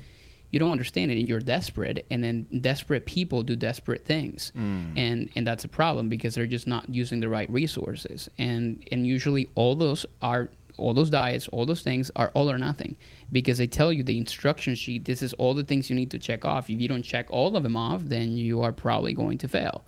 you 0.51 0.61
don't 0.61 0.71
understand 0.71 1.11
it. 1.11 1.19
And 1.19 1.29
you're 1.29 1.41
desperate. 1.41 2.07
And 2.13 2.23
then 2.23 2.47
desperate 2.61 3.07
people 3.07 3.43
do 3.43 3.57
desperate 3.57 4.05
things. 4.05 4.53
And 4.97 5.29
and 5.35 5.45
that's 5.45 5.65
a 5.65 5.69
problem 5.69 6.09
because 6.09 6.37
they're 6.37 6.47
just 6.47 6.69
not 6.69 6.89
using 6.89 7.19
the 7.19 7.29
right 7.29 7.51
resources. 7.51 8.31
And 8.39 8.87
and 8.93 9.05
usually 9.05 9.51
all 9.57 9.75
those 9.75 10.07
are 10.23 10.51
all 10.77 10.95
those 10.95 11.11
diets 11.11 11.49
all 11.49 11.67
those 11.67 11.83
things 11.83 12.11
are 12.17 12.31
all 12.35 12.51
or 12.51 12.59
nothing. 12.59 12.97
Because 13.33 13.59
they 13.59 13.67
tell 13.67 13.93
you 13.93 14.03
the 14.03 14.19
instruction 14.19 14.75
sheet 14.75 15.05
this 15.05 15.23
is 15.23 15.33
all 15.35 15.55
the 15.55 15.65
things 15.65 15.91
you 15.91 15.97
need 15.97 16.11
to 16.11 16.19
check 16.19 16.45
off. 16.45 16.71
If 16.71 16.81
you 16.81 16.89
don't 16.89 17.03
check 17.03 17.27
all 17.31 17.57
of 17.57 17.63
them 17.63 17.77
off 17.77 18.03
then 18.05 18.37
you 18.37 18.63
are 18.63 18.73
probably 18.73 19.15
going 19.15 19.39
to 19.39 19.49
fail. 19.49 19.85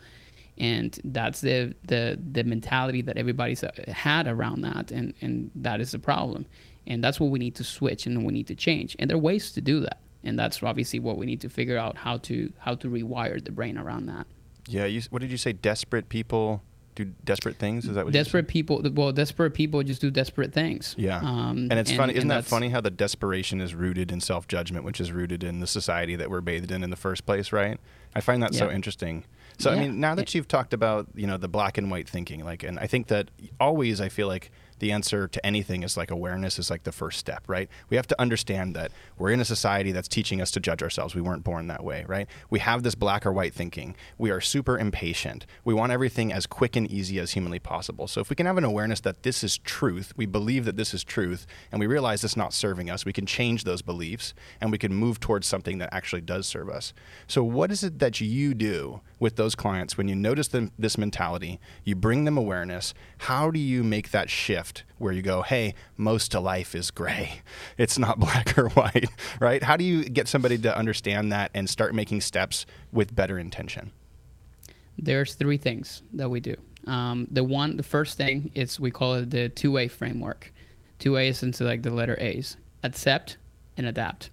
And 0.59 0.99
that's 1.05 1.41
the 1.41 1.75
the 1.85 2.19
the 2.33 2.45
mentality 2.45 3.03
that 3.03 3.17
everybody's 3.17 3.63
uh, 3.63 3.71
had 3.89 4.27
around 4.27 4.63
that 4.63 4.91
and 4.91 5.15
and 5.21 5.51
that 5.57 5.81
is 5.81 5.93
the 5.93 5.99
problem. 5.99 6.47
And 6.87 7.03
that's 7.03 7.19
what 7.19 7.31
we 7.31 7.39
need 7.39 7.57
to 7.57 7.65
switch 7.65 8.07
and 8.07 8.25
we 8.25 8.33
need 8.33 8.47
to 8.47 8.55
change. 8.55 8.95
And 8.99 9.11
there 9.11 9.17
are 9.17 9.21
ways 9.21 9.53
to 9.53 9.61
do 9.61 9.81
that. 9.81 9.99
And 10.23 10.39
that's 10.39 10.63
obviously 10.63 10.99
what 10.99 11.19
we 11.19 11.27
need 11.27 11.41
to 11.43 11.49
figure 11.49 11.79
out 11.79 11.97
how 11.97 12.19
to 12.19 12.53
how 12.59 12.75
to 12.77 12.89
rewire 12.89 13.43
the 13.45 13.53
brain 13.53 13.79
around 13.79 14.07
that. 14.07 14.27
Yeah, 14.69 14.87
you, 14.87 15.03
what 15.11 15.23
did 15.23 15.31
you 15.31 15.37
say? 15.37 15.53
Desperate 15.53 16.09
people 16.09 16.63
do 16.97 17.05
desperate 17.25 17.57
things. 17.57 17.85
Is 17.87 17.95
that 17.95 18.05
what 18.05 18.13
desperate 18.13 18.49
people 18.49 18.83
well 18.93 19.13
desperate 19.13 19.53
people 19.53 19.83
just 19.85 20.01
do 20.01 20.11
desperate 20.11 20.53
things 20.53 20.95
Yeah. 20.99 21.19
um, 21.19 21.69
and 21.71 21.75
it's 21.75 21.93
funny, 21.93 22.17
isn't 22.17 22.29
that 22.29 22.45
funny 22.45 22.71
how 22.71 22.81
the 22.81 22.91
desperation 22.91 23.61
is 23.61 23.75
rooted 23.75 24.11
in 24.11 24.21
self 24.21 24.49
judgment, 24.49 24.85
which 24.85 25.01
is 25.01 25.13
rooted 25.13 25.45
in 25.45 25.61
the 25.61 25.67
society 25.69 26.17
that 26.17 26.29
we're 26.31 26.41
bathed 26.41 26.73
in 26.73 26.83
in 26.83 26.91
the 26.91 26.97
first 26.97 27.25
place, 27.27 27.53
right? 27.53 27.79
I 28.15 28.21
find 28.21 28.43
that 28.43 28.55
so 28.55 28.71
interesting. 28.71 29.25
So, 29.59 29.71
I 29.71 29.79
mean, 29.79 30.01
now 30.01 30.15
that 30.15 30.35
you've 30.35 30.49
talked 30.49 30.75
about, 30.75 31.07
you 31.15 31.27
know, 31.27 31.37
the 31.39 31.49
black 31.49 31.79
and 31.79 31.91
white 31.91 32.09
thinking, 32.09 32.45
like, 32.45 32.63
and 32.63 32.79
I 32.79 32.87
think 32.87 33.07
that 33.07 33.31
always 33.61 34.01
I 34.01 34.09
feel 34.11 34.27
like 34.27 34.51
the 34.79 34.93
answer 34.93 35.29
to 35.29 35.47
anything 35.47 35.83
is 35.83 35.97
like 35.97 36.11
awareness 36.11 36.59
is 36.59 36.71
like 36.71 36.85
the 36.85 36.93
first 36.93 37.19
step, 37.19 37.45
right? 37.47 37.69
We 37.89 37.97
have 37.97 38.07
to 38.09 38.21
understand 38.21 38.77
that 38.77 38.93
we're 39.19 39.31
in 39.31 39.41
a 39.41 39.45
society 39.45 39.93
that's 39.93 40.09
teaching 40.09 40.41
us 40.41 40.51
to 40.53 40.61
judge 40.61 40.83
ourselves. 40.83 41.15
We 41.15 41.21
weren't 41.21 41.45
born 41.45 41.67
that 41.69 41.85
way, 41.85 42.05
right? 42.07 42.27
We 42.51 42.59
have 42.61 42.83
this 42.83 42.95
black 42.95 43.25
or 43.25 43.33
white 43.33 43.55
thinking. 43.55 43.97
We 44.19 44.31
are 44.31 44.41
super 44.41 44.79
impatient. 44.79 45.47
We 45.65 45.75
want 45.75 45.93
everything 45.93 46.33
as 46.33 46.47
quick 46.47 46.77
and 46.77 46.91
easy 46.91 47.19
as 47.19 47.33
humanly 47.33 47.59
possible. 47.59 48.09
So 48.09 48.21
if 48.21 48.31
we 48.31 48.37
can 48.37 48.47
have 48.47 48.59
an 48.59 48.65
awareness 48.65 49.01
that 49.01 49.23
this 49.23 49.43
is 49.43 49.59
truth, 49.59 50.13
we 50.17 50.27
believe 50.27 50.65
that 50.65 50.77
this 50.77 50.93
is 50.93 51.05
truth, 51.05 51.47
and 51.71 51.81
we 51.81 51.87
realize 51.87 52.25
it's 52.25 52.37
not 52.37 52.53
serving 52.53 52.91
us, 52.91 53.05
we 53.05 53.13
can 53.13 53.27
change 53.27 53.65
those 53.65 53.83
beliefs 53.83 54.35
and 54.61 54.71
we 54.71 54.79
can 54.79 54.95
move 54.95 55.21
towards 55.21 55.47
something 55.47 55.79
that 55.79 55.93
actually 55.93 56.23
does 56.23 56.47
serve 56.47 56.69
us. 56.69 56.93
So 57.27 57.43
what 57.43 57.71
is 57.71 57.83
it 57.83 57.99
that 58.01 58.21
you 58.21 58.55
do 58.55 59.01
with 59.19 59.37
those 59.37 59.55
clients 59.55 59.97
when 59.97 60.09
you 60.09 60.15
notice 60.15 60.49
them, 60.49 60.73
this 60.79 60.99
mentality, 60.99 61.61
you 61.85 61.95
bring 61.95 62.25
them 62.25 62.37
awareness, 62.37 62.95
how 63.19 63.51
do 63.51 63.59
you 63.59 63.83
make 63.83 64.11
that 64.11 64.29
shift 64.29 64.66
where 64.99 65.13
you 65.13 65.23
go, 65.23 65.43
hey, 65.43 65.75
most 65.97 66.35
of 66.35 66.43
life 66.43 66.75
is 66.75 66.91
gray. 66.91 67.41
It's 67.79 67.99
not 67.99 68.19
black 68.27 68.57
or 68.59 68.69
white, 68.71 69.09
right? 69.41 69.63
How 69.63 69.77
do 69.77 69.85
you 69.85 70.05
get 70.05 70.29
somebody 70.29 70.59
to 70.59 70.77
understand 70.77 71.31
that 71.33 71.51
and 71.55 71.69
start 71.69 71.95
making 71.95 72.23
steps 72.23 72.67
with 72.93 73.15
better 73.15 73.39
intention? 73.39 73.93
there's 74.99 75.35
three 75.35 75.57
things 75.57 76.03
that 76.15 76.31
we 76.31 76.41
do. 76.41 76.57
Um, 76.87 77.27
the 77.31 77.45
one, 77.45 77.77
the 77.77 77.83
first 77.83 78.17
thing 78.17 78.51
is 78.55 78.79
we 78.81 78.91
call 78.91 79.15
it 79.15 79.31
the 79.31 79.49
two-way 79.49 79.89
framework. 79.89 80.53
Two 80.99 81.17
A's 81.17 81.43
into 81.43 81.65
like 81.65 81.83
the 81.83 81.91
letter 81.91 82.17
A's: 82.21 82.57
accept 82.83 83.37
and 83.77 83.87
adapt. 83.87 84.31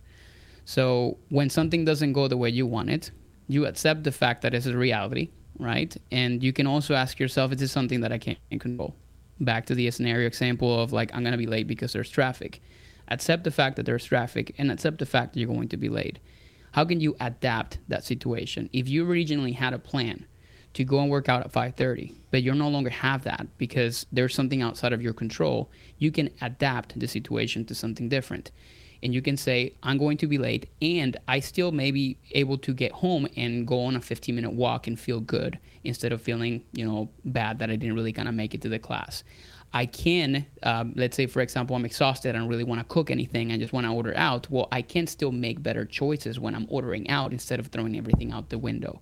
So 0.66 1.18
when 1.30 1.50
something 1.50 1.84
doesn't 1.84 2.14
go 2.14 2.28
the 2.28 2.38
way 2.38 2.50
you 2.50 2.66
want 2.66 2.90
it, 2.90 3.12
you 3.48 3.66
accept 3.66 4.04
the 4.04 4.12
fact 4.12 4.42
that 4.44 4.54
it's 4.54 4.66
a 4.66 4.78
reality, 4.78 5.30
right? 5.60 5.96
And 6.12 6.42
you 6.42 6.54
can 6.54 6.68
also 6.68 6.94
ask 6.94 7.20
yourself, 7.20 7.52
is 7.52 7.60
this 7.60 7.72
something 7.72 8.00
that 8.00 8.14
I 8.14 8.18
can't 8.18 8.40
control? 8.60 8.96
Back 9.44 9.66
to 9.68 9.76
the 9.76 9.90
scenario 9.92 10.28
example 10.28 10.82
of 10.82 10.94
like 10.94 11.14
I'm 11.14 11.24
gonna 11.24 11.38
be 11.38 11.48
late 11.48 11.68
because 11.68 11.94
there's 11.94 12.10
traffic. 12.10 12.62
Accept 13.08 13.44
the 13.44 13.52
fact 13.52 13.76
that 13.76 13.86
there's 13.86 14.06
traffic 14.06 14.56
and 14.58 14.72
accept 14.72 15.00
the 15.00 15.06
fact 15.06 15.34
that 15.34 15.40
you're 15.40 15.54
going 15.54 15.70
to 15.70 15.78
be 15.78 15.90
late. 15.90 16.20
How 16.72 16.86
can 16.86 17.00
you 17.00 17.16
adapt 17.20 17.80
that 17.88 18.04
situation? 18.04 18.70
If 18.74 18.88
you 18.88 19.08
originally 19.08 19.52
had 19.52 19.74
a 19.74 19.80
plan 19.80 20.26
to 20.74 20.84
go 20.84 21.00
and 21.00 21.10
work 21.10 21.30
out 21.30 21.44
at 21.44 21.52
5:30, 21.52 22.16
but 22.32 22.42
you 22.42 22.54
no 22.54 22.70
longer 22.70 22.90
have 22.90 23.24
that 23.24 23.48
because 23.58 24.06
there's 24.12 24.34
something 24.34 24.62
outside 24.62 24.94
of 24.94 25.02
your 25.02 25.14
control, 25.14 25.70
you 25.98 26.12
can 26.12 26.30
adapt 26.42 27.00
the 27.00 27.08
situation 27.08 27.66
to 27.66 27.76
something 27.76 28.10
different. 28.10 28.52
And 29.04 29.14
you 29.14 29.22
can 29.22 29.38
say, 29.38 29.74
I'm 29.84 29.98
going 30.00 30.18
to 30.18 30.28
be 30.28 30.38
late, 30.40 30.70
and 30.82 31.18
I 31.28 31.42
still 31.42 31.72
may 31.72 31.92
be 31.92 32.18
able 32.32 32.58
to 32.60 32.74
get 32.74 32.92
home 32.94 33.28
and 33.36 33.68
go 33.68 33.84
on 33.86 33.96
a 33.98 34.02
15 34.02 34.34
minute 34.34 34.54
walk 34.54 34.88
and 34.88 35.00
feel 35.00 35.20
good 35.20 35.60
instead 35.84 36.14
of 36.14 36.22
feeling, 36.22 36.64
you 36.72 36.86
know, 36.86 37.10
bad 37.26 37.60
that 37.60 37.70
I 37.70 37.76
didn't 37.76 37.96
really 37.96 38.14
kind 38.14 38.30
of 38.30 38.34
make 38.34 38.56
it 38.56 38.62
to 38.62 38.70
the 38.70 38.80
class. 38.80 39.24
I 39.74 39.88
can, 39.88 40.46
um, 40.64 40.94
let's 40.96 41.18
say, 41.18 41.26
for 41.26 41.42
example, 41.42 41.76
I'm 41.76 41.84
exhausted. 41.84 42.36
I 42.36 42.40
don't 42.40 42.48
really 42.48 42.64
want 42.64 42.80
to 42.80 42.86
cook 42.86 43.12
anything. 43.12 43.52
I 43.52 43.58
just 43.58 43.74
want 43.74 43.86
to 43.88 43.92
order 43.92 44.16
out. 44.16 44.50
Well, 44.50 44.68
I 44.72 44.82
can 44.84 45.08
still 45.08 45.32
make 45.32 45.62
better 45.62 45.84
choices 45.84 46.40
when 46.40 46.56
I'm 46.56 46.68
ordering 46.70 47.10
out 47.10 47.32
instead 47.34 47.60
of 47.60 47.68
throwing 47.68 47.98
everything 47.98 48.32
out 48.32 48.50
the 48.50 48.58
window. 48.58 49.02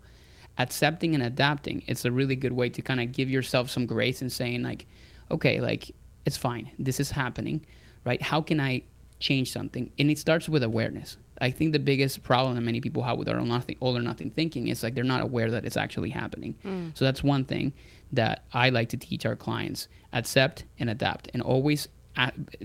accepting 0.57 1.13
and 1.15 1.23
adapting 1.23 1.81
it's 1.87 2.05
a 2.05 2.11
really 2.11 2.35
good 2.35 2.51
way 2.51 2.69
to 2.69 2.81
kind 2.81 2.99
of 2.99 3.11
give 3.11 3.29
yourself 3.29 3.69
some 3.69 3.85
grace 3.85 4.21
and 4.21 4.31
saying 4.31 4.61
like 4.61 4.85
okay 5.29 5.61
like 5.61 5.91
it's 6.25 6.37
fine 6.37 6.69
this 6.77 6.99
is 6.99 7.09
happening 7.11 7.65
right 8.05 8.21
how 8.21 8.41
can 8.41 8.59
i 8.59 8.81
change 9.21 9.51
something 9.51 9.91
and 9.97 10.11
it 10.11 10.19
starts 10.19 10.49
with 10.49 10.63
awareness. 10.63 11.17
I 11.39 11.49
think 11.49 11.71
the 11.71 11.79
biggest 11.79 12.21
problem 12.21 12.55
that 12.55 12.61
many 12.61 12.81
people 12.81 13.01
have 13.03 13.17
with 13.17 13.29
or 13.29 13.39
nothing 13.41 13.77
all 13.79 13.97
or 13.97 14.01
nothing 14.01 14.29
thinking 14.29 14.67
is 14.67 14.83
like 14.83 14.93
they're 14.93 15.03
not 15.03 15.21
aware 15.21 15.49
that 15.49 15.65
it's 15.65 15.77
actually 15.77 16.09
happening. 16.09 16.55
Mm. 16.65 16.97
so 16.97 17.05
that's 17.05 17.23
one 17.23 17.45
thing 17.45 17.73
that 18.13 18.43
i 18.53 18.69
like 18.69 18.89
to 18.89 18.97
teach 18.97 19.25
our 19.25 19.37
clients 19.37 19.87
accept 20.11 20.65
and 20.79 20.89
adapt 20.89 21.29
and 21.33 21.41
always 21.41 21.87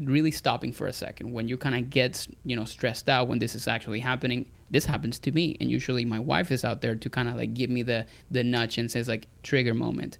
really 0.00 0.32
stopping 0.32 0.72
for 0.72 0.88
a 0.88 0.92
second. 0.92 1.32
When 1.32 1.46
you 1.46 1.56
kind 1.56 1.76
of 1.76 1.88
get 1.90 2.26
you 2.44 2.56
know 2.56 2.64
stressed 2.64 3.08
out 3.08 3.28
when 3.28 3.38
this 3.38 3.54
is 3.54 3.68
actually 3.68 4.00
happening 4.00 4.46
this 4.70 4.84
happens 4.84 5.20
to 5.20 5.30
me 5.30 5.56
and 5.60 5.70
usually 5.70 6.04
my 6.04 6.18
wife 6.18 6.50
is 6.50 6.64
out 6.64 6.80
there 6.80 6.96
to 6.96 7.08
kind 7.08 7.28
of 7.28 7.36
like 7.36 7.54
give 7.54 7.70
me 7.70 7.82
the 7.82 8.04
the 8.30 8.42
nudge 8.42 8.78
and 8.78 8.90
says 8.90 9.08
like 9.08 9.28
trigger 9.42 9.74
moment. 9.74 10.18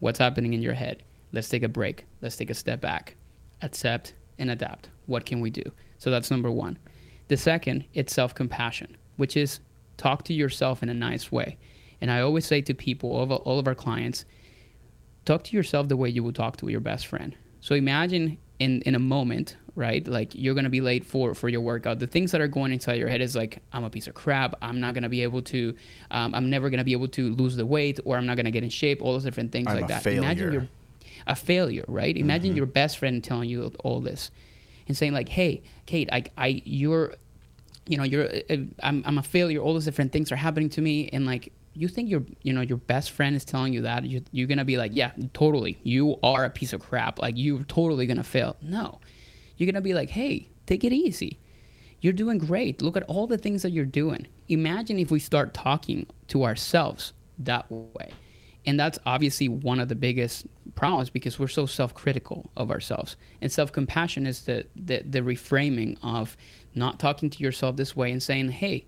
What's 0.00 0.18
happening 0.18 0.52
in 0.54 0.62
your 0.62 0.74
head? 0.74 1.02
Let's 1.32 1.48
take 1.48 1.62
a 1.62 1.68
break. 1.68 2.04
Let's 2.20 2.36
take 2.36 2.50
a 2.50 2.54
step 2.54 2.80
back. 2.80 3.16
Accept 3.62 4.14
and 4.38 4.50
adapt 4.50 4.88
what 5.06 5.26
can 5.26 5.40
we 5.40 5.50
do? 5.50 5.64
So 5.98 6.10
that's 6.10 6.30
number 6.30 6.50
one. 6.50 6.78
The 7.28 7.36
second 7.36 7.84
it's 7.94 8.14
self-compassion 8.14 8.96
which 9.16 9.36
is 9.36 9.60
talk 9.96 10.24
to 10.24 10.34
yourself 10.34 10.82
in 10.82 10.88
a 10.88 10.94
nice 10.94 11.30
way. 11.30 11.56
And 12.00 12.10
i 12.10 12.20
always 12.20 12.46
say 12.46 12.60
to 12.62 12.74
people 12.74 13.10
all 13.10 13.22
of, 13.22 13.30
all 13.30 13.58
of 13.58 13.66
our 13.66 13.74
clients 13.74 14.24
talk 15.24 15.44
to 15.44 15.56
yourself 15.56 15.88
the 15.88 15.96
way 15.96 16.08
you 16.08 16.22
would 16.22 16.34
talk 16.34 16.56
to 16.58 16.68
your 16.68 16.80
best 16.80 17.06
friend. 17.06 17.36
So 17.60 17.74
imagine 17.74 18.38
in 18.58 18.82
in 18.82 18.94
a 18.94 18.98
moment 18.98 19.56
right? 19.76 20.06
Like 20.06 20.32
you're 20.34 20.54
gonna 20.54 20.70
be 20.70 20.80
late 20.80 21.04
for 21.04 21.34
for 21.34 21.48
your 21.48 21.60
workout. 21.60 21.98
The 21.98 22.06
things 22.06 22.30
that 22.32 22.40
are 22.40 22.46
going 22.46 22.72
inside 22.72 22.94
your 22.94 23.08
head 23.08 23.20
is 23.20 23.34
like 23.34 23.60
i'm 23.72 23.84
a 23.84 23.90
piece 23.90 24.06
of 24.06 24.14
crap. 24.14 24.54
I'm 24.62 24.80
not 24.80 24.94
gonna 24.94 25.08
be 25.08 25.22
able 25.22 25.42
to 25.42 25.74
um, 26.10 26.34
i'm 26.34 26.50
never 26.50 26.70
gonna 26.70 26.84
be 26.84 26.92
able 26.92 27.08
to 27.08 27.34
lose 27.34 27.56
the 27.56 27.66
weight 27.66 27.98
or 28.04 28.16
i'm 28.16 28.26
not 28.26 28.36
gonna 28.36 28.50
get 28.50 28.62
in 28.62 28.70
shape 28.70 29.02
all 29.02 29.12
those 29.12 29.24
different 29.24 29.52
things 29.52 29.66
I'm 29.68 29.76
like 29.76 29.88
that. 29.88 30.02
Failure. 30.02 30.18
imagine 30.18 30.52
you're 30.52 30.68
a 31.26 31.34
failure 31.34 31.84
right? 31.88 32.16
Imagine 32.16 32.50
mm-hmm. 32.50 32.58
your 32.58 32.66
best 32.66 32.98
friend 32.98 33.22
telling 33.24 33.48
you 33.48 33.72
all 33.82 34.00
this 34.00 34.30
and 34.88 34.96
saying 34.96 35.12
like 35.12 35.28
hey 35.28 35.62
Katie, 35.86 36.10
I 36.36 36.62
you're 36.64 37.14
you 37.86 37.96
know 37.96 38.04
you're 38.04 38.28
uh, 38.50 38.56
I'm, 38.82 39.02
I'm 39.06 39.18
a 39.18 39.22
failure. 39.22 39.60
All 39.60 39.74
those 39.74 39.84
different 39.84 40.12
things 40.12 40.32
are 40.32 40.36
happening 40.36 40.70
to 40.70 40.80
me. 40.80 41.08
And 41.12 41.26
like 41.26 41.52
you 41.74 41.88
think 41.88 42.08
your 42.08 42.24
you 42.42 42.52
know 42.52 42.60
your 42.60 42.78
best 42.78 43.10
friend 43.10 43.36
is 43.36 43.44
telling 43.44 43.72
you 43.72 43.82
that? 43.82 44.04
You, 44.04 44.22
you're 44.32 44.46
gonna 44.46 44.64
be 44.64 44.76
like 44.76 44.92
yeah 44.94 45.12
totally. 45.32 45.78
You 45.82 46.18
are 46.22 46.44
a 46.44 46.50
piece 46.50 46.72
of 46.72 46.80
crap. 46.80 47.18
Like 47.18 47.34
you're 47.36 47.64
totally 47.64 48.06
gonna 48.06 48.24
fail. 48.24 48.56
No. 48.62 49.00
You're 49.56 49.70
gonna 49.70 49.82
be 49.82 49.94
like 49.94 50.10
hey 50.10 50.48
take 50.66 50.84
it 50.84 50.92
easy. 50.92 51.38
You're 52.00 52.12
doing 52.12 52.38
great. 52.38 52.82
Look 52.82 52.96
at 52.96 53.02
all 53.04 53.26
the 53.26 53.38
things 53.38 53.62
that 53.62 53.70
you're 53.70 53.86
doing. 53.86 54.26
Imagine 54.48 54.98
if 54.98 55.10
we 55.10 55.18
start 55.18 55.54
talking 55.54 56.06
to 56.28 56.44
ourselves 56.44 57.14
that 57.38 57.70
way 57.70 58.12
and 58.66 58.78
that's 58.80 58.98
obviously 59.06 59.48
one 59.48 59.80
of 59.80 59.88
the 59.88 59.94
biggest 59.94 60.46
problems 60.74 61.10
because 61.10 61.38
we're 61.38 61.48
so 61.48 61.66
self-critical 61.66 62.50
of 62.56 62.70
ourselves 62.70 63.16
and 63.40 63.52
self-compassion 63.52 64.26
is 64.26 64.42
the, 64.42 64.66
the, 64.76 65.02
the 65.02 65.20
reframing 65.20 65.96
of 66.02 66.36
not 66.74 66.98
talking 66.98 67.30
to 67.30 67.42
yourself 67.42 67.76
this 67.76 67.94
way 67.94 68.10
and 68.10 68.22
saying 68.22 68.50
hey 68.50 68.84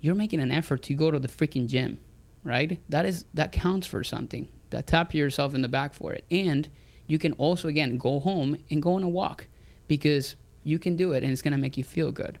you're 0.00 0.14
making 0.14 0.40
an 0.40 0.52
effort 0.52 0.82
to 0.82 0.94
go 0.94 1.10
to 1.10 1.18
the 1.18 1.28
freaking 1.28 1.66
gym 1.66 1.98
right? 2.46 2.80
That 2.88 3.04
is 3.04 3.26
that 3.34 3.52
counts 3.52 3.86
for 3.86 4.02
something. 4.04 4.48
That 4.70 4.86
tap 4.86 5.12
yourself 5.12 5.54
in 5.54 5.62
the 5.62 5.68
back 5.68 5.92
for 5.92 6.12
it. 6.12 6.24
And 6.30 6.68
you 7.06 7.18
can 7.18 7.32
also 7.32 7.68
again 7.68 7.98
go 7.98 8.20
home 8.20 8.56
and 8.70 8.80
go 8.80 8.94
on 8.94 9.02
a 9.02 9.08
walk 9.08 9.46
because 9.88 10.36
you 10.62 10.78
can 10.78 10.96
do 10.96 11.12
it 11.12 11.22
and 11.22 11.32
it's 11.32 11.42
to 11.42 11.56
make 11.56 11.76
you 11.76 11.84
feel 11.84 12.12
good. 12.12 12.38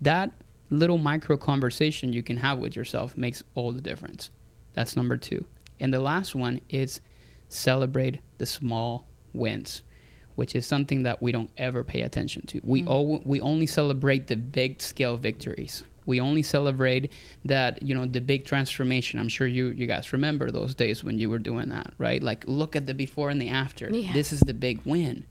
That 0.00 0.32
little 0.70 0.98
micro 0.98 1.36
conversation 1.36 2.12
you 2.12 2.22
can 2.22 2.36
have 2.36 2.58
with 2.58 2.76
yourself 2.76 3.16
makes 3.16 3.42
all 3.54 3.72
the 3.72 3.80
difference. 3.80 4.30
That's 4.74 4.96
number 4.96 5.16
2. 5.16 5.44
And 5.80 5.92
the 5.92 6.00
last 6.00 6.34
one 6.34 6.60
is 6.68 7.00
celebrate 7.48 8.20
the 8.38 8.46
small 8.46 9.06
wins, 9.32 9.82
which 10.34 10.54
is 10.54 10.66
something 10.66 11.02
that 11.04 11.22
we 11.22 11.32
don't 11.32 11.50
ever 11.56 11.84
pay 11.84 12.02
attention 12.02 12.46
to. 12.46 12.60
We 12.64 12.82
mm. 12.82 12.88
all, 12.88 13.22
we 13.24 13.40
only 13.40 13.66
celebrate 13.66 14.26
the 14.26 14.36
big 14.36 14.80
scale 14.80 15.16
victories 15.16 15.84
we 16.06 16.20
only 16.20 16.42
celebrate 16.42 17.12
that 17.44 17.82
you 17.82 17.94
know 17.94 18.06
the 18.06 18.20
big 18.20 18.44
transformation 18.46 19.18
i'm 19.18 19.28
sure 19.28 19.46
you 19.46 19.68
you 19.70 19.86
guys 19.86 20.12
remember 20.12 20.50
those 20.50 20.74
days 20.74 21.04
when 21.04 21.18
you 21.18 21.28
were 21.28 21.38
doing 21.38 21.68
that 21.68 21.92
right 21.98 22.22
like 22.22 22.44
look 22.46 22.74
at 22.74 22.86
the 22.86 22.94
before 22.94 23.28
and 23.28 23.42
the 23.42 23.48
after 23.48 23.90
yeah. 23.90 24.12
this 24.12 24.32
is 24.32 24.40
the 24.40 24.54
big 24.54 24.80
win 24.84 25.26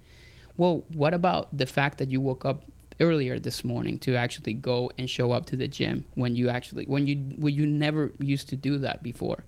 well 0.57 0.83
what 0.93 1.13
about 1.13 1.55
the 1.57 1.65
fact 1.65 1.97
that 1.97 2.11
you 2.11 2.21
woke 2.21 2.45
up 2.45 2.65
earlier 3.01 3.39
this 3.39 3.63
morning 3.63 3.97
to 3.99 4.15
actually 4.15 4.53
go 4.53 4.91
and 4.97 5.09
show 5.09 5.31
up 5.31 5.45
to 5.45 5.55
the 5.55 5.67
gym 5.67 6.05
when 6.13 6.35
you 6.35 6.49
actually 6.49 6.85
when 6.85 7.07
you 7.07 7.15
when 7.37 7.53
you 7.53 7.65
never 7.65 8.11
used 8.19 8.47
to 8.47 8.55
do 8.55 8.77
that 8.77 9.01
before 9.01 9.43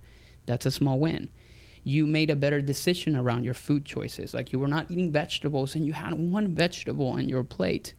that's 0.48 0.66
a 0.66 0.70
small 0.70 0.98
win 0.98 1.28
you 1.84 2.06
made 2.06 2.28
a 2.28 2.36
better 2.36 2.60
decision 2.60 3.14
around 3.14 3.44
your 3.44 3.54
food 3.54 3.84
choices 3.84 4.34
like 4.34 4.52
you 4.52 4.58
were 4.58 4.68
not 4.68 4.90
eating 4.90 5.12
vegetables 5.12 5.74
and 5.74 5.86
you 5.86 5.92
had 5.92 6.12
one 6.14 6.54
vegetable 6.54 7.08
on 7.08 7.28
your 7.28 7.44
plate 7.44 7.94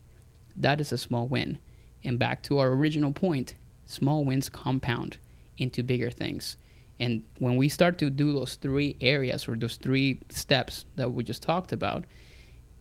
that 0.59 0.81
is 0.81 0.91
a 0.91 0.97
small 0.97 1.27
win 1.27 1.57
and 2.03 2.19
back 2.19 2.43
to 2.43 2.59
our 2.59 2.71
original 2.71 3.11
point, 3.11 3.55
small 3.85 4.23
wins 4.23 4.49
compound 4.49 5.17
into 5.57 5.83
bigger 5.83 6.09
things. 6.09 6.57
And 6.99 7.23
when 7.37 7.55
we 7.55 7.69
start 7.69 7.97
to 7.99 8.09
do 8.09 8.33
those 8.33 8.55
three 8.55 8.97
areas 8.99 9.47
or 9.47 9.55
those 9.55 9.77
three 9.77 10.19
steps 10.29 10.85
that 10.95 11.11
we 11.11 11.23
just 11.23 11.41
talked 11.41 11.71
about, 11.71 12.05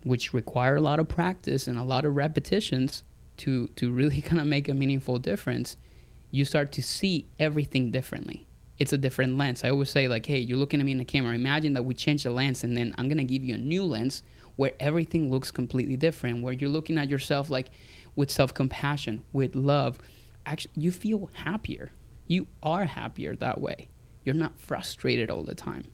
which 0.03 0.33
require 0.33 0.77
a 0.77 0.81
lot 0.81 0.99
of 0.99 1.09
practice 1.09 1.69
and 1.69 1.79
a 1.79 1.85
lot 1.85 2.05
of 2.05 2.17
repetitions 2.17 3.05
to, 3.39 3.69
to 3.77 3.93
really 3.93 4.21
kind 4.23 4.41
of 4.41 4.47
make 4.47 4.69
a 4.69 4.75
meaningful 4.75 5.19
difference, 5.19 5.77
you 6.31 6.45
start 6.45 6.73
to 6.73 6.83
see 6.83 7.27
everything 7.39 7.91
differently. 7.91 8.48
It's 8.79 8.93
a 8.93 8.99
different 8.99 9.37
lens. 9.37 9.65
I 9.65 9.71
always 9.71 9.91
say, 9.91 10.07
like, 10.09 10.27
hey, 10.27 10.39
you're 10.39 10.59
looking 10.59 10.81
at 10.81 10.87
me 10.87 10.93
in 10.93 10.99
the 10.99 11.05
camera. 11.05 11.35
Imagine 11.35 11.73
that 11.75 11.85
we 11.85 11.95
change 11.95 12.23
the 12.23 12.31
lens 12.31 12.63
and 12.65 12.77
then 12.77 12.95
I'm 12.97 13.09
to 13.09 13.25
give 13.25 13.45
you 13.45 13.55
a 13.55 13.59
new 13.59 13.85
lens 13.85 14.23
where 14.57 14.73
everything 14.81 15.31
looks 15.31 15.51
completely 15.51 15.97
different, 15.97 16.43
where 16.43 16.53
you're 16.53 16.71
looking 16.71 16.99
at 16.99 17.09
yourself 17.09 17.51
like, 17.51 17.71
with 18.19 18.31
self 18.33 18.53
compassion, 18.53 19.23
with 19.33 19.55
love, 19.55 19.99
actually, 20.45 20.73
you 20.75 20.91
feel 20.91 21.31
happier. 21.35 21.93
You 22.27 22.49
are 22.65 22.85
happier 22.85 23.37
that 23.37 23.61
way. 23.61 23.89
You're 24.25 24.35
not 24.35 24.59
frustrated 24.59 25.31
all 25.31 25.45
the 25.45 25.55
time. 25.55 25.85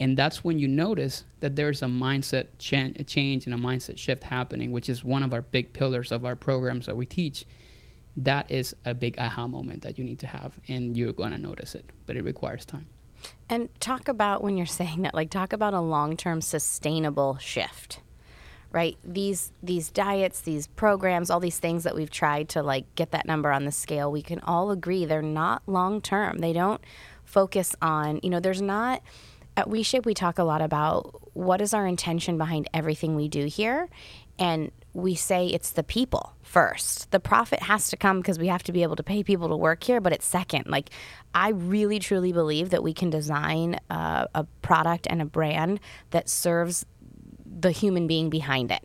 And 0.00 0.16
that's 0.16 0.42
when 0.42 0.58
you 0.58 0.66
notice 0.66 1.24
that 1.38 1.54
there's 1.54 1.82
a 1.82 1.86
mindset 1.86 2.46
ch- 2.58 3.06
change 3.06 3.46
and 3.46 3.54
a 3.54 3.58
mindset 3.58 3.98
shift 3.98 4.24
happening, 4.24 4.72
which 4.72 4.88
is 4.88 5.04
one 5.04 5.22
of 5.22 5.32
our 5.32 5.42
big 5.42 5.72
pillars 5.72 6.10
of 6.10 6.24
our 6.24 6.34
programs 6.34 6.86
that 6.86 6.96
we 6.96 7.06
teach. 7.06 7.46
That 8.16 8.50
is 8.50 8.74
a 8.84 8.94
big 8.94 9.18
aha 9.18 9.46
moment 9.46 9.82
that 9.82 9.98
you 9.98 10.04
need 10.04 10.18
to 10.20 10.26
have, 10.26 10.58
and 10.68 10.96
you're 10.96 11.12
going 11.12 11.32
to 11.32 11.38
notice 11.38 11.74
it, 11.74 11.84
but 12.06 12.16
it 12.16 12.24
requires 12.24 12.64
time. 12.64 12.86
And 13.48 13.68
talk 13.80 14.08
about 14.08 14.42
when 14.42 14.56
you're 14.56 14.66
saying 14.80 15.02
that, 15.02 15.14
like, 15.14 15.30
talk 15.30 15.52
about 15.52 15.74
a 15.74 15.80
long 15.80 16.16
term 16.16 16.40
sustainable 16.40 17.38
shift 17.38 18.00
right 18.72 18.96
these 19.04 19.52
these 19.62 19.90
diets 19.90 20.42
these 20.42 20.66
programs 20.68 21.30
all 21.30 21.40
these 21.40 21.58
things 21.58 21.84
that 21.84 21.94
we've 21.94 22.10
tried 22.10 22.48
to 22.48 22.62
like 22.62 22.92
get 22.94 23.10
that 23.10 23.26
number 23.26 23.50
on 23.50 23.64
the 23.64 23.72
scale 23.72 24.10
we 24.10 24.22
can 24.22 24.38
all 24.40 24.70
agree 24.70 25.04
they're 25.04 25.22
not 25.22 25.62
long 25.66 26.00
term 26.00 26.38
they 26.38 26.52
don't 26.52 26.80
focus 27.24 27.74
on 27.82 28.20
you 28.22 28.30
know 28.30 28.40
there's 28.40 28.62
not 28.62 29.02
at 29.56 29.66
WeShape 29.66 30.06
we 30.06 30.14
talk 30.14 30.38
a 30.38 30.44
lot 30.44 30.62
about 30.62 31.20
what 31.36 31.60
is 31.60 31.74
our 31.74 31.86
intention 31.86 32.38
behind 32.38 32.68
everything 32.72 33.16
we 33.16 33.28
do 33.28 33.46
here 33.46 33.88
and 34.40 34.72
we 34.92 35.14
say 35.14 35.46
it's 35.46 35.70
the 35.70 35.84
people 35.84 36.32
first. 36.42 37.10
The 37.12 37.20
profit 37.20 37.62
has 37.62 37.90
to 37.90 37.96
come 37.96 38.20
because 38.20 38.38
we 38.38 38.48
have 38.48 38.64
to 38.64 38.72
be 38.72 38.82
able 38.82 38.96
to 38.96 39.02
pay 39.04 39.22
people 39.22 39.48
to 39.48 39.56
work 39.56 39.84
here, 39.84 40.00
but 40.00 40.12
it's 40.12 40.26
second. 40.26 40.66
Like, 40.66 40.90
I 41.32 41.50
really 41.50 42.00
truly 42.00 42.32
believe 42.32 42.70
that 42.70 42.82
we 42.82 42.92
can 42.92 43.10
design 43.10 43.78
uh, 43.88 44.26
a 44.34 44.44
product 44.62 45.06
and 45.08 45.22
a 45.22 45.24
brand 45.24 45.78
that 46.10 46.28
serves 46.28 46.84
the 47.46 47.70
human 47.70 48.06
being 48.08 48.30
behind 48.30 48.72
it. 48.72 48.82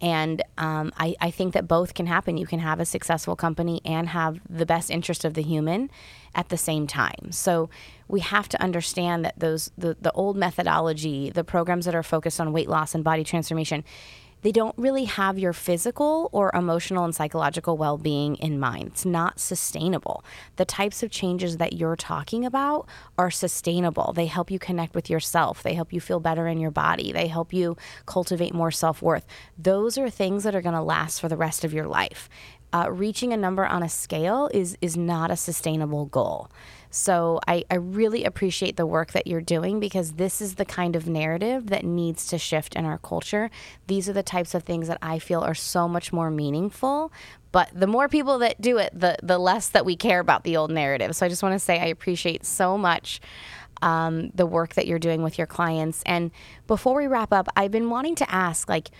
And 0.00 0.42
um, 0.58 0.92
I, 0.96 1.14
I, 1.20 1.30
think 1.30 1.54
that 1.54 1.68
both 1.68 1.94
can 1.94 2.06
happen. 2.06 2.36
You 2.36 2.46
can 2.46 2.58
have 2.58 2.80
a 2.80 2.84
successful 2.84 3.36
company 3.36 3.80
and 3.84 4.08
have 4.08 4.40
the 4.50 4.66
best 4.66 4.90
interest 4.90 5.24
of 5.24 5.34
the 5.34 5.42
human 5.42 5.90
at 6.34 6.48
the 6.48 6.56
same 6.56 6.88
time. 6.88 7.30
So 7.30 7.70
we 8.08 8.18
have 8.18 8.48
to 8.48 8.60
understand 8.60 9.24
that 9.24 9.38
those 9.38 9.70
the, 9.78 9.96
the 10.00 10.10
old 10.10 10.36
methodology, 10.36 11.30
the 11.30 11.44
programs 11.44 11.84
that 11.84 11.94
are 11.94 12.02
focused 12.02 12.40
on 12.40 12.52
weight 12.52 12.68
loss 12.68 12.96
and 12.96 13.04
body 13.04 13.22
transformation, 13.22 13.84
they 14.42 14.52
don't 14.52 14.76
really 14.76 15.04
have 15.04 15.38
your 15.38 15.52
physical 15.52 16.28
or 16.32 16.50
emotional 16.54 17.04
and 17.04 17.14
psychological 17.14 17.76
well 17.76 17.96
being 17.96 18.36
in 18.36 18.60
mind. 18.60 18.88
It's 18.88 19.04
not 19.04 19.40
sustainable. 19.40 20.24
The 20.56 20.64
types 20.64 21.02
of 21.02 21.10
changes 21.10 21.56
that 21.56 21.72
you're 21.72 21.96
talking 21.96 22.44
about 22.44 22.88
are 23.16 23.30
sustainable. 23.30 24.12
They 24.12 24.26
help 24.26 24.50
you 24.50 24.58
connect 24.58 24.94
with 24.94 25.08
yourself, 25.08 25.62
they 25.62 25.74
help 25.74 25.92
you 25.92 26.00
feel 26.00 26.20
better 26.20 26.46
in 26.46 26.58
your 26.58 26.70
body, 26.70 27.12
they 27.12 27.28
help 27.28 27.52
you 27.52 27.76
cultivate 28.06 28.54
more 28.54 28.70
self 28.70 29.00
worth. 29.00 29.26
Those 29.56 29.96
are 29.96 30.10
things 30.10 30.44
that 30.44 30.54
are 30.54 30.62
going 30.62 30.74
to 30.74 30.82
last 30.82 31.20
for 31.20 31.28
the 31.28 31.36
rest 31.36 31.64
of 31.64 31.72
your 31.72 31.86
life 31.86 32.28
uh, 32.72 32.90
reaching 32.90 33.32
a 33.32 33.36
number 33.36 33.66
on 33.66 33.82
a 33.82 33.88
scale 33.88 34.48
is 34.52 34.76
is 34.80 34.96
not 34.96 35.30
a 35.30 35.36
sustainable 35.36 36.06
goal. 36.06 36.50
So 36.94 37.40
I, 37.48 37.64
I 37.70 37.76
really 37.76 38.22
appreciate 38.24 38.76
the 38.76 38.84
work 38.84 39.12
that 39.12 39.26
you're 39.26 39.40
doing 39.40 39.80
because 39.80 40.12
this 40.12 40.42
is 40.42 40.56
the 40.56 40.66
kind 40.66 40.94
of 40.94 41.08
narrative 41.08 41.68
that 41.68 41.84
needs 41.84 42.26
to 42.26 42.38
shift 42.38 42.76
in 42.76 42.84
our 42.84 42.98
culture. 42.98 43.50
These 43.86 44.10
are 44.10 44.12
the 44.12 44.22
types 44.22 44.54
of 44.54 44.62
things 44.62 44.88
that 44.88 44.98
I 45.00 45.18
feel 45.18 45.40
are 45.40 45.54
so 45.54 45.88
much 45.88 46.12
more 46.12 46.30
meaningful. 46.30 47.10
But 47.50 47.70
the 47.72 47.86
more 47.86 48.08
people 48.08 48.38
that 48.40 48.60
do 48.60 48.76
it, 48.76 48.90
the 48.94 49.16
the 49.22 49.38
less 49.38 49.68
that 49.70 49.86
we 49.86 49.96
care 49.96 50.20
about 50.20 50.44
the 50.44 50.56
old 50.58 50.70
narrative. 50.70 51.16
So 51.16 51.24
I 51.24 51.30
just 51.30 51.42
want 51.42 51.54
to 51.54 51.58
say 51.58 51.80
I 51.80 51.86
appreciate 51.86 52.44
so 52.44 52.76
much 52.76 53.20
um, 53.80 54.30
the 54.34 54.46
work 54.46 54.74
that 54.74 54.86
you're 54.86 54.98
doing 54.98 55.22
with 55.22 55.38
your 55.38 55.46
clients. 55.46 56.02
And 56.04 56.30
before 56.66 56.94
we 56.94 57.06
wrap 57.06 57.32
up, 57.32 57.48
I've 57.56 57.70
been 57.70 57.90
wanting 57.90 58.14
to 58.16 58.30
ask, 58.30 58.68
like, 58.68 58.90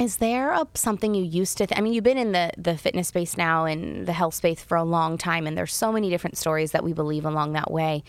is 0.00 0.16
there 0.16 0.52
a, 0.52 0.66
something 0.74 1.14
you 1.14 1.22
used 1.22 1.58
to? 1.58 1.66
Th- 1.66 1.78
I 1.78 1.82
mean, 1.82 1.92
you've 1.92 2.04
been 2.04 2.18
in 2.18 2.32
the 2.32 2.50
the 2.56 2.76
fitness 2.76 3.08
space 3.08 3.36
now 3.36 3.66
and 3.66 4.06
the 4.06 4.12
health 4.12 4.34
space 4.34 4.62
for 4.62 4.76
a 4.76 4.84
long 4.84 5.18
time, 5.18 5.46
and 5.46 5.56
there's 5.56 5.74
so 5.74 5.92
many 5.92 6.10
different 6.10 6.38
stories 6.38 6.72
that 6.72 6.82
we 6.82 6.92
believe 6.92 7.24
along 7.24 7.52
that 7.52 7.70
way. 7.70 8.02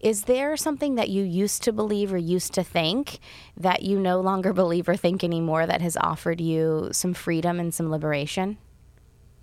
Is 0.00 0.24
there 0.24 0.56
something 0.56 0.96
that 0.96 1.08
you 1.08 1.22
used 1.22 1.62
to 1.62 1.72
believe 1.72 2.12
or 2.12 2.18
used 2.18 2.54
to 2.54 2.64
think 2.64 3.18
that 3.56 3.82
you 3.82 3.98
no 3.98 4.20
longer 4.20 4.52
believe 4.64 4.88
or 4.88 4.96
think 4.96 5.22
anymore 5.22 5.66
that 5.66 5.80
has 5.80 5.96
offered 5.96 6.40
you 6.40 6.88
some 6.92 7.14
freedom 7.14 7.60
and 7.60 7.72
some 7.72 7.90
liberation? 7.90 8.58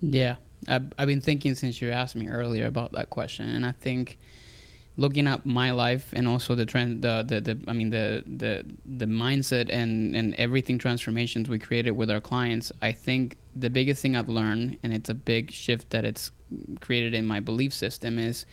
Yeah, 0.00 0.36
I've, 0.68 0.92
I've 0.98 1.08
been 1.08 1.22
thinking 1.22 1.54
since 1.54 1.80
you 1.80 1.90
asked 1.90 2.14
me 2.14 2.28
earlier 2.28 2.66
about 2.66 2.92
that 2.92 3.10
question, 3.10 3.48
and 3.48 3.64
I 3.64 3.72
think 3.72 4.18
looking 4.96 5.26
at 5.26 5.44
my 5.44 5.70
life 5.70 6.10
and 6.14 6.26
also 6.26 6.54
the 6.54 6.64
trend 6.64 7.02
the, 7.02 7.24
the, 7.26 7.40
the 7.40 7.60
I 7.68 7.72
mean 7.72 7.90
the 7.90 8.24
the 8.26 8.64
the 8.84 9.06
mindset 9.06 9.68
and 9.70 10.16
and 10.16 10.34
everything 10.36 10.78
transformations 10.78 11.48
we 11.48 11.58
created 11.58 11.92
with 11.92 12.10
our 12.10 12.20
clients, 12.20 12.72
I 12.82 12.92
think 12.92 13.36
the 13.54 13.70
biggest 13.70 14.02
thing 14.02 14.16
I've 14.16 14.28
learned 14.28 14.78
and 14.82 14.92
it's 14.92 15.10
a 15.10 15.14
big 15.14 15.50
shift 15.50 15.90
that 15.90 16.04
it's 16.04 16.30
created 16.80 17.14
in 17.14 17.26
my 17.26 17.40
belief 17.40 17.74
system 17.74 18.18
is 18.18 18.46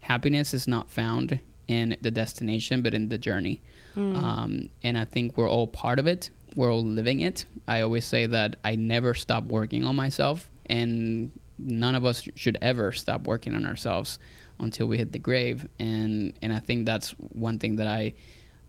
happiness 0.00 0.54
is 0.54 0.66
not 0.66 0.90
found 0.90 1.38
in 1.68 1.96
the 2.00 2.10
destination 2.10 2.82
but 2.82 2.94
in 2.94 3.08
the 3.08 3.18
journey. 3.18 3.60
Mm. 3.96 4.16
Um, 4.16 4.68
and 4.82 4.96
I 4.96 5.04
think 5.04 5.36
we're 5.36 5.50
all 5.50 5.66
part 5.66 5.98
of 5.98 6.06
it. 6.06 6.30
We're 6.54 6.72
all 6.72 6.84
living 6.84 7.20
it. 7.20 7.44
I 7.68 7.82
always 7.82 8.04
say 8.04 8.26
that 8.26 8.56
I 8.64 8.76
never 8.76 9.14
stop 9.14 9.44
working 9.44 9.84
on 9.84 9.96
myself 9.96 10.48
and 10.66 11.30
none 11.58 11.94
of 11.94 12.04
us 12.04 12.26
should 12.34 12.56
ever 12.62 12.92
stop 12.92 13.26
working 13.26 13.54
on 13.54 13.66
ourselves 13.66 14.18
until 14.62 14.86
we 14.86 14.96
hit 14.98 15.12
the 15.12 15.18
grave 15.18 15.68
and 15.78 16.32
and 16.42 16.52
I 16.52 16.58
think 16.58 16.86
that's 16.86 17.10
one 17.10 17.58
thing 17.58 17.76
that 17.76 17.86
I 17.86 18.14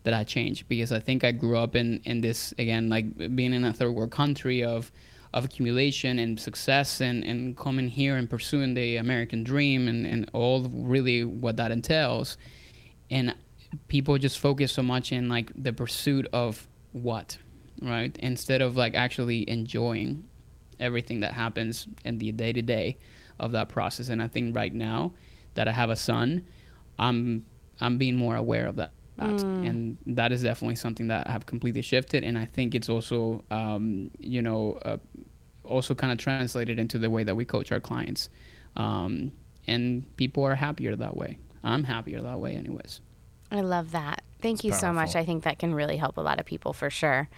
that 0.02 0.12
I 0.12 0.24
changed 0.24 0.68
because 0.68 0.92
I 0.92 1.00
think 1.00 1.24
I 1.24 1.32
grew 1.32 1.56
up 1.56 1.74
in 1.74 2.00
in 2.04 2.20
this 2.20 2.52
again 2.58 2.88
like 2.88 3.34
being 3.34 3.54
in 3.54 3.64
a 3.64 3.72
third 3.72 3.92
world 3.92 4.10
country 4.10 4.62
of 4.62 4.92
of 5.34 5.44
accumulation 5.44 6.20
and 6.20 6.38
success 6.38 7.00
and, 7.00 7.24
and 7.24 7.56
coming 7.56 7.88
here 7.88 8.16
and 8.16 8.30
pursuing 8.30 8.72
the 8.74 8.96
American 8.96 9.42
dream 9.42 9.88
and, 9.88 10.06
and 10.06 10.30
all 10.32 10.62
really 10.72 11.24
what 11.24 11.56
that 11.56 11.72
entails. 11.72 12.38
And 13.10 13.34
people 13.88 14.16
just 14.16 14.38
focus 14.38 14.70
so 14.70 14.82
much 14.82 15.10
in 15.10 15.28
like 15.28 15.50
the 15.60 15.72
pursuit 15.72 16.28
of 16.32 16.68
what, 16.92 17.36
right? 17.82 18.16
Instead 18.20 18.62
of 18.62 18.76
like 18.76 18.94
actually 18.94 19.50
enjoying 19.50 20.22
everything 20.78 21.18
that 21.20 21.32
happens 21.32 21.88
in 22.04 22.18
the 22.18 22.30
day 22.30 22.52
to 22.52 22.62
day 22.62 22.96
of 23.40 23.50
that 23.52 23.68
process. 23.68 24.10
And 24.10 24.22
I 24.22 24.28
think 24.28 24.54
right 24.54 24.72
now 24.72 25.14
that 25.54 25.68
I 25.68 25.72
have 25.72 25.90
a 25.90 25.96
son, 25.96 26.46
I'm 26.98 27.44
I'm 27.80 27.98
being 27.98 28.16
more 28.16 28.36
aware 28.36 28.66
of 28.66 28.76
that. 28.76 28.92
Mm. 29.18 29.68
And 29.68 29.98
that 30.06 30.32
is 30.32 30.42
definitely 30.42 30.76
something 30.76 31.08
that 31.08 31.28
I 31.28 31.32
have 31.32 31.46
completely 31.46 31.82
shifted. 31.82 32.24
And 32.24 32.36
I 32.36 32.46
think 32.46 32.74
it's 32.74 32.88
also, 32.88 33.44
um, 33.50 34.10
you 34.18 34.42
know, 34.42 34.78
uh, 34.84 34.96
also 35.64 35.94
kind 35.94 36.12
of 36.12 36.18
translated 36.18 36.78
into 36.78 36.98
the 36.98 37.10
way 37.10 37.24
that 37.24 37.34
we 37.34 37.44
coach 37.44 37.70
our 37.72 37.80
clients. 37.80 38.28
Um, 38.76 39.32
and 39.66 40.04
people 40.16 40.44
are 40.44 40.54
happier 40.54 40.96
that 40.96 41.16
way. 41.16 41.38
I'm 41.62 41.84
happier 41.84 42.20
that 42.22 42.40
way, 42.40 42.54
anyways. 42.56 43.00
I 43.50 43.60
love 43.60 43.92
that. 43.92 44.22
Thank 44.42 44.56
it's 44.56 44.64
you 44.64 44.70
powerful. 44.72 44.88
so 44.88 44.92
much. 44.92 45.16
I 45.16 45.24
think 45.24 45.44
that 45.44 45.58
can 45.58 45.74
really 45.74 45.96
help 45.96 46.16
a 46.16 46.20
lot 46.20 46.38
of 46.38 46.44
people 46.44 46.72
for 46.72 46.90
sure. 46.90 47.30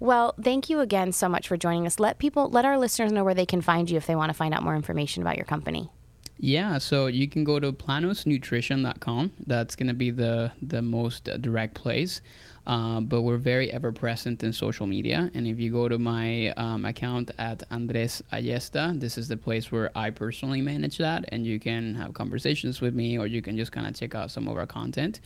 Well, 0.00 0.34
thank 0.40 0.70
you 0.70 0.80
again 0.80 1.12
so 1.12 1.28
much 1.28 1.48
for 1.48 1.56
joining 1.56 1.86
us. 1.86 1.98
Let 1.98 2.18
people, 2.18 2.48
let 2.48 2.64
our 2.64 2.78
listeners 2.78 3.12
know 3.12 3.24
where 3.24 3.34
they 3.34 3.44
can 3.44 3.60
find 3.60 3.90
you 3.90 3.96
if 3.96 4.06
they 4.06 4.14
want 4.14 4.30
to 4.30 4.34
find 4.34 4.54
out 4.54 4.62
more 4.62 4.76
information 4.76 5.22
about 5.22 5.36
your 5.36 5.44
company. 5.44 5.90
Yeah, 6.38 6.78
so 6.78 7.06
you 7.06 7.28
can 7.28 7.44
go 7.44 7.60
to 7.60 7.72
planosnutrition.com. 7.72 9.32
That's 9.46 9.76
going 9.76 9.86
to 9.88 9.94
be 9.94 10.10
the 10.10 10.52
the 10.60 10.82
most 10.82 11.24
direct 11.40 11.74
place. 11.74 12.20
Uh, 12.66 13.00
but 13.00 13.22
we're 13.22 13.36
very 13.36 13.70
ever 13.72 13.92
present 13.92 14.42
in 14.42 14.52
social 14.52 14.86
media. 14.86 15.30
And 15.34 15.46
if 15.46 15.60
you 15.60 15.70
go 15.70 15.86
to 15.86 15.98
my 15.98 16.48
um, 16.52 16.86
account 16.86 17.30
at 17.38 17.62
Andres 17.70 18.22
Ayesta, 18.32 18.98
this 18.98 19.18
is 19.18 19.28
the 19.28 19.36
place 19.36 19.70
where 19.70 19.90
I 19.94 20.08
personally 20.10 20.62
manage 20.62 20.96
that. 20.96 21.26
And 21.28 21.44
you 21.44 21.60
can 21.60 21.94
have 21.96 22.14
conversations 22.14 22.80
with 22.80 22.94
me 22.94 23.18
or 23.18 23.26
you 23.26 23.42
can 23.42 23.56
just 23.58 23.70
kind 23.70 23.86
of 23.86 23.94
check 23.94 24.14
out 24.14 24.30
some 24.30 24.48
of 24.48 24.56
our 24.56 24.66
content. 24.66 25.20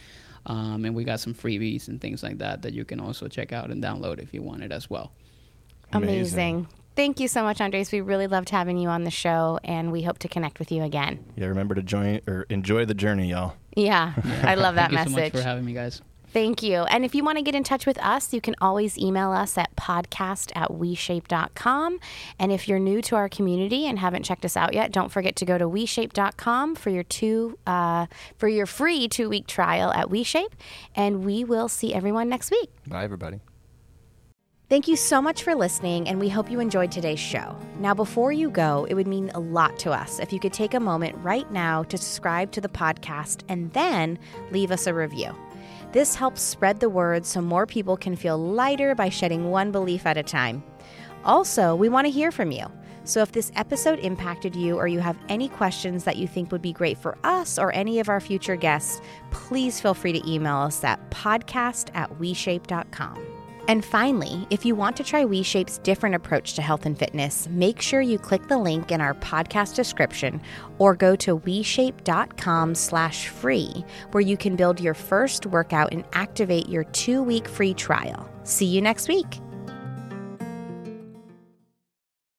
Um, 0.46 0.84
and 0.84 0.94
we 0.96 1.04
got 1.04 1.20
some 1.20 1.34
freebies 1.34 1.86
and 1.86 2.00
things 2.00 2.22
like 2.22 2.38
that 2.38 2.62
that 2.62 2.72
you 2.72 2.84
can 2.84 2.98
also 2.98 3.28
check 3.28 3.52
out 3.52 3.70
and 3.70 3.82
download 3.82 4.18
if 4.18 4.34
you 4.34 4.42
want 4.42 4.64
it 4.64 4.72
as 4.72 4.90
well. 4.90 5.12
Amazing. 5.92 6.12
Amazing. 6.16 6.66
Thank 6.98 7.20
you 7.20 7.28
so 7.28 7.44
much, 7.44 7.60
Andres. 7.60 7.92
We 7.92 8.00
really 8.00 8.26
loved 8.26 8.50
having 8.50 8.76
you 8.76 8.88
on 8.88 9.04
the 9.04 9.12
show, 9.12 9.60
and 9.62 9.92
we 9.92 10.02
hope 10.02 10.18
to 10.18 10.26
connect 10.26 10.58
with 10.58 10.72
you 10.72 10.82
again. 10.82 11.24
Yeah, 11.36 11.46
remember 11.46 11.76
to 11.76 11.82
join 11.84 12.22
or 12.26 12.44
enjoy 12.50 12.86
the 12.86 12.94
journey, 12.94 13.30
y'all. 13.30 13.54
Yeah, 13.76 14.14
I 14.42 14.56
love 14.56 14.74
that 14.74 14.90
Thank 14.90 14.94
message. 14.94 15.14
Thank 15.14 15.34
you 15.34 15.38
so 15.38 15.38
much 15.38 15.44
for 15.44 15.48
having 15.48 15.64
me, 15.64 15.74
guys. 15.74 16.02
Thank 16.32 16.60
you. 16.60 16.78
And 16.78 17.04
if 17.04 17.14
you 17.14 17.22
want 17.22 17.38
to 17.38 17.42
get 17.42 17.54
in 17.54 17.62
touch 17.62 17.86
with 17.86 18.02
us, 18.02 18.34
you 18.34 18.40
can 18.40 18.56
always 18.60 18.98
email 18.98 19.30
us 19.30 19.56
at 19.56 19.76
podcast 19.76 20.50
at 20.56 20.70
weshape.com. 20.70 22.00
And 22.36 22.50
if 22.50 22.66
you're 22.66 22.80
new 22.80 23.00
to 23.02 23.14
our 23.14 23.28
community 23.28 23.86
and 23.86 24.00
haven't 24.00 24.24
checked 24.24 24.44
us 24.44 24.56
out 24.56 24.74
yet, 24.74 24.90
don't 24.90 25.10
forget 25.10 25.36
to 25.36 25.44
go 25.44 25.56
to 25.56 25.68
weshape.com 25.68 26.74
for 26.74 26.90
your 26.90 27.04
two 27.04 27.60
uh, 27.64 28.06
for 28.36 28.48
your 28.48 28.66
free 28.66 29.06
two 29.06 29.28
week 29.28 29.46
trial 29.46 29.92
at 29.92 30.08
WeShape. 30.08 30.50
And 30.96 31.24
we 31.24 31.44
will 31.44 31.68
see 31.68 31.94
everyone 31.94 32.28
next 32.28 32.50
week. 32.50 32.70
Bye, 32.88 33.04
everybody. 33.04 33.38
Thank 34.68 34.86
you 34.86 34.96
so 34.96 35.22
much 35.22 35.44
for 35.44 35.54
listening, 35.54 36.06
and 36.10 36.20
we 36.20 36.28
hope 36.28 36.50
you 36.50 36.60
enjoyed 36.60 36.92
today's 36.92 37.18
show. 37.18 37.56
Now, 37.80 37.94
before 37.94 38.32
you 38.32 38.50
go, 38.50 38.86
it 38.90 38.92
would 38.92 39.06
mean 39.06 39.30
a 39.30 39.40
lot 39.40 39.78
to 39.78 39.92
us 39.92 40.18
if 40.18 40.30
you 40.30 40.38
could 40.38 40.52
take 40.52 40.74
a 40.74 40.80
moment 40.80 41.16
right 41.22 41.50
now 41.50 41.84
to 41.84 41.96
subscribe 41.96 42.52
to 42.52 42.60
the 42.60 42.68
podcast 42.68 43.44
and 43.48 43.72
then 43.72 44.18
leave 44.50 44.70
us 44.70 44.86
a 44.86 44.92
review. 44.92 45.34
This 45.92 46.14
helps 46.14 46.42
spread 46.42 46.80
the 46.80 46.90
word 46.90 47.24
so 47.24 47.40
more 47.40 47.64
people 47.64 47.96
can 47.96 48.14
feel 48.14 48.36
lighter 48.36 48.94
by 48.94 49.08
shedding 49.08 49.50
one 49.50 49.72
belief 49.72 50.04
at 50.04 50.18
a 50.18 50.22
time. 50.22 50.62
Also, 51.24 51.74
we 51.74 51.88
want 51.88 52.06
to 52.06 52.10
hear 52.10 52.30
from 52.30 52.50
you. 52.50 52.66
So 53.04 53.22
if 53.22 53.32
this 53.32 53.50
episode 53.56 54.00
impacted 54.00 54.54
you 54.54 54.76
or 54.76 54.86
you 54.86 55.00
have 55.00 55.16
any 55.30 55.48
questions 55.48 56.04
that 56.04 56.18
you 56.18 56.28
think 56.28 56.52
would 56.52 56.60
be 56.60 56.74
great 56.74 56.98
for 56.98 57.16
us 57.24 57.58
or 57.58 57.72
any 57.72 58.00
of 58.00 58.10
our 58.10 58.20
future 58.20 58.56
guests, 58.56 59.00
please 59.30 59.80
feel 59.80 59.94
free 59.94 60.12
to 60.12 60.30
email 60.30 60.56
us 60.56 60.84
at 60.84 61.10
podcast 61.10 61.88
at 61.94 62.10
weshape.com. 62.18 63.37
And 63.68 63.84
finally, 63.84 64.46
if 64.48 64.64
you 64.64 64.74
want 64.74 64.96
to 64.96 65.04
try 65.04 65.24
WeShape's 65.24 65.78
different 65.78 66.14
approach 66.14 66.54
to 66.54 66.62
health 66.62 66.86
and 66.86 66.98
fitness, 66.98 67.46
make 67.50 67.82
sure 67.82 68.00
you 68.00 68.18
click 68.18 68.48
the 68.48 68.56
link 68.56 68.90
in 68.90 69.02
our 69.02 69.14
podcast 69.14 69.74
description 69.76 70.40
or 70.78 70.96
go 70.96 71.14
to 71.16 71.38
WeShape.com 71.38 72.74
slash 72.74 73.28
free, 73.28 73.84
where 74.12 74.22
you 74.22 74.38
can 74.38 74.56
build 74.56 74.80
your 74.80 74.94
first 74.94 75.44
workout 75.44 75.92
and 75.92 76.04
activate 76.14 76.68
your 76.68 76.84
two-week 76.84 77.46
free 77.46 77.74
trial. 77.74 78.28
See 78.44 78.66
you 78.66 78.80
next 78.80 79.06
week. 79.06 79.38